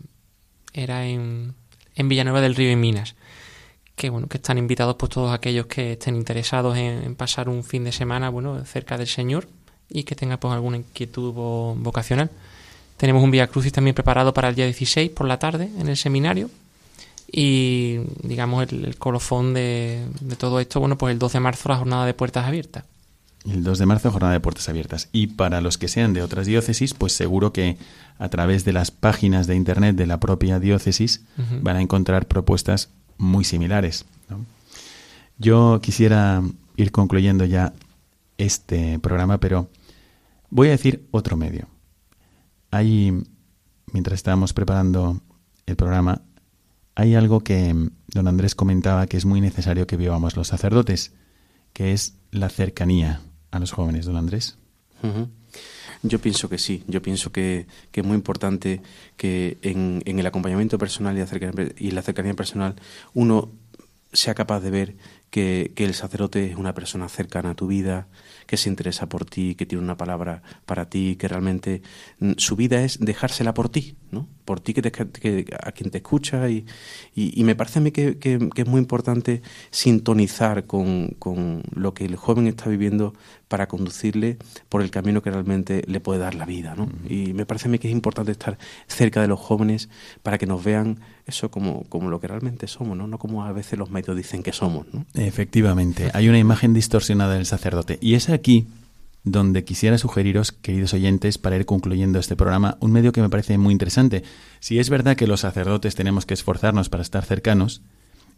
era 0.74 1.08
en, 1.08 1.56
en 1.96 2.10
Villanueva 2.10 2.42
del 2.42 2.54
Río 2.54 2.72
y 2.72 2.76
Minas. 2.76 3.16
Que 4.00 4.10
bueno, 4.10 4.28
que 4.28 4.38
están 4.38 4.58
invitados 4.58 4.96
pues 4.98 5.10
todos 5.12 5.34
aquellos 5.34 5.66
que 5.66 5.92
estén 5.94 6.16
interesados 6.16 6.78
en, 6.78 7.04
en 7.04 7.16
pasar 7.16 7.50
un 7.50 7.66
fin 7.66 7.84
de 7.84 7.92
semana, 7.92 8.30
bueno, 8.30 8.64
cerca 8.64 8.98
del 8.98 9.08
Señor 9.08 9.50
y 9.90 10.04
que 10.04 10.16
tengan 10.16 10.38
pues 10.38 10.54
alguna 10.54 10.78
inquietud 10.78 11.34
vo- 11.34 11.76
vocacional. 11.78 12.30
Tenemos 12.96 13.22
un 13.22 13.30
Via 13.32 13.48
Crucis 13.48 13.74
también 13.74 13.94
preparado 13.96 14.34
para 14.34 14.48
el 14.48 14.56
día 14.56 14.64
16 14.66 15.10
por 15.12 15.28
la 15.28 15.38
tarde 15.38 15.70
en 15.78 15.90
el 15.90 15.98
seminario. 15.98 16.50
Y 17.32 17.98
digamos 18.24 18.72
el, 18.72 18.86
el 18.86 18.96
colofón 18.98 19.54
de, 19.54 20.06
de 20.22 20.36
todo 20.38 20.60
esto, 20.62 20.80
bueno, 20.80 20.98
pues 20.98 21.12
el 21.12 21.20
12 21.20 21.34
de 21.38 21.40
marzo 21.42 21.68
la 21.70 21.78
jornada 21.78 22.06
de 22.06 22.14
puertas 22.14 22.46
abiertas. 22.46 22.86
El 23.46 23.64
2 23.64 23.80
de 23.80 23.86
marzo, 23.86 24.12
jornada 24.12 24.34
de 24.34 24.40
puertas 24.40 24.68
abiertas. 24.70 25.10
Y 25.12 25.28
para 25.28 25.62
los 25.62 25.78
que 25.78 25.88
sean 25.90 26.14
de 26.14 26.22
otras 26.22 26.46
diócesis, 26.48 26.94
pues 26.94 27.14
seguro 27.14 27.52
que 27.54 27.78
a 28.18 28.30
través 28.30 28.66
de 28.66 28.74
las 28.74 28.92
páginas 28.92 29.46
de 29.48 29.56
internet 29.56 29.96
de 29.96 30.08
la 30.08 30.20
propia 30.20 30.60
diócesis 30.60 31.22
van 31.62 31.76
a 31.78 31.82
encontrar 31.82 32.28
propuestas 32.28 32.90
muy 33.20 33.44
similares. 33.44 34.06
¿no? 34.30 34.44
Yo 35.38 35.80
quisiera 35.82 36.42
ir 36.76 36.92
concluyendo 36.92 37.46
ya 37.46 37.74
este 38.38 38.98
programa, 39.00 39.40
pero 39.40 39.70
voy 40.50 40.70
a 40.70 40.72
decir 40.72 41.08
otro 41.12 41.38
medio. 41.38 41.68
Hay, 42.72 43.24
mientras 43.92 44.16
estábamos 44.16 44.54
preparando 44.54 45.22
el 45.68 45.76
programa, 45.76 46.22
hay 46.96 47.16
algo 47.16 47.42
que 47.42 47.76
don 48.08 48.28
Andrés 48.28 48.56
comentaba 48.56 49.08
que 49.08 49.18
es 49.18 49.26
muy 49.26 49.42
necesario 49.42 49.88
que 49.88 49.98
vivamos 49.98 50.36
los 50.36 50.48
sacerdotes, 50.48 51.14
que 51.74 51.94
es 51.94 52.16
la 52.32 52.50
cercanía 52.50 53.22
a 53.52 53.60
los 53.60 53.72
jóvenes, 53.72 54.06
don 54.06 54.18
Andrés. 54.18 54.58
Yo 56.02 56.20
pienso 56.20 56.48
que 56.48 56.58
sí, 56.58 56.84
yo 56.88 57.02
pienso 57.02 57.32
que, 57.32 57.68
que 57.92 58.02
es 58.02 58.08
muy 58.08 58.16
importante 58.16 58.82
que 59.18 59.58
en, 59.62 60.02
en 60.06 60.20
el 60.20 60.26
acompañamiento 60.26 60.78
personal 60.78 61.18
y 61.18 61.20
la, 61.20 61.28
cercanía, 61.28 61.74
la 61.78 62.02
cercanía 62.02 62.34
personal 62.34 62.76
uno 63.14 63.52
sea 64.14 64.34
capaz 64.34 64.62
de 64.62 64.72
ver 64.72 64.96
que, 65.30 65.72
que 65.76 65.86
el 65.86 65.94
sacerdote 65.94 66.52
es 66.52 66.56
una 66.56 66.74
persona 66.74 67.10
cercana 67.10 67.52
a 67.52 67.56
tu 67.56 67.68
vida, 67.68 68.08
que 68.50 68.58
se 68.58 68.68
interesa 68.68 69.08
por 69.08 69.26
ti, 69.26 69.54
que 69.54 69.68
tiene 69.68 69.84
una 69.84 69.96
palabra 69.96 70.42
para 70.66 70.90
ti, 70.90 71.18
que 71.18 71.28
realmente 71.28 71.84
mm, 72.18 72.32
su 72.38 72.56
vida 72.56 72.82
es 72.82 72.98
dejársela 73.00 73.54
por 73.54 73.70
ti, 73.70 73.96
¿no? 74.10 74.28
Por 74.44 74.60
ti 74.60 74.74
que, 74.74 74.82
que 74.82 75.46
a 75.62 75.72
quien 75.72 75.92
te 75.92 76.00
escucha 76.00 76.50
y, 76.50 76.66
y, 77.14 77.44
me 77.44 77.54
parece 77.54 77.78
a 77.78 77.84
mí 77.84 77.92
que, 77.92 78.18
que, 78.18 78.40
es 78.56 78.68
muy 78.68 78.80
importante 78.80 79.44
sintonizar 79.70 80.66
con, 80.66 81.10
con, 81.20 81.62
lo 81.76 81.94
que 81.94 82.06
el 82.06 82.16
joven 82.16 82.48
está 82.48 82.68
viviendo 82.72 83.14
para 83.48 83.68
conducirle 83.68 84.40
por 84.68 84.82
el 84.82 84.90
camino 84.90 85.22
que 85.22 85.30
realmente 85.30 85.84
le 85.86 86.00
puede 86.00 86.20
dar 86.20 86.34
la 86.34 86.46
vida, 86.46 86.74
¿no? 86.76 86.90
Y 87.08 87.34
me 87.34 87.46
parece 87.46 87.68
a 87.68 87.72
mí 87.72 87.78
que 87.78 87.88
es 87.88 87.94
importante 87.94 88.32
estar 88.32 88.58
cerca 88.88 89.22
de 89.22 89.28
los 89.28 89.40
jóvenes 89.40 89.90
para 90.24 90.40
que 90.40 90.48
nos 90.48 90.64
vean 90.64 91.00
eso 91.28 91.52
como, 91.52 91.84
como 91.84 92.10
lo 92.10 92.20
que 92.20 92.28
realmente 92.28 92.66
somos, 92.66 92.98
¿no? 92.98 93.06
No 93.06 93.20
como 93.20 93.46
a 93.46 93.52
veces 93.52 93.78
los 93.78 93.92
medios 93.92 94.18
dicen 94.18 94.42
que 94.42 94.54
somos, 94.54 94.88
¿no? 94.92 95.06
Efectivamente, 95.14 96.10
hay 96.16 96.28
una 96.28 96.40
imagen 96.40 96.74
distorsionada 96.74 97.36
del 97.36 97.46
sacerdote 97.46 98.00
y 98.02 98.16
esa 98.16 98.39
aquí 98.40 98.68
donde 99.24 99.64
quisiera 99.64 99.98
sugeriros, 99.98 100.52
queridos 100.52 100.94
oyentes, 100.94 101.38
para 101.38 101.56
ir 101.56 101.66
concluyendo 101.66 102.20
este 102.20 102.36
programa, 102.36 102.78
un 102.80 102.92
medio 102.92 103.12
que 103.12 103.22
me 103.22 103.30
parece 103.30 103.58
muy 103.58 103.74
interesante. 103.74 104.24
Si 104.60 104.80
es 104.80 104.90
verdad 104.90 105.16
que 105.16 105.28
los 105.28 105.42
sacerdotes 105.42 105.96
tenemos 105.96 106.26
que 106.26 106.34
esforzarnos 106.34 106.90
para 106.90 107.04
estar 107.04 107.26
cercanos, 107.26 107.82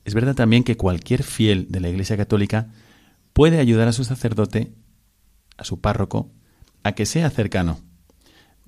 es 0.05 0.13
verdad 0.13 0.35
también 0.35 0.63
que 0.63 0.77
cualquier 0.77 1.23
fiel 1.23 1.67
de 1.69 1.79
la 1.79 1.89
Iglesia 1.89 2.17
Católica 2.17 2.69
puede 3.33 3.59
ayudar 3.59 3.87
a 3.87 3.93
su 3.93 4.03
sacerdote, 4.03 4.71
a 5.57 5.63
su 5.63 5.79
párroco, 5.79 6.31
a 6.83 6.93
que 6.93 7.05
sea 7.05 7.29
cercano. 7.29 7.79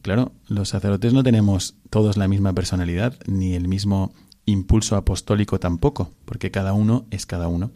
Claro, 0.02 0.34
los 0.48 0.70
sacerdotes 0.70 1.14
no 1.14 1.24
tenemos 1.24 1.76
todos 1.90 2.18
la 2.18 2.28
misma 2.28 2.54
personalidad, 2.54 3.18
ni 3.26 3.56
el 3.56 3.68
mismo 3.68 4.14
impulso 4.46 4.96
apostólico 4.96 5.60
tampoco, 5.60 6.12
porque 6.26 6.52
cada 6.52 6.74
uno 6.74 7.06
es 7.10 7.26
cada 7.26 7.48
uno. 7.48 7.72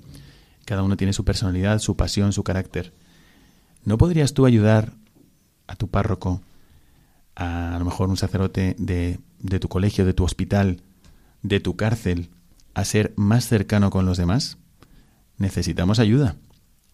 Cada 0.65 0.83
uno 0.83 0.97
tiene 0.97 1.13
su 1.13 1.23
personalidad, 1.23 1.79
su 1.79 1.95
pasión, 1.95 2.33
su 2.33 2.43
carácter. 2.43 2.93
¿No 3.87 3.97
podrías 3.97 4.33
tú 4.33 4.45
ayudar 4.45 4.91
a 5.65 5.77
tu 5.77 5.87
párroco, 5.87 6.41
a, 7.37 7.77
lo 7.79 7.85
mejor 7.85 8.09
un 8.09 8.17
sacerdote 8.17 8.75
de, 8.77 9.17
tu 9.61 9.69
colegio, 9.69 10.05
de 10.05 10.11
tu 10.11 10.25
hospital, 10.25 10.81
de 11.41 11.61
tu 11.61 11.77
cárcel, 11.77 12.29
a 12.73 12.83
ser 12.83 13.13
más 13.15 13.47
cercano 13.47 13.89
con 13.89 14.05
los 14.05 14.17
demás? 14.17 14.57
Necesitamos 15.37 15.99
ayuda. 15.99 16.35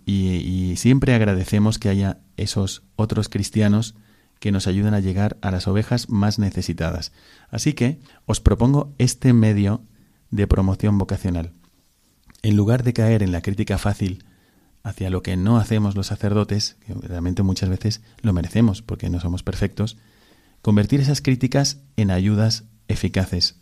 Y, 0.05 0.35
y, 0.35 0.75
siempre 0.75 1.15
agradecemos 1.15 1.79
que 1.79 1.89
haya 1.89 2.19
esos 2.37 2.83
otros 2.95 3.27
cristianos 3.27 3.95
que 4.39 4.51
nos 4.51 4.67
ayuden 4.67 4.93
a 4.93 4.99
llegar 4.99 5.37
a 5.41 5.49
las 5.49 5.67
ovejas 5.67 6.09
más 6.09 6.37
necesitadas. 6.37 7.11
Así 7.49 7.73
que 7.73 8.01
os 8.27 8.39
propongo 8.39 8.93
este 8.99 9.33
medio 9.33 9.81
de 10.29 10.45
promoción 10.45 10.99
vocacional. 10.99 11.53
En 12.43 12.55
lugar 12.55 12.83
de 12.83 12.93
caer 12.93 13.23
en 13.23 13.31
la 13.31 13.41
crítica 13.41 13.79
fácil 13.79 14.23
hacia 14.83 15.09
lo 15.09 15.23
que 15.23 15.37
no 15.37 15.57
hacemos 15.57 15.95
los 15.95 16.07
sacerdotes, 16.07 16.75
que 16.85 16.93
realmente 16.93 17.41
muchas 17.41 17.69
veces 17.69 18.01
lo 18.21 18.33
merecemos 18.33 18.81
porque 18.81 19.09
no 19.09 19.19
somos 19.19 19.41
perfectos, 19.41 19.97
convertir 20.61 20.99
esas 20.99 21.21
críticas 21.21 21.79
en 21.95 22.11
ayudas 22.11 22.65
eficaces. 22.89 23.59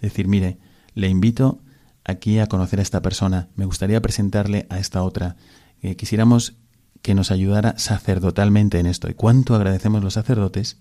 Decir, 0.00 0.28
mire, 0.28 0.58
le 0.94 1.08
invito 1.08 1.60
aquí 2.04 2.38
a 2.38 2.46
conocer 2.46 2.78
a 2.80 2.82
esta 2.82 3.00
persona, 3.00 3.48
me 3.56 3.64
gustaría 3.64 4.02
presentarle 4.02 4.66
a 4.68 4.78
esta 4.78 5.02
otra. 5.02 5.36
Eh, 5.80 5.96
quisiéramos 5.96 6.56
que 7.00 7.14
nos 7.14 7.30
ayudara 7.30 7.78
sacerdotalmente 7.78 8.78
en 8.78 8.86
esto. 8.86 9.08
Y 9.08 9.14
cuánto 9.14 9.54
agradecemos 9.54 10.02
los 10.02 10.14
sacerdotes 10.14 10.78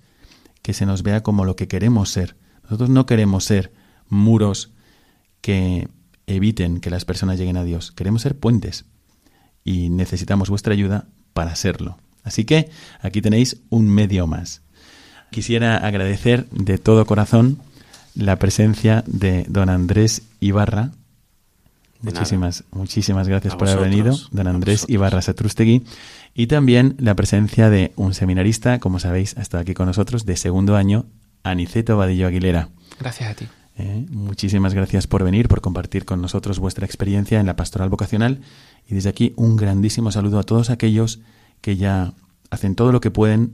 que 0.62 0.74
se 0.74 0.86
nos 0.86 1.04
vea 1.04 1.24
como 1.24 1.46
lo 1.46 1.56
que 1.56 1.68
queremos 1.68 2.10
ser. 2.10 2.36
Nosotros 2.64 2.90
no 2.90 3.06
queremos 3.06 3.46
ser 3.46 3.72
muros 4.10 4.74
que 5.40 5.88
eviten 6.26 6.82
que 6.82 6.90
las 6.90 7.06
personas 7.06 7.40
lleguen 7.40 7.56
a 7.56 7.64
Dios. 7.64 7.92
Queremos 7.92 8.24
ser 8.24 8.38
puentes 8.38 8.86
y 9.68 9.90
necesitamos 9.90 10.50
vuestra 10.50 10.72
ayuda 10.72 11.08
para 11.34 11.54
serlo. 11.58 11.98
Así 12.24 12.46
que 12.46 12.70
aquí 13.02 13.22
tenéis 13.22 13.58
un 13.70 13.90
medio 13.90 14.26
más. 14.26 14.62
Quisiera 15.30 15.76
agradecer 15.76 16.48
de 16.52 16.78
todo 16.78 17.06
corazón 17.06 17.60
la 18.16 18.38
presencia 18.38 19.04
de 19.08 19.46
don 19.50 19.68
Andrés 19.70 20.22
Ibarra. 20.40 20.92
muchísimas, 22.00 22.64
muchísimas 22.72 23.28
gracias 23.28 23.58
por 23.58 23.68
haber 23.68 23.90
venido, 23.90 24.18
don 24.32 24.48
Andrés 24.48 24.86
Ibarra 24.88 25.22
Satrustegui. 25.22 25.84
Y 26.34 26.48
también 26.48 26.96
la 26.98 27.16
presencia 27.16 27.70
de 27.70 27.92
un 27.98 28.14
seminarista, 28.14 28.80
como 28.80 29.00
sabéis, 29.00 29.38
ha 29.38 29.42
estado 29.42 29.64
aquí 29.64 29.74
con 29.74 29.88
nosotros, 29.88 30.26
de 30.26 30.38
segundo 30.38 30.78
año, 30.78 31.08
Aniceto 31.44 31.98
Vadillo 31.98 32.28
Aguilera. 32.28 32.70
Gracias 33.00 33.32
a 33.32 33.34
ti. 33.34 33.48
Eh, 33.80 34.08
muchísimas 34.10 34.74
gracias 34.74 35.06
por 35.06 35.24
venir, 35.24 35.48
por 35.48 35.62
compartir 35.62 36.04
con 36.04 36.20
nosotros 36.20 36.58
vuestra 36.58 36.86
experiencia 36.86 37.40
en 37.40 37.46
la 37.46 37.56
pastoral 37.56 37.90
vocacional 37.90 38.42
y 38.88 38.96
desde 38.96 39.10
aquí 39.10 39.34
un 39.36 39.56
grandísimo 39.56 40.12
saludo 40.12 40.40
a 40.40 40.44
todos 40.44 40.72
aquellos 40.72 41.20
que 41.62 41.78
ya 41.78 42.14
hacen 42.50 42.74
todo 42.74 42.92
lo 42.92 43.02
que 43.02 43.12
pueden 43.12 43.54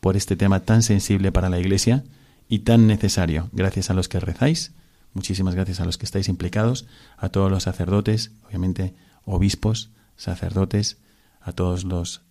por 0.00 0.16
este 0.16 0.34
tema 0.34 0.60
tan 0.60 0.82
sensible 0.82 1.30
para 1.30 1.50
la 1.50 1.58
Iglesia 1.58 2.04
y 2.48 2.60
tan 2.60 2.86
necesario. 2.86 3.50
Gracias 3.52 3.90
a 3.90 3.94
los 3.94 4.08
que 4.08 4.18
rezáis, 4.18 4.72
muchísimas 5.12 5.54
gracias 5.54 5.80
a 5.80 5.84
los 5.84 5.98
que 5.98 6.06
estáis 6.06 6.28
implicados, 6.28 6.86
a 7.18 7.28
todos 7.28 7.50
los 7.50 7.64
sacerdotes, 7.64 8.32
obviamente 8.46 8.94
obispos, 9.24 9.90
sacerdotes, 10.16 10.96
a 11.42 11.52
todos 11.52 11.84
los 11.84 12.22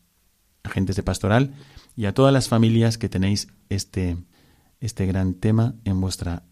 agentes 0.64 0.96
de 0.96 1.04
pastoral 1.04 1.54
y 1.96 2.06
a 2.06 2.14
todas 2.16 2.34
las 2.34 2.48
familias 2.48 2.98
que 2.98 3.08
tenéis 3.08 3.50
este, 3.70 4.18
este 4.80 5.06
gran 5.06 5.34
tema 5.34 5.76
en, 5.86 6.02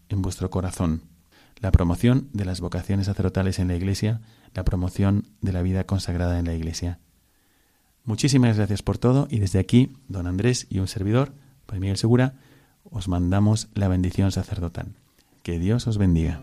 en 0.08 0.22
vuestro 0.22 0.50
corazón. 0.50 1.02
La 1.60 1.72
promoción 1.72 2.28
de 2.32 2.44
las 2.44 2.60
vocaciones 2.60 3.06
sacerdotales 3.06 3.58
en 3.58 3.68
la 3.68 3.76
Iglesia 3.76 4.20
la 4.54 4.64
promoción 4.64 5.24
de 5.40 5.52
la 5.52 5.62
vida 5.62 5.84
consagrada 5.84 6.38
en 6.38 6.46
la 6.46 6.54
Iglesia. 6.54 6.98
Muchísimas 8.04 8.56
gracias 8.56 8.82
por 8.82 8.98
todo 8.98 9.28
y 9.30 9.38
desde 9.38 9.58
aquí, 9.58 9.96
don 10.08 10.26
Andrés 10.26 10.66
y 10.70 10.78
un 10.78 10.88
servidor, 10.88 11.32
Padre 11.66 11.80
Miguel 11.80 11.96
Segura, 11.96 12.34
os 12.90 13.08
mandamos 13.08 13.68
la 13.74 13.88
bendición 13.88 14.32
sacerdotal. 14.32 14.94
Que 15.42 15.58
Dios 15.58 15.86
os 15.86 15.98
bendiga. 15.98 16.42